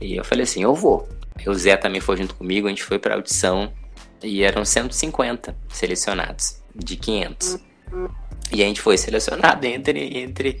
E 0.00 0.16
eu 0.16 0.24
falei 0.24 0.44
assim: 0.44 0.62
eu 0.62 0.74
vou. 0.74 1.08
O 1.46 1.54
Zé 1.54 1.76
também 1.76 2.00
foi 2.00 2.16
junto 2.16 2.34
comigo, 2.34 2.66
a 2.66 2.70
gente 2.70 2.84
foi 2.84 2.98
para 2.98 3.14
audição 3.14 3.72
e 4.22 4.42
eram 4.42 4.64
150 4.64 5.56
selecionados 5.70 6.62
de 6.74 6.96
500. 6.96 7.58
E 8.52 8.62
a 8.62 8.66
gente 8.66 8.80
foi 8.80 8.98
selecionado 8.98 9.64
entre, 9.64 10.18
entre, 10.18 10.60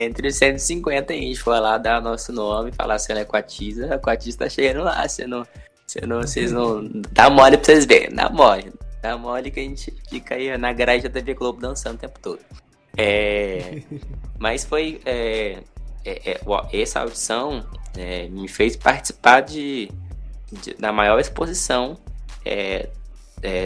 entre 0.00 0.32
150 0.32 1.12
e 1.12 1.18
a 1.18 1.20
gente 1.20 1.40
foi 1.40 1.60
lá 1.60 1.76
dar 1.76 2.00
nosso 2.00 2.32
nome, 2.32 2.72
falar 2.72 2.98
se 2.98 3.12
ela 3.12 3.20
é 3.20 3.24
Quatiza, 3.24 3.94
a 3.94 3.98
Quatiza 3.98 4.38
tá 4.38 4.48
chegando 4.48 4.84
lá, 4.84 5.06
você 5.06 5.26
não, 5.26 5.46
você 5.86 6.00
não, 6.06 6.22
vocês 6.22 6.52
não. 6.52 6.88
Dá 7.12 7.28
mole 7.28 7.56
pra 7.56 7.66
vocês 7.66 7.84
verem, 7.84 8.14
dá 8.14 8.30
mole. 8.30 8.72
Dá 9.02 9.16
mole 9.16 9.50
que 9.50 9.60
a 9.60 9.62
gente 9.62 9.92
fica 10.08 10.34
aí 10.34 10.56
na 10.56 10.72
grade 10.72 11.04
da 11.04 11.10
TV 11.10 11.34
Globo 11.34 11.60
dançando 11.60 11.96
o 11.96 11.98
tempo 11.98 12.18
todo. 12.20 12.40
É, 12.96 13.82
mas 14.38 14.64
foi. 14.64 15.00
É, 15.04 15.62
é, 16.04 16.30
é 16.32 16.80
essa 16.80 17.00
audição 17.00 17.66
é, 17.96 18.28
me 18.28 18.48
fez 18.48 18.76
participar 18.76 19.40
de, 19.40 19.90
de 20.52 20.74
da 20.74 20.92
maior 20.92 21.18
exposição 21.18 21.98
é, 22.44 22.88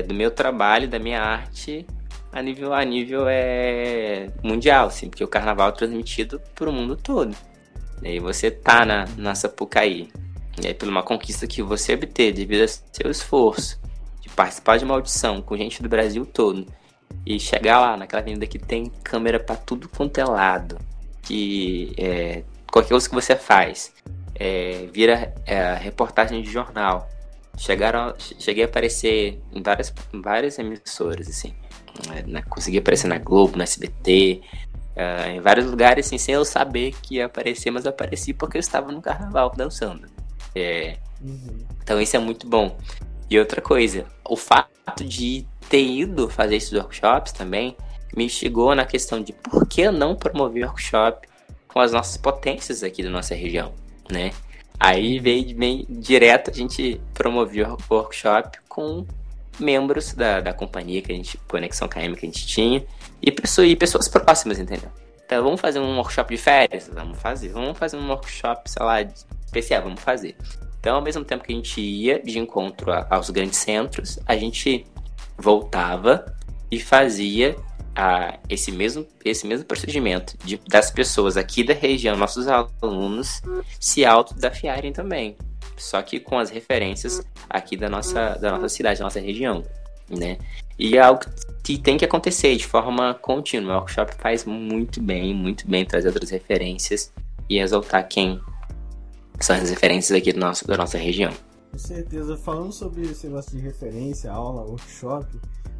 do 0.06 0.14
meu 0.14 0.30
trabalho, 0.30 0.88
da 0.88 0.98
minha 0.98 1.22
arte 1.22 1.86
a 2.32 2.42
nível, 2.42 2.72
a 2.72 2.84
nível 2.84 3.24
é, 3.28 4.28
mundial, 4.42 4.86
assim, 4.86 5.08
porque 5.08 5.24
o 5.24 5.28
carnaval 5.28 5.70
é 5.70 5.72
transmitido 5.72 6.40
para 6.54 6.68
o 6.68 6.72
mundo 6.72 6.96
todo. 6.96 7.36
E 8.02 8.18
você 8.20 8.50
tá 8.50 8.84
na, 8.84 9.06
na 9.16 9.34
Sapucaí, 9.34 10.08
é 10.64 10.72
por 10.72 10.88
uma 10.88 11.02
conquista 11.02 11.46
que 11.46 11.62
você 11.62 11.94
obter 11.94 12.32
devido 12.32 12.62
ao 12.62 12.68
seu 12.68 13.10
esforço 13.10 13.78
participar 14.34 14.78
de 14.78 14.84
uma 14.84 14.94
audição 14.94 15.42
com 15.42 15.56
gente 15.56 15.82
do 15.82 15.88
Brasil 15.88 16.24
todo 16.24 16.66
e 17.24 17.38
chegar 17.38 17.80
lá 17.80 17.96
naquela 17.96 18.22
avenida 18.22 18.46
que 18.46 18.58
tem 18.58 18.86
câmera 19.02 19.38
para 19.38 19.56
tudo 19.56 19.88
quanto 19.88 20.18
é 20.18 20.24
lado, 20.24 20.78
que 21.22 21.92
é, 21.98 22.42
qualquer 22.70 22.90
coisa 22.90 23.08
que 23.08 23.14
você 23.14 23.36
faz 23.36 23.92
é, 24.34 24.88
vira 24.92 25.34
é, 25.44 25.74
reportagem 25.74 26.42
de 26.42 26.50
jornal. 26.50 27.08
Chegaram, 27.58 28.14
cheguei 28.18 28.64
a 28.64 28.66
aparecer 28.66 29.38
em 29.52 29.62
várias, 29.62 29.92
em 30.14 30.22
várias 30.22 30.58
emissoras, 30.58 31.28
assim. 31.28 31.54
É, 32.14 32.22
na, 32.22 32.42
consegui 32.42 32.78
aparecer 32.78 33.06
na 33.06 33.18
Globo, 33.18 33.58
na 33.58 33.64
SBT, 33.64 34.40
uh, 34.96 35.28
em 35.28 35.40
vários 35.40 35.66
lugares, 35.66 36.06
assim, 36.06 36.16
sem 36.16 36.34
eu 36.34 36.44
saber 36.44 36.94
que 37.02 37.16
ia 37.16 37.26
aparecer, 37.26 37.70
mas 37.70 37.86
apareci 37.86 38.32
porque 38.32 38.56
eu 38.56 38.60
estava 38.60 38.90
no 38.90 39.02
carnaval 39.02 39.52
dançando. 39.54 40.08
É, 40.54 40.96
uhum. 41.20 41.66
Então 41.82 42.00
isso 42.00 42.16
é 42.16 42.18
muito 42.18 42.46
bom. 42.46 42.78
E 43.30 43.38
outra 43.38 43.62
coisa, 43.62 44.06
o 44.28 44.36
fato 44.36 45.04
de 45.04 45.46
ter 45.68 45.84
ido 45.84 46.28
fazer 46.28 46.56
esses 46.56 46.72
workshops 46.72 47.30
também 47.30 47.76
me 48.16 48.24
instigou 48.24 48.74
na 48.74 48.84
questão 48.84 49.22
de 49.22 49.32
por 49.32 49.66
que 49.68 49.88
não 49.90 50.16
promover 50.16 50.64
workshop 50.64 51.28
com 51.68 51.78
as 51.78 51.92
nossas 51.92 52.16
potências 52.16 52.82
aqui 52.82 53.04
da 53.04 53.08
nossa 53.08 53.34
região, 53.34 53.72
né? 54.10 54.32
Aí 54.78 55.20
veio 55.20 55.54
bem 55.54 55.86
direto 55.88 56.50
a 56.50 56.54
gente 56.54 57.00
promoveu 57.14 57.76
o 57.88 57.94
workshop 57.94 58.58
com 58.68 59.06
membros 59.60 60.14
da, 60.14 60.40
da 60.40 60.52
companhia 60.52 61.02
que 61.02 61.12
a 61.12 61.14
gente, 61.14 61.36
Conexão 61.46 61.86
KM 61.86 62.16
que 62.16 62.26
a 62.26 62.28
gente 62.28 62.46
tinha, 62.46 62.84
e, 63.22 63.30
pessoas, 63.30 63.68
e 63.68 63.76
pessoas 63.76 64.08
próximas, 64.08 64.58
entendeu? 64.58 64.90
Então 65.24 65.44
vamos 65.44 65.60
fazer 65.60 65.78
um 65.78 65.96
workshop 65.98 66.34
de 66.34 66.42
férias? 66.42 66.90
Vamos 66.92 67.20
fazer. 67.20 67.50
Vamos 67.50 67.78
fazer 67.78 67.96
um 67.96 68.08
workshop, 68.08 68.68
sei 68.68 68.84
lá, 68.84 69.02
especial, 69.02 69.82
vamos 69.82 70.00
fazer. 70.00 70.36
Então, 70.80 70.96
ao 70.96 71.02
mesmo 71.02 71.22
tempo 71.22 71.44
que 71.44 71.52
a 71.52 71.56
gente 71.56 71.80
ia 71.80 72.22
de 72.22 72.38
encontro 72.38 72.90
aos 73.10 73.28
grandes 73.28 73.58
centros, 73.58 74.18
a 74.26 74.34
gente 74.34 74.86
voltava 75.36 76.34
e 76.70 76.80
fazia 76.80 77.54
a, 77.94 78.38
esse, 78.48 78.72
mesmo, 78.72 79.06
esse 79.22 79.46
mesmo 79.46 79.66
procedimento 79.66 80.36
de, 80.42 80.56
das 80.68 80.90
pessoas 80.90 81.36
aqui 81.36 81.62
da 81.62 81.74
região, 81.74 82.16
nossos 82.16 82.46
alunos, 82.48 83.42
se 83.78 84.06
autodesafiarem 84.06 84.92
também. 84.92 85.36
Só 85.76 86.00
que 86.00 86.18
com 86.18 86.38
as 86.38 86.48
referências 86.50 87.22
aqui 87.48 87.76
da 87.76 87.88
nossa, 87.88 88.36
da 88.36 88.52
nossa 88.52 88.68
cidade, 88.68 88.98
da 88.98 89.04
nossa 89.04 89.20
região. 89.20 89.62
Né? 90.08 90.38
E 90.78 90.96
é 90.96 91.00
algo 91.00 91.20
que 91.62 91.76
tem 91.78 91.98
que 91.98 92.04
acontecer 92.04 92.56
de 92.56 92.66
forma 92.66 93.14
contínua. 93.14 93.74
O 93.74 93.78
workshop 93.78 94.14
faz 94.14 94.44
muito 94.46 95.00
bem, 95.00 95.34
muito 95.34 95.68
bem 95.68 95.84
trazer 95.84 96.08
outras 96.08 96.30
referências 96.30 97.12
e 97.48 97.58
exaltar 97.58 98.08
quem 98.08 98.40
são 99.44 99.56
as 99.56 99.70
referências 99.70 100.16
aqui 100.16 100.32
do 100.32 100.40
nosso, 100.40 100.66
da 100.66 100.76
nossa 100.76 100.98
região. 100.98 101.32
Com 101.70 101.78
certeza. 101.78 102.36
Falando 102.36 102.72
sobre 102.72 103.02
esse 103.02 103.26
negócio 103.26 103.56
de 103.56 103.58
referência, 103.58 104.30
aula, 104.30 104.62
workshop, 104.62 105.26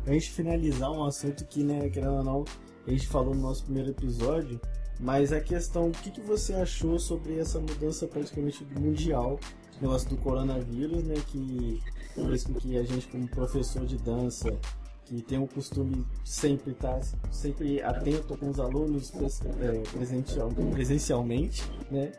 a 0.06 0.12
gente 0.12 0.30
finalizar 0.30 0.90
um 0.90 1.04
assunto 1.04 1.44
que, 1.46 1.62
né, 1.62 1.88
querendo 1.88 2.14
ou 2.14 2.24
não, 2.24 2.44
a 2.86 2.90
gente 2.90 3.06
falou 3.06 3.34
no 3.34 3.40
nosso 3.40 3.64
primeiro 3.64 3.90
episódio, 3.90 4.61
mas 4.98 5.32
a 5.32 5.40
questão, 5.40 5.88
o 5.88 5.92
que, 5.92 6.11
que 6.11 6.20
você 6.20 6.54
achou 6.54 6.98
sobre 6.98 7.38
essa 7.38 7.58
mudança 7.58 8.06
praticamente 8.06 8.64
mundial, 8.78 9.38
negócio 9.80 10.08
do 10.11 10.16
coronavírus, 10.16 11.02
né, 11.04 11.14
que 11.26 11.80
fez 12.14 12.44
com 12.44 12.54
que 12.54 12.76
a 12.76 12.82
gente, 12.82 13.08
como 13.08 13.26
professor 13.28 13.86
de 13.86 13.96
dança, 13.96 14.50
que 15.04 15.22
tem 15.22 15.42
o 15.42 15.46
costume 15.46 16.06
sempre 16.24 16.72
estar 16.72 17.00
tá, 17.00 17.32
sempre 17.32 17.82
atento 17.82 18.36
com 18.36 18.50
os 18.50 18.61
alunos 18.61 19.12
é, 19.61 19.80
presencial, 19.90 20.48
presencialmente, 20.72 21.64
né? 21.90 22.12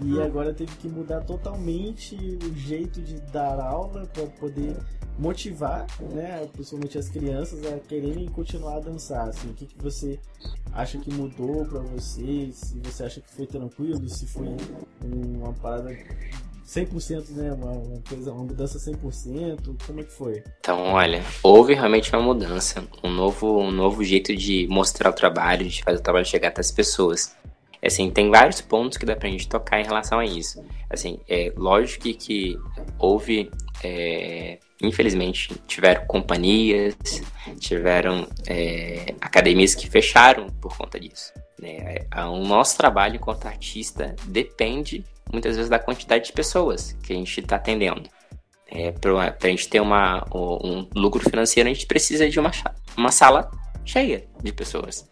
E 0.00 0.20
agora 0.20 0.52
teve 0.52 0.74
que 0.76 0.88
mudar 0.88 1.20
totalmente 1.20 2.16
o 2.16 2.54
jeito 2.56 3.00
de 3.00 3.20
dar 3.20 3.60
aula 3.60 4.06
para 4.06 4.26
poder 4.26 4.76
motivar, 5.16 5.86
né, 6.12 6.48
principalmente 6.52 6.98
as 6.98 7.08
crianças 7.08 7.64
a 7.64 7.78
quererem 7.78 8.26
continuar 8.26 8.78
a 8.78 8.80
dançar. 8.80 9.28
Assim, 9.28 9.50
o 9.50 9.54
que, 9.54 9.66
que 9.66 9.80
você 9.80 10.18
acha 10.72 10.98
que 10.98 11.12
mudou 11.12 11.64
para 11.64 11.78
você? 11.80 12.50
Se 12.52 12.80
você 12.80 13.04
acha 13.04 13.20
que 13.20 13.30
foi 13.30 13.46
tranquilo, 13.46 14.08
se 14.08 14.26
foi 14.26 14.48
uma 15.04 15.52
parada 15.52 15.96
100%, 16.66 17.30
né? 17.30 17.52
Uma, 17.52 18.00
coisa, 18.08 18.32
uma 18.32 18.44
mudança 18.44 18.78
100%? 18.78 19.76
Como 19.86 20.00
é 20.00 20.02
que 20.02 20.12
foi? 20.12 20.42
Então, 20.58 20.80
olha, 20.80 21.22
houve 21.42 21.74
realmente 21.74 22.10
uma 22.14 22.22
mudança, 22.22 22.82
um 23.02 23.10
novo, 23.10 23.60
um 23.60 23.70
novo 23.70 24.02
jeito 24.02 24.34
de 24.34 24.66
mostrar 24.68 25.10
o 25.10 25.12
trabalho, 25.12 25.68
de 25.68 25.84
fazer 25.84 25.98
o 25.98 26.02
trabalho 26.02 26.24
chegar 26.24 26.48
até 26.48 26.60
as 26.60 26.72
pessoas. 26.72 27.36
Assim, 27.84 28.10
tem 28.10 28.30
vários 28.30 28.60
pontos 28.60 28.96
que 28.96 29.04
dá 29.04 29.14
pra 29.14 29.28
gente 29.28 29.48
tocar 29.48 29.80
em 29.80 29.84
relação 29.84 30.18
a 30.18 30.24
isso. 30.24 30.64
Assim, 30.88 31.20
é 31.28 31.52
lógico 31.56 32.04
que, 32.14 32.58
houve, 32.98 33.50
é, 33.82 34.58
infelizmente, 34.82 35.54
tiveram 35.66 36.06
companhias, 36.06 36.96
tiveram 37.58 38.26
é, 38.46 39.14
academias 39.20 39.74
que 39.74 39.88
fecharam 39.88 40.46
por 40.60 40.76
conta 40.76 40.98
disso. 40.98 41.32
Né? 41.60 42.06
O 42.30 42.38
nosso 42.38 42.76
trabalho 42.76 43.16
enquanto 43.16 43.46
artista 43.46 44.16
depende 44.24 45.04
muitas 45.30 45.56
vezes 45.56 45.68
da 45.68 45.78
quantidade 45.78 46.26
de 46.26 46.32
pessoas 46.32 46.92
que 47.02 47.12
a 47.12 47.16
gente 47.16 47.40
está 47.40 47.56
atendendo. 47.56 48.08
É, 48.66 48.92
Para 48.92 49.36
a 49.42 49.48
gente 49.48 49.68
ter 49.68 49.80
uma, 49.80 50.24
um 50.34 50.88
lucro 50.94 51.22
financeiro, 51.28 51.68
a 51.68 51.72
gente 51.72 51.86
precisa 51.86 52.28
de 52.28 52.40
uma, 52.40 52.50
uma 52.96 53.12
sala 53.12 53.50
cheia 53.84 54.26
de 54.42 54.52
pessoas. 54.52 55.08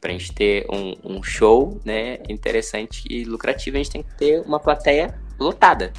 Para 0.00 0.10
a 0.10 0.12
gente 0.12 0.32
ter 0.32 0.66
um, 0.70 0.94
um, 1.04 1.22
show 1.22 1.80
né, 1.84 2.18
interessante 2.28 3.04
e 3.08 3.24
lucrativo, 3.24 3.76
a 3.76 3.78
gente 3.78 3.90
tem 3.90 4.02
que 4.02 4.14
ter 4.16 4.40
uma 4.40 4.58
plateia 4.58 5.18
lotada. 5.38 5.92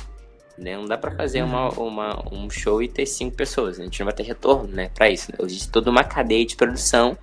Né? 0.58 0.76
Não 0.76 0.86
dá 0.86 0.98
para 0.98 1.12
fazer 1.12 1.42
uma, 1.42 1.70
uma, 1.70 2.34
um 2.34 2.50
show 2.50 2.82
e 2.82 2.88
ter 2.88 3.06
cinco 3.06 3.36
pessoas. 3.36 3.80
A 3.80 3.84
gente 3.84 4.00
não 4.00 4.06
vai 4.06 4.14
ter 4.14 4.24
retorno 4.24 4.68
né, 4.68 4.90
para 4.94 5.10
isso. 5.10 5.32
Né? 5.32 5.38
Existe 5.42 5.70
toda 5.70 5.90
uma 5.90 6.04
cadeia 6.04 6.46
de 6.46 6.56
produção, 6.56 7.18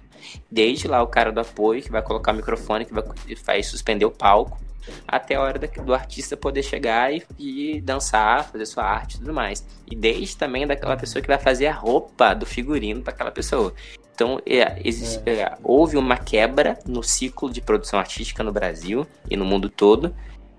desde 0.51 0.89
lá 0.89 1.03
o 1.03 1.07
cara 1.07 1.31
do 1.31 1.41
apoio, 1.41 1.83
que 1.83 1.91
vai 1.91 2.03
colocar 2.03 2.33
o 2.33 2.37
microfone, 2.37 2.85
que 2.85 2.93
vai, 2.93 3.05
vai 3.45 3.63
suspender 3.63 4.05
o 4.05 4.11
palco, 4.11 4.59
até 5.07 5.35
a 5.35 5.43
hora 5.43 5.59
do 5.59 5.95
artista 5.95 6.37
poder 6.37 6.63
chegar 6.63 7.13
e, 7.13 7.23
e, 7.39 7.81
dançar, 7.81 8.51
fazer 8.51 8.67
sua 8.67 8.85
arte 8.85 9.15
e 9.15 9.19
tudo 9.19 9.33
mais. 9.33 9.65
E 9.91 9.95
desde 9.95 10.37
também 10.37 10.67
daquela 10.67 10.97
pessoa 10.97 11.21
que 11.21 11.29
vai 11.29 11.39
fazer 11.39 11.67
a 11.67 11.75
roupa 11.75 12.35
do 12.35 12.47
figurino 12.47 13.03
para 13.03 13.13
aquela 13.13 13.31
pessoa. 13.31 13.75
Então, 14.21 14.39
é, 14.45 14.79
existe, 14.85 15.23
é. 15.25 15.41
É, 15.41 15.57
houve 15.65 15.97
uma 15.97 16.19
quebra 16.19 16.79
no 16.87 17.03
ciclo 17.03 17.51
de 17.51 17.63
produção 17.63 17.99
artística 17.99 18.45
no 18.45 18.53
Brasil 18.53 19.07
e 19.31 19.35
no 19.35 19.47
mundo 19.47 19.71
todo, 19.71 20.15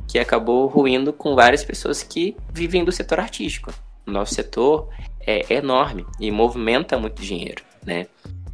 que 0.07 0.17
acabou 0.17 0.65
ruindo 0.65 1.13
com 1.13 1.35
várias 1.35 1.63
pessoas 1.63 2.01
que 2.01 2.35
vivem 2.51 2.83
do 2.83 2.91
setor 2.91 3.19
artístico. 3.19 3.71
O 4.07 4.09
nosso 4.09 4.33
setor 4.33 4.89
é 5.27 5.53
enorme 5.53 6.07
e 6.19 6.31
movimenta 6.31 6.97
muito 6.97 7.21
dinheiro, 7.21 7.63
né? 7.85 8.07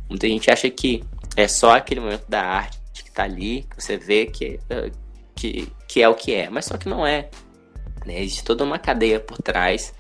Muita 0.10 0.28
gente 0.28 0.52
acha 0.52 0.70
que 0.70 1.02
é 1.38 1.48
só 1.48 1.78
aquele 1.78 2.02
momento 2.02 2.26
da 2.28 2.42
arte 2.42 2.78
tá 3.14 3.24
ali, 3.24 3.66
você 3.78 3.98
vê 3.98 4.26
que, 4.26 4.60
uh, 4.70 4.92
que, 5.34 5.72
que 5.88 6.02
é 6.02 6.10
o 6.10 6.16
que 6.16 6.34
é, 6.36 6.50
mas 6.50 6.66
só 6.66 6.78
que 6.78 6.90
não 6.90 7.08
é. 7.08 7.30
Né? 8.06 8.22
Existe 8.22 8.44
toda 8.44 8.66
uma 8.66 8.78
cadeia 8.78 9.22
por 9.22 9.38
trás, 9.38 9.94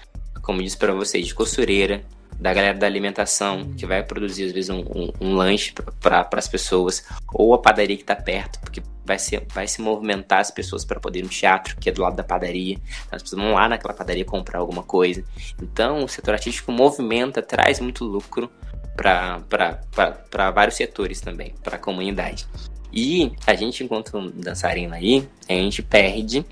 como 0.43 0.61
disse 0.61 0.77
para 0.77 0.93
vocês, 0.93 1.25
de 1.25 1.33
costureira, 1.33 2.03
da 2.39 2.53
galera 2.53 2.77
da 2.77 2.85
alimentação, 2.85 3.73
que 3.75 3.85
vai 3.85 4.03
produzir 4.03 4.45
às 4.45 4.51
vezes 4.51 4.69
um, 4.69 4.79
um, 4.79 5.11
um 5.19 5.35
lanche 5.35 5.73
para 5.99 6.27
as 6.33 6.47
pessoas, 6.47 7.03
ou 7.33 7.53
a 7.53 7.57
padaria 7.57 7.95
que 7.95 8.03
está 8.03 8.15
perto, 8.15 8.59
porque 8.59 8.81
vai, 9.03 9.17
ser, 9.17 9.45
vai 9.53 9.67
se 9.67 9.81
movimentar 9.81 10.39
as 10.39 10.51
pessoas 10.51 10.85
para 10.85 10.99
poder 10.99 11.19
ir 11.19 11.23
no 11.23 11.29
teatro, 11.29 11.77
que 11.77 11.89
é 11.89 11.91
do 11.91 12.01
lado 12.01 12.15
da 12.15 12.23
padaria. 12.23 12.77
As 13.11 13.23
pessoas 13.23 13.41
vão 13.41 13.53
lá 13.53 13.67
naquela 13.67 13.93
padaria 13.93 14.25
comprar 14.25 14.59
alguma 14.59 14.83
coisa. 14.83 15.23
Então, 15.61 16.03
o 16.03 16.07
setor 16.07 16.33
artístico 16.33 16.71
movimenta, 16.71 17.41
traz 17.41 17.79
muito 17.79 18.03
lucro 18.03 18.51
para 18.95 20.51
vários 20.53 20.75
setores 20.75 21.21
também, 21.21 21.55
para 21.63 21.77
a 21.77 21.79
comunidade. 21.79 22.45
E 22.91 23.31
a 23.45 23.55
gente, 23.55 23.83
enquanto 23.83 24.31
dançarina 24.31 24.95
aí, 24.95 25.27
a 25.47 25.53
gente 25.53 25.81
perde 25.81 26.45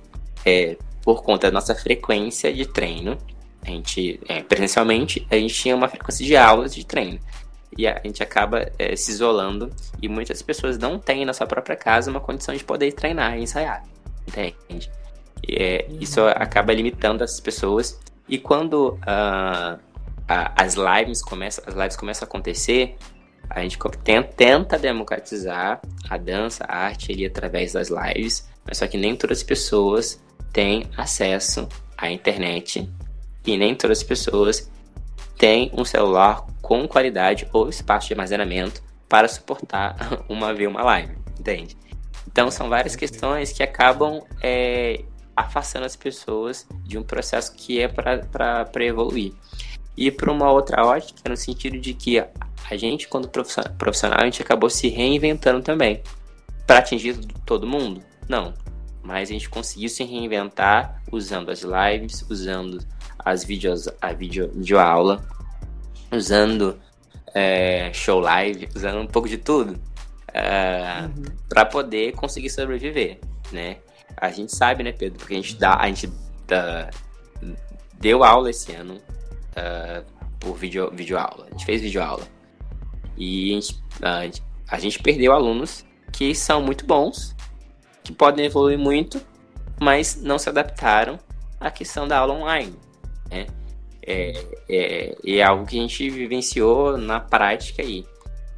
é, 0.45 0.77
por 1.01 1.23
conta 1.23 1.47
da 1.47 1.53
nossa 1.53 1.75
frequência 1.75 2.53
de 2.53 2.65
treino 2.65 3.17
a 3.65 3.69
gente, 3.69 4.19
é, 4.27 4.43
presencialmente, 4.43 5.25
a 5.29 5.35
gente 5.35 5.53
tinha 5.55 5.75
uma 5.75 5.87
frequência 5.87 6.23
de 6.23 6.37
aulas 6.37 6.73
de 6.73 6.85
treino. 6.85 7.19
E 7.77 7.87
a 7.87 7.99
gente 8.03 8.21
acaba 8.21 8.71
é, 8.77 8.95
se 8.95 9.11
isolando 9.11 9.71
e 10.01 10.07
muitas 10.07 10.41
pessoas 10.41 10.77
não 10.77 10.99
têm 10.99 11.25
na 11.25 11.33
sua 11.33 11.47
própria 11.47 11.75
casa 11.75 12.09
uma 12.09 12.21
condição 12.21 12.55
de 12.55 12.63
poder 12.63 12.93
treinar 12.93 13.37
e 13.37 13.41
ensaiar. 13.41 13.83
Entende? 14.27 14.89
E, 15.45 15.55
é, 15.55 15.87
isso 15.99 16.21
acaba 16.21 16.73
limitando 16.73 17.23
as 17.23 17.39
pessoas. 17.39 17.99
E 18.29 18.37
quando 18.37 18.99
uh, 19.01 19.79
a, 20.27 20.63
as 20.63 20.75
lives 20.75 21.21
começam, 21.21 21.63
as 21.67 21.73
lives 21.73 21.97
começam 21.97 22.25
a 22.25 22.27
acontecer, 22.27 22.95
a 23.49 23.61
gente 23.61 23.77
tenta, 24.03 24.29
tenta 24.29 24.77
democratizar 24.77 25.81
a 26.09 26.17
dança, 26.17 26.63
a 26.67 26.77
arte 26.77 27.11
ali 27.11 27.25
através 27.25 27.73
das 27.73 27.89
lives, 27.89 28.47
mas 28.63 28.77
só 28.77 28.87
que 28.87 28.97
nem 28.97 29.15
todas 29.15 29.39
as 29.39 29.43
pessoas 29.43 30.23
têm 30.53 30.87
acesso 30.95 31.67
à 31.97 32.09
internet 32.09 32.89
e 33.45 33.57
nem 33.57 33.75
todas 33.75 33.99
as 33.99 34.03
pessoas 34.03 34.71
têm 35.37 35.71
um 35.73 35.85
celular 35.85 36.45
com 36.61 36.87
qualidade 36.87 37.47
ou 37.53 37.69
espaço 37.69 38.07
de 38.07 38.13
armazenamento 38.13 38.81
para 39.07 39.27
suportar 39.27 39.95
uma 40.27 40.53
ver 40.53 40.67
uma 40.67 40.83
live, 40.83 41.15
entende? 41.39 41.77
Então 42.27 42.49
são 42.49 42.67
várias 42.69 42.95
questões 42.95 43.51
que 43.53 43.61
acabam 43.61 44.21
é, 44.41 45.03
afastando 45.35 45.85
as 45.85 45.95
pessoas 45.95 46.67
de 46.83 46.97
um 46.97 47.03
processo 47.03 47.53
que 47.53 47.79
é 47.79 47.87
para 47.87 48.85
evoluir. 48.85 49.33
E 49.97 50.11
para 50.11 50.31
uma 50.31 50.51
outra 50.51 50.85
ótica, 50.85 51.29
no 51.29 51.37
sentido 51.37 51.79
de 51.79 51.93
que 51.93 52.19
a 52.19 52.75
gente, 52.75 53.07
quando 53.07 53.29
profissional, 53.29 54.19
a 54.19 54.25
gente 54.25 54.41
acabou 54.41 54.69
se 54.69 54.89
reinventando 54.89 55.61
também. 55.61 56.01
Para 56.65 56.79
atingir 56.79 57.15
todo 57.45 57.67
mundo? 57.67 58.01
Não. 58.27 58.53
Mas 59.03 59.29
a 59.29 59.33
gente 59.33 59.47
conseguiu 59.47 59.87
se 59.87 60.03
reinventar 60.03 61.01
usando 61.11 61.51
as 61.51 61.61
lives, 61.61 62.25
usando 62.29 62.79
as 63.25 63.43
vídeos, 63.43 63.89
a 63.99 64.13
vídeo, 64.13 64.51
vídeo 64.53 64.79
aula, 64.79 65.27
usando 66.11 66.79
é, 67.33 67.91
show 67.91 68.19
live, 68.19 68.69
usando 68.75 68.99
um 68.99 69.07
pouco 69.07 69.27
de 69.27 69.39
tudo 69.39 69.81
é, 70.31 71.01
uhum. 71.01 71.25
para 71.49 71.65
poder 71.65 72.13
conseguir 72.13 72.51
sobreviver, 72.51 73.19
né? 73.51 73.77
A 74.15 74.29
gente 74.29 74.55
sabe, 74.55 74.83
né, 74.83 74.91
Pedro? 74.91 75.17
Porque 75.17 75.33
a 75.33 75.37
gente 75.37 75.55
dá, 75.57 75.75
a 75.75 75.87
gente 75.87 76.09
dá, 76.47 76.89
deu 77.99 78.23
aula 78.23 78.51
esse 78.51 78.71
ano 78.73 78.93
uh, 78.95 80.05
por 80.39 80.55
vídeo, 80.55 80.91
vídeo 80.93 81.17
aula. 81.17 81.47
A 81.47 81.51
gente 81.51 81.65
fez 81.65 81.81
vídeo 81.81 82.01
aula 82.01 82.23
e 83.17 83.51
a 83.51 83.55
gente, 83.55 84.43
a 84.69 84.79
gente 84.79 84.99
perdeu 84.99 85.33
alunos 85.33 85.83
que 86.13 86.33
são 86.35 86.61
muito 86.61 86.85
bons, 86.85 87.35
que 88.03 88.13
podem 88.13 88.45
evoluir 88.45 88.77
muito, 88.77 89.19
mas 89.81 90.21
não 90.21 90.37
se 90.37 90.47
adaptaram 90.47 91.19
à 91.59 91.71
questão 91.71 92.07
da 92.07 92.19
aula 92.19 92.35
online 92.35 92.84
né? 93.35 93.47
É, 94.07 94.45
é, 94.69 95.15
é 95.25 95.43
algo 95.43 95.65
que 95.65 95.77
a 95.77 95.81
gente 95.81 96.09
vivenciou 96.09 96.97
na 96.97 97.19
prática 97.19 97.81
aí. 97.81 98.05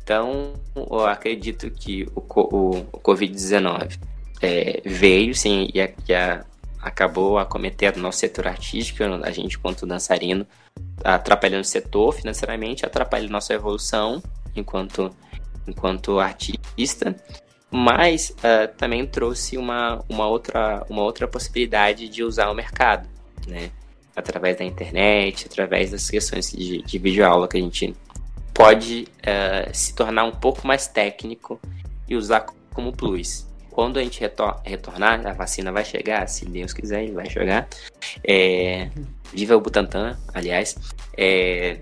Então, 0.03 0.53
eu 0.75 1.05
acredito 1.05 1.69
que 1.69 2.05
o, 2.15 2.21
o, 2.21 2.77
o 2.91 2.99
Covid-19 2.99 3.99
é, 4.41 4.81
veio, 4.85 5.33
sim, 5.33 5.69
e, 5.73 5.81
a, 5.81 5.89
e 6.07 6.13
a, 6.13 6.45
acabou 6.81 7.37
acometendo 7.37 7.97
nosso 7.97 8.19
setor 8.19 8.47
artístico, 8.47 9.03
a 9.03 9.31
gente, 9.31 9.57
quanto 9.57 9.85
dançarino, 9.85 10.45
atrapalhando 11.03 11.61
o 11.61 11.65
setor 11.65 12.13
financeiramente, 12.13 12.85
atrapalhando 12.85 13.31
nossa 13.31 13.53
evolução 13.53 14.21
enquanto, 14.55 15.11
enquanto 15.67 16.19
artista, 16.19 17.15
mas 17.69 18.29
uh, 18.29 18.73
também 18.77 19.05
trouxe 19.05 19.57
uma, 19.57 20.03
uma, 20.07 20.27
outra, 20.27 20.85
uma 20.89 21.03
outra 21.03 21.27
possibilidade 21.27 22.07
de 22.07 22.23
usar 22.23 22.49
o 22.49 22.55
mercado, 22.55 23.07
né? 23.45 23.71
Através 24.17 24.57
da 24.57 24.65
internet, 24.65 25.45
através 25.45 25.91
das 25.91 26.09
questões 26.09 26.51
de, 26.51 26.81
de 26.81 26.97
videoaula 26.97 27.47
que 27.47 27.55
a 27.55 27.61
gente 27.61 27.95
pode 28.51 29.07
uh, 29.19 29.69
se 29.71 29.93
tornar 29.93 30.23
um 30.23 30.31
pouco 30.31 30.65
mais 30.65 30.87
técnico 30.87 31.61
e 32.09 32.15
usar 32.15 32.47
como 32.73 32.91
plus. 32.91 33.45
Quando 33.69 33.99
a 33.99 34.03
gente 34.03 34.19
retor 34.19 34.59
retornar, 34.65 35.25
a 35.27 35.33
vacina 35.33 35.71
vai 35.71 35.85
chegar, 35.85 36.27
se 36.27 36.45
Deus 36.45 36.73
quiser, 36.73 37.03
ele 37.03 37.11
vai 37.11 37.29
chegar. 37.29 37.67
É, 38.27 38.89
viva 39.31 39.55
o 39.55 39.61
Butantan, 39.61 40.17
aliás. 40.33 40.75
É, 41.15 41.77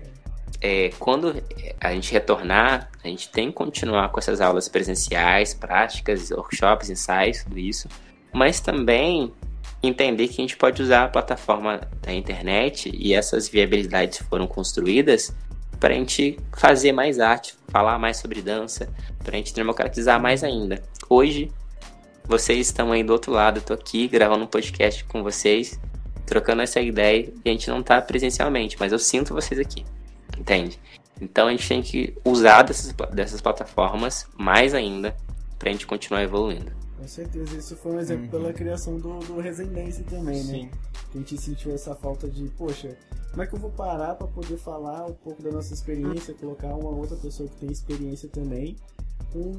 é, 0.60 0.90
quando 0.98 1.42
a 1.80 1.94
gente 1.94 2.12
retornar, 2.12 2.90
a 3.02 3.08
gente 3.08 3.30
tem 3.30 3.48
que 3.48 3.54
continuar 3.54 4.10
com 4.10 4.18
essas 4.18 4.42
aulas 4.42 4.68
presenciais, 4.68 5.54
práticas, 5.54 6.30
workshops, 6.30 6.90
ensaios, 6.90 7.44
tudo 7.44 7.58
isso. 7.58 7.88
Mas 8.30 8.60
também 8.60 9.32
entender 9.86 10.28
que 10.28 10.34
a 10.34 10.44
gente 10.44 10.56
pode 10.56 10.82
usar 10.82 11.04
a 11.04 11.08
plataforma 11.08 11.80
da 12.02 12.12
internet 12.12 12.90
e 12.94 13.14
essas 13.14 13.48
viabilidades 13.48 14.18
foram 14.28 14.46
construídas 14.46 15.34
para 15.78 15.94
a 15.94 15.96
gente 15.96 16.38
fazer 16.56 16.92
mais 16.92 17.20
arte, 17.20 17.54
falar 17.68 17.98
mais 17.98 18.16
sobre 18.16 18.40
dança, 18.40 18.88
para 19.22 19.34
a 19.34 19.36
gente 19.36 19.54
democratizar 19.54 20.20
mais 20.20 20.42
ainda. 20.42 20.82
Hoje, 21.08 21.50
vocês 22.24 22.66
estão 22.66 22.92
aí 22.92 23.02
do 23.02 23.12
outro 23.12 23.32
lado, 23.32 23.62
eu 23.68 23.74
aqui 23.74 24.08
gravando 24.08 24.44
um 24.44 24.48
podcast 24.48 25.04
com 25.04 25.22
vocês, 25.22 25.78
trocando 26.24 26.62
essa 26.62 26.80
ideia, 26.80 27.32
e 27.44 27.48
a 27.48 27.52
gente 27.52 27.68
não 27.68 27.80
está 27.80 28.00
presencialmente, 28.00 28.76
mas 28.80 28.92
eu 28.92 28.98
sinto 28.98 29.34
vocês 29.34 29.60
aqui, 29.60 29.84
entende? 30.36 30.78
Então 31.20 31.48
a 31.48 31.50
gente 31.50 31.68
tem 31.68 31.82
que 31.82 32.14
usar 32.24 32.62
dessas, 32.62 32.92
dessas 33.12 33.40
plataformas 33.40 34.26
mais 34.36 34.74
ainda 34.74 35.16
para 35.58 35.68
a 35.68 35.72
gente 35.72 35.86
continuar 35.86 36.22
evoluindo. 36.22 36.72
Com 36.96 37.06
certeza, 37.06 37.56
isso 37.56 37.76
foi 37.76 37.92
um 37.92 38.00
exemplo 38.00 38.24
uhum. 38.24 38.30
pela 38.30 38.52
criação 38.52 38.98
do, 38.98 39.18
do 39.20 39.38
Residência 39.38 40.02
também, 40.04 40.42
né? 40.44 40.52
Sim. 40.52 40.70
Que 41.10 41.18
a 41.18 41.20
gente 41.20 41.38
sentiu 41.38 41.72
essa 41.72 41.94
falta 41.94 42.28
de, 42.28 42.48
poxa, 42.50 42.96
como 43.30 43.42
é 43.42 43.46
que 43.46 43.54
eu 43.54 43.58
vou 43.58 43.70
parar 43.70 44.14
para 44.14 44.26
poder 44.26 44.56
falar 44.56 45.04
um 45.06 45.12
pouco 45.12 45.42
da 45.42 45.50
nossa 45.50 45.74
experiência, 45.74 46.32
colocar 46.34 46.68
uma 46.68 46.88
outra 46.88 47.16
pessoa 47.16 47.48
que 47.48 47.56
tem 47.56 47.70
experiência 47.70 48.28
também, 48.30 48.76
com... 49.30 49.52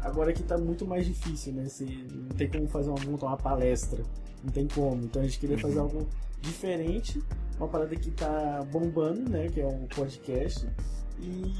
agora 0.00 0.32
que 0.32 0.42
tá 0.42 0.56
muito 0.56 0.86
mais 0.86 1.04
difícil, 1.04 1.52
né? 1.52 1.68
Se, 1.68 1.84
não 1.84 2.36
tem 2.36 2.48
como 2.48 2.66
fazer 2.66 2.88
uma, 2.88 2.98
uma 2.98 3.36
palestra, 3.36 4.02
não 4.42 4.50
tem 4.50 4.66
como. 4.66 5.04
Então 5.04 5.20
a 5.20 5.24
gente 5.26 5.38
queria 5.38 5.56
uhum. 5.56 5.62
fazer 5.62 5.78
algo 5.78 6.08
diferente, 6.40 7.22
uma 7.58 7.68
parada 7.68 7.94
que 7.94 8.10
tá 8.10 8.66
bombando, 8.72 9.28
né? 9.28 9.48
Que 9.48 9.60
é 9.60 9.66
um 9.66 9.86
podcast, 9.86 10.66
e 11.20 11.52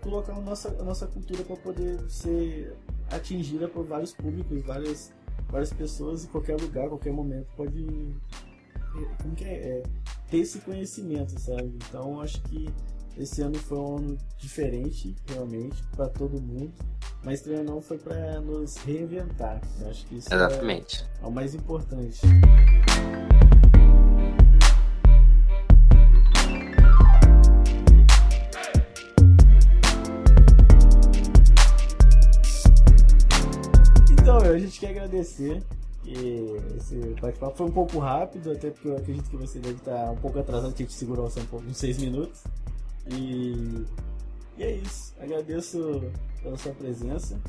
colocar 0.00 0.32
a 0.32 0.40
nossa, 0.40 0.68
a 0.68 0.82
nossa 0.82 1.06
cultura 1.06 1.44
para 1.44 1.56
poder 1.56 2.00
ser 2.10 2.76
atingida 3.10 3.68
por 3.68 3.84
vários 3.84 4.12
públicos, 4.12 4.62
várias, 4.62 5.12
várias 5.48 5.72
pessoas 5.72 6.24
em 6.24 6.28
qualquer 6.28 6.60
lugar, 6.60 6.88
qualquer 6.88 7.12
momento 7.12 7.46
pode 7.56 7.86
como 9.20 9.34
que 9.34 9.44
é, 9.44 9.48
é 9.48 9.82
ter 10.30 10.38
esse 10.38 10.60
conhecimento, 10.60 11.38
sabe? 11.40 11.76
Então 11.88 12.20
acho 12.20 12.40
que 12.42 12.68
esse 13.16 13.42
ano 13.42 13.56
foi 13.58 13.78
um 13.78 13.96
ano 13.96 14.18
diferente, 14.38 15.14
realmente, 15.28 15.82
para 15.96 16.08
todo 16.08 16.40
mundo, 16.40 16.72
mas 17.22 17.40
também 17.40 17.62
não 17.62 17.80
foi 17.80 17.98
para 17.98 18.40
nos 18.40 18.76
reinventar. 18.78 19.60
Eu 19.80 19.90
acho 19.90 20.06
que 20.06 20.16
isso 20.16 20.32
é 20.32 20.36
Exatamente. 20.36 21.04
É, 21.20 21.24
é 21.24 21.26
o 21.26 21.30
mais 21.30 21.54
importante. 21.54 22.20
Quer 34.84 34.90
agradecer. 34.90 35.62
E 36.04 36.56
esse 36.76 36.96
bate-papo 37.20 37.56
foi 37.56 37.66
um 37.66 37.70
pouco 37.70 37.98
rápido, 37.98 38.52
até 38.52 38.70
porque 38.70 38.88
eu 38.88 38.96
acredito 38.96 39.30
que 39.30 39.36
você 39.36 39.58
deve 39.58 39.76
estar 39.76 40.10
um 40.10 40.16
pouco 40.16 40.38
atrasado, 40.38 40.74
que 40.74 40.82
a 40.82 40.86
gente 40.86 40.94
segurou 40.94 41.30
só 41.30 41.40
um 41.40 41.46
pouco, 41.46 41.66
uns 41.66 41.78
seis 41.78 41.96
minutos. 41.96 42.42
E, 43.10 43.86
e 44.58 44.62
é 44.62 44.72
isso. 44.72 45.14
Agradeço 45.18 46.02
pela 46.42 46.58
sua 46.58 46.72
presença. 46.72 47.40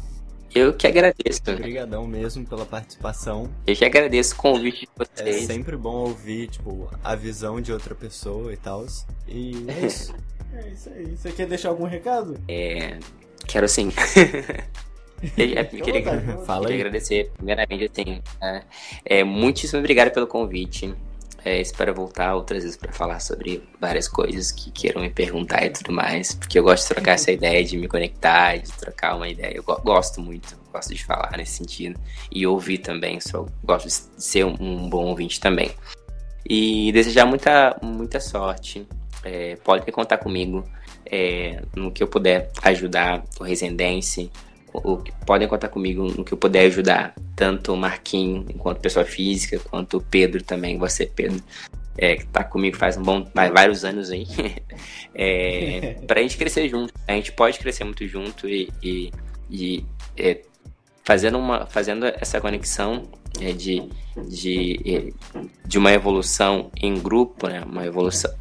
Eu 0.53 0.73
que 0.73 0.87
agradeço. 0.87 1.41
Obrigadão 1.49 2.07
mesmo 2.07 2.45
pela 2.45 2.65
participação. 2.65 3.49
Eu 3.67 3.75
que 3.75 3.83
agradeço 3.83 4.35
o 4.35 4.37
convite 4.37 4.81
de 4.81 4.89
vocês. 4.95 5.43
É 5.43 5.45
sempre 5.45 5.75
bom 5.75 5.95
ouvir, 6.07 6.47
tipo, 6.47 6.89
a 7.03 7.13
visão 7.13 7.59
de 7.59 7.73
outra 7.73 7.93
pessoa 7.93 8.53
e 8.53 8.57
tal. 8.57 8.85
E 9.27 9.65
é 9.67 9.83
isso. 9.85 10.15
é 10.53 10.69
isso 10.69 10.89
aí. 10.89 11.17
Você 11.17 11.31
quer 11.33 11.47
deixar 11.47 11.69
algum 11.69 11.83
recado? 11.83 12.39
É. 12.47 12.99
Quero 13.45 13.67
sim. 13.67 13.91
Eu, 15.37 15.47
eu 15.47 15.65
queria, 15.65 16.03
Fala 16.45 16.67
queria 16.67 16.81
agradecer, 16.81 17.31
primeiramente, 17.35 17.89
assim, 17.91 18.21
é, 18.41 18.61
é, 19.05 19.23
muitíssimo 19.23 19.79
obrigado 19.79 20.11
pelo 20.11 20.27
convite. 20.27 20.93
É, 21.43 21.61
espero 21.61 21.93
voltar 21.93 22.33
outras 22.33 22.63
vezes 22.63 22.75
para 22.75 22.91
falar 22.91 23.19
sobre 23.19 23.61
várias 23.79 24.07
coisas 24.07 24.51
que 24.51 24.71
queiram 24.71 25.01
me 25.01 25.11
perguntar 25.11 25.63
e 25.63 25.69
tudo 25.69 25.91
mais, 25.91 26.33
porque 26.33 26.57
eu 26.57 26.63
gosto 26.63 26.87
de 26.87 26.95
trocar 26.95 27.11
essa 27.11 27.31
ideia, 27.31 27.63
de 27.63 27.77
me 27.77 27.87
conectar, 27.87 28.57
de 28.57 28.71
trocar 28.71 29.15
uma 29.15 29.29
ideia. 29.29 29.55
Eu 29.55 29.63
gosto 29.63 30.19
muito, 30.19 30.57
gosto 30.73 30.95
de 30.95 31.05
falar 31.05 31.31
nesse 31.37 31.53
sentido 31.53 31.99
e 32.31 32.47
ouvir 32.47 32.79
também. 32.79 33.19
Só 33.19 33.45
gosto 33.63 33.85
de 33.85 34.23
ser 34.23 34.43
um, 34.43 34.89
bom 34.89 35.05
ouvinte 35.05 35.39
também. 35.39 35.71
E 36.43 36.91
desejar 36.91 37.27
muita, 37.27 37.77
muita 37.81 38.19
sorte. 38.19 38.87
É, 39.23 39.55
pode 39.57 39.91
contar 39.91 40.17
comigo 40.17 40.67
é, 41.05 41.61
no 41.75 41.91
que 41.91 42.01
eu 42.01 42.07
puder 42.07 42.51
ajudar 42.63 43.23
o 43.39 43.43
Resendense, 43.43 44.31
o, 44.83 45.03
podem 45.25 45.47
contar 45.47 45.69
comigo 45.69 46.03
no 46.03 46.23
que 46.23 46.33
eu 46.33 46.37
puder 46.37 46.65
ajudar, 46.65 47.13
tanto 47.35 47.73
o 47.73 47.77
Marquinho, 47.77 48.45
enquanto 48.49 48.79
pessoa 48.79 49.05
física, 49.05 49.59
quanto 49.59 49.97
o 49.97 50.01
Pedro 50.01 50.43
também, 50.43 50.77
você, 50.77 51.05
Pedro, 51.05 51.41
é, 51.97 52.15
que 52.17 52.25
tá 52.27 52.43
comigo 52.43 52.77
faz 52.77 52.97
um 52.97 53.03
bom, 53.03 53.25
vários 53.33 53.85
anos 53.85 54.11
aí, 54.11 54.27
é, 55.13 55.95
pra 56.07 56.21
gente 56.21 56.37
crescer 56.37 56.67
junto. 56.69 56.93
A 57.07 57.13
gente 57.13 57.31
pode 57.31 57.59
crescer 57.59 57.83
muito 57.83 58.05
junto 58.07 58.47
e, 58.47 58.69
e, 58.83 59.11
e 59.49 59.85
é, 60.17 60.41
fazendo, 61.03 61.37
uma, 61.37 61.65
fazendo 61.65 62.05
essa 62.05 62.41
conexão 62.41 63.07
é, 63.39 63.51
de, 63.51 63.89
de, 64.27 65.13
de 65.65 65.77
uma 65.77 65.91
evolução 65.91 66.71
em 66.75 66.99
grupo, 66.99 67.47
né? 67.47 67.61
uma, 67.61 67.85
evolução, 67.85 68.31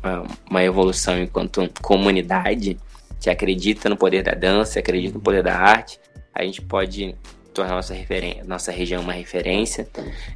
uma 0.48 0.62
evolução 0.62 1.20
enquanto 1.20 1.68
comunidade 1.82 2.78
que 3.20 3.30
acredita 3.30 3.88
no 3.88 3.96
poder 3.96 4.22
da 4.22 4.32
dança, 4.32 4.78
acredita 4.78 5.14
no 5.14 5.20
poder 5.20 5.42
da 5.42 5.56
arte, 5.56 5.98
a 6.34 6.44
gente 6.44 6.60
pode 6.60 7.14
tornar 7.54 7.76
nossa, 7.76 7.94
nossa 8.44 8.72
região 8.72 9.00
uma 9.00 9.12
referência, 9.12 9.88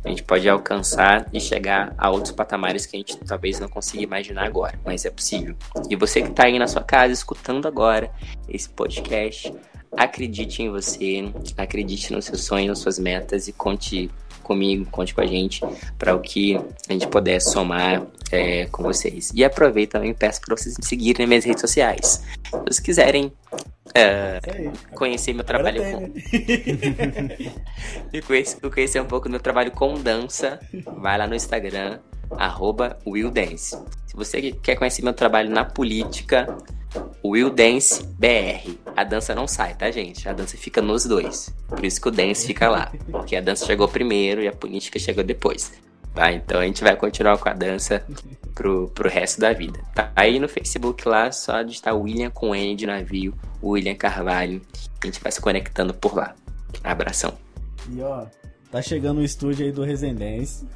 a 0.04 0.08
gente 0.08 0.22
pode 0.22 0.48
alcançar 0.48 1.28
e 1.32 1.40
chegar 1.40 1.92
a 1.98 2.08
outros 2.08 2.32
patamares 2.32 2.86
que 2.86 2.96
a 2.96 3.00
gente 3.00 3.16
talvez 3.18 3.58
não 3.58 3.68
consiga 3.68 4.04
imaginar 4.04 4.46
agora, 4.46 4.78
mas 4.84 5.04
é 5.04 5.10
possível. 5.10 5.56
E 5.90 5.96
você 5.96 6.22
que 6.22 6.28
está 6.28 6.44
aí 6.44 6.58
na 6.58 6.68
sua 6.68 6.82
casa 6.82 7.12
escutando 7.12 7.66
agora 7.66 8.10
esse 8.48 8.68
podcast, 8.68 9.52
acredite 9.96 10.62
em 10.62 10.70
você, 10.70 11.32
acredite 11.56 12.12
nos 12.12 12.26
seus 12.26 12.44
sonhos, 12.44 12.68
nas 12.68 12.78
suas 12.78 12.98
metas 12.98 13.48
e 13.48 13.52
conte 13.52 14.08
comigo, 14.48 14.86
conte 14.90 15.14
com 15.14 15.20
a 15.20 15.26
gente 15.26 15.60
para 15.98 16.14
o 16.14 16.20
que 16.20 16.56
a 16.88 16.92
gente 16.92 17.06
puder 17.06 17.40
somar 17.40 18.04
é, 18.32 18.66
com 18.66 18.82
vocês. 18.82 19.30
E 19.34 19.44
aproveita 19.44 19.98
também 19.98 20.14
peço 20.14 20.40
para 20.40 20.56
vocês 20.56 20.76
me 20.76 20.84
seguirem 20.84 21.26
nas 21.26 21.28
minhas 21.28 21.44
redes 21.44 21.60
sociais. 21.60 22.24
Se 22.44 22.50
vocês 22.50 22.80
quiserem 22.80 23.26
uh, 23.26 24.96
conhecer 24.96 25.34
meu 25.34 25.44
trabalho 25.44 25.82
com. 25.82 26.00
Né? 26.00 26.10
e 28.12 28.22
conhecer, 28.22 28.58
conhecer 28.70 29.00
um 29.00 29.06
pouco 29.06 29.28
do 29.28 29.32
meu 29.32 29.40
trabalho 29.40 29.70
com 29.70 29.94
dança, 29.94 30.58
vai 30.96 31.18
lá 31.18 31.26
no 31.26 31.34
Instagram, 31.34 32.00
arroba 32.32 32.98
WillDance. 33.06 33.76
Se 34.06 34.16
você 34.16 34.52
quer 34.52 34.76
conhecer 34.76 35.02
meu 35.02 35.12
trabalho 35.12 35.50
na 35.50 35.64
política, 35.64 36.56
Will 37.24 37.50
Dance 37.50 38.04
BR. 38.04 38.76
A 38.96 39.04
dança 39.04 39.34
não 39.34 39.46
sai, 39.46 39.74
tá, 39.74 39.90
gente? 39.90 40.28
A 40.28 40.32
dança 40.32 40.56
fica 40.56 40.80
nos 40.80 41.04
dois. 41.04 41.54
Por 41.68 41.84
isso 41.84 42.00
que 42.00 42.08
o 42.08 42.10
dance 42.10 42.46
fica 42.46 42.68
lá. 42.68 42.92
Porque 43.10 43.36
a 43.36 43.40
dança 43.40 43.66
chegou 43.66 43.88
primeiro 43.88 44.42
e 44.42 44.48
a 44.48 44.52
política 44.52 44.98
chegou 44.98 45.22
depois. 45.22 45.72
Tá? 46.14 46.32
Então 46.32 46.60
a 46.60 46.64
gente 46.64 46.82
vai 46.82 46.96
continuar 46.96 47.38
com 47.38 47.48
a 47.48 47.52
dança 47.52 48.04
pro, 48.54 48.88
pro 48.88 49.08
resto 49.08 49.40
da 49.40 49.52
vida. 49.52 49.78
Tá 49.94 50.10
aí 50.16 50.38
no 50.40 50.48
Facebook 50.48 51.06
lá, 51.06 51.30
só 51.30 51.62
digitar 51.62 51.96
William 51.96 52.30
com 52.30 52.54
N 52.54 52.74
de 52.74 52.86
navio, 52.86 53.34
William 53.62 53.94
Carvalho. 53.94 54.60
A 55.00 55.06
gente 55.06 55.20
vai 55.20 55.30
se 55.30 55.40
conectando 55.40 55.94
por 55.94 56.16
lá. 56.16 56.34
Abração. 56.82 57.34
E 57.90 58.00
ó, 58.02 58.26
tá 58.70 58.82
chegando 58.82 59.18
o 59.18 59.24
estúdio 59.24 59.64
aí 59.66 59.72
do 59.72 59.84
Residência. 59.84 60.66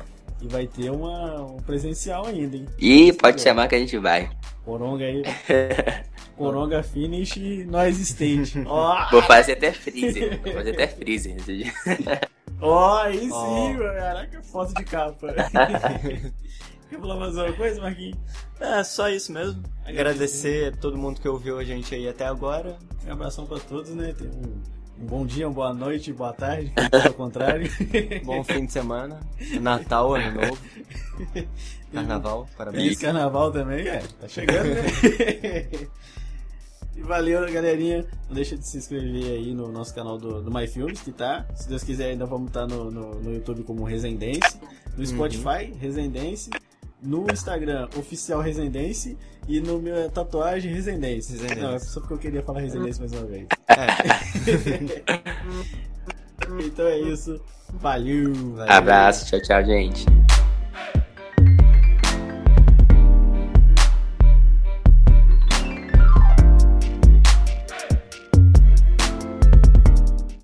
E 0.42 0.48
vai 0.48 0.66
ter 0.66 0.90
uma, 0.90 1.40
um 1.40 1.58
presencial 1.58 2.26
ainda, 2.26 2.56
hein? 2.56 2.66
Ih, 2.76 3.12
pode 3.12 3.40
chamar 3.40 3.68
que 3.68 3.76
a 3.76 3.78
gente 3.78 3.96
vai. 3.96 4.28
Coronga 4.64 5.04
aí. 5.04 5.22
Coronga 6.36 6.82
finish 6.82 7.36
nós 7.66 7.98
stage. 8.00 8.58
Oh. 8.66 8.96
Vou 9.12 9.22
fazer 9.22 9.52
até 9.52 9.72
freezer. 9.72 10.40
Vou 10.42 10.52
fazer 10.52 10.70
até 10.72 10.88
freezer. 10.88 11.36
Ó, 12.60 12.94
oh, 12.94 12.98
aí 12.98 13.20
sim, 13.20 13.30
oh. 13.30 13.78
Caraca, 13.78 14.42
foto 14.42 14.74
de 14.74 14.84
capa. 14.84 15.32
Quer 16.90 17.00
falar 17.00 17.16
mais 17.16 17.36
uma 17.36 17.52
coisa, 17.52 17.80
Marquinhos? 17.80 18.18
É, 18.60 18.82
só 18.82 19.08
isso 19.08 19.32
mesmo. 19.32 19.62
Agradecer 19.84 20.72
a 20.72 20.76
todo 20.76 20.98
mundo 20.98 21.20
que 21.20 21.28
ouviu 21.28 21.58
a 21.58 21.64
gente 21.64 21.94
aí 21.94 22.08
até 22.08 22.26
agora. 22.26 22.76
Um 23.06 23.12
abração 23.12 23.46
pra 23.46 23.58
todos, 23.60 23.90
né? 23.90 24.12
Tem 24.16 24.28
um 24.28 24.60
um 24.98 25.06
bom 25.06 25.26
dia, 25.26 25.46
uma 25.48 25.54
boa 25.54 25.74
noite, 25.74 26.12
boa 26.12 26.32
tarde, 26.32 26.72
ao 27.06 27.14
contrário. 27.14 27.70
bom 28.24 28.42
fim 28.44 28.66
de 28.66 28.72
semana. 28.72 29.20
Natal, 29.60 30.14
ano 30.14 30.40
novo. 30.40 30.58
Carnaval, 31.92 32.48
parabéns. 32.56 32.92
E 32.92 32.96
carnaval 32.96 33.52
também, 33.52 33.86
é. 33.86 34.02
Tá 34.18 34.26
chegando, 34.26 34.70
né? 34.70 35.88
E 36.96 37.02
valeu, 37.02 37.40
galerinha. 37.52 38.06
Não 38.28 38.34
deixa 38.34 38.56
de 38.56 38.66
se 38.66 38.78
inscrever 38.78 39.32
aí 39.32 39.52
no 39.52 39.70
nosso 39.70 39.94
canal 39.94 40.18
do, 40.18 40.42
do 40.42 40.50
My 40.50 40.66
que 41.04 41.12
tá. 41.12 41.46
Se 41.54 41.68
Deus 41.68 41.82
quiser, 41.82 42.10
ainda 42.10 42.24
vamos 42.24 42.48
estar 42.48 42.66
tá 42.66 42.74
no, 42.74 42.90
no, 42.90 43.14
no, 43.20 43.34
YouTube 43.34 43.62
como 43.64 43.84
Resendense. 43.84 44.58
No 44.96 45.04
Spotify, 45.04 45.70
uhum. 45.70 45.78
Resendense 45.78 46.50
no 47.02 47.26
Instagram 47.30 47.88
oficial 47.96 48.40
Resendense 48.40 49.18
e 49.48 49.60
no 49.60 49.78
meu 49.80 50.08
tatuagem 50.10 50.72
Resendense. 50.72 51.32
Resendense. 51.32 51.60
Não, 51.60 51.78
só 51.78 52.00
porque 52.00 52.14
eu 52.14 52.18
queria 52.18 52.42
falar 52.42 52.60
Resendense 52.60 53.00
mais 53.00 53.12
uma 53.12 53.24
vez. 53.24 53.46
É. 53.68 53.86
então 56.64 56.86
é 56.86 56.98
isso. 57.00 57.40
Valeu. 57.74 58.32
Valeu. 58.34 58.72
Abraço, 58.72 59.26
tchau, 59.26 59.40
tchau, 59.40 59.64
gente. 59.64 60.04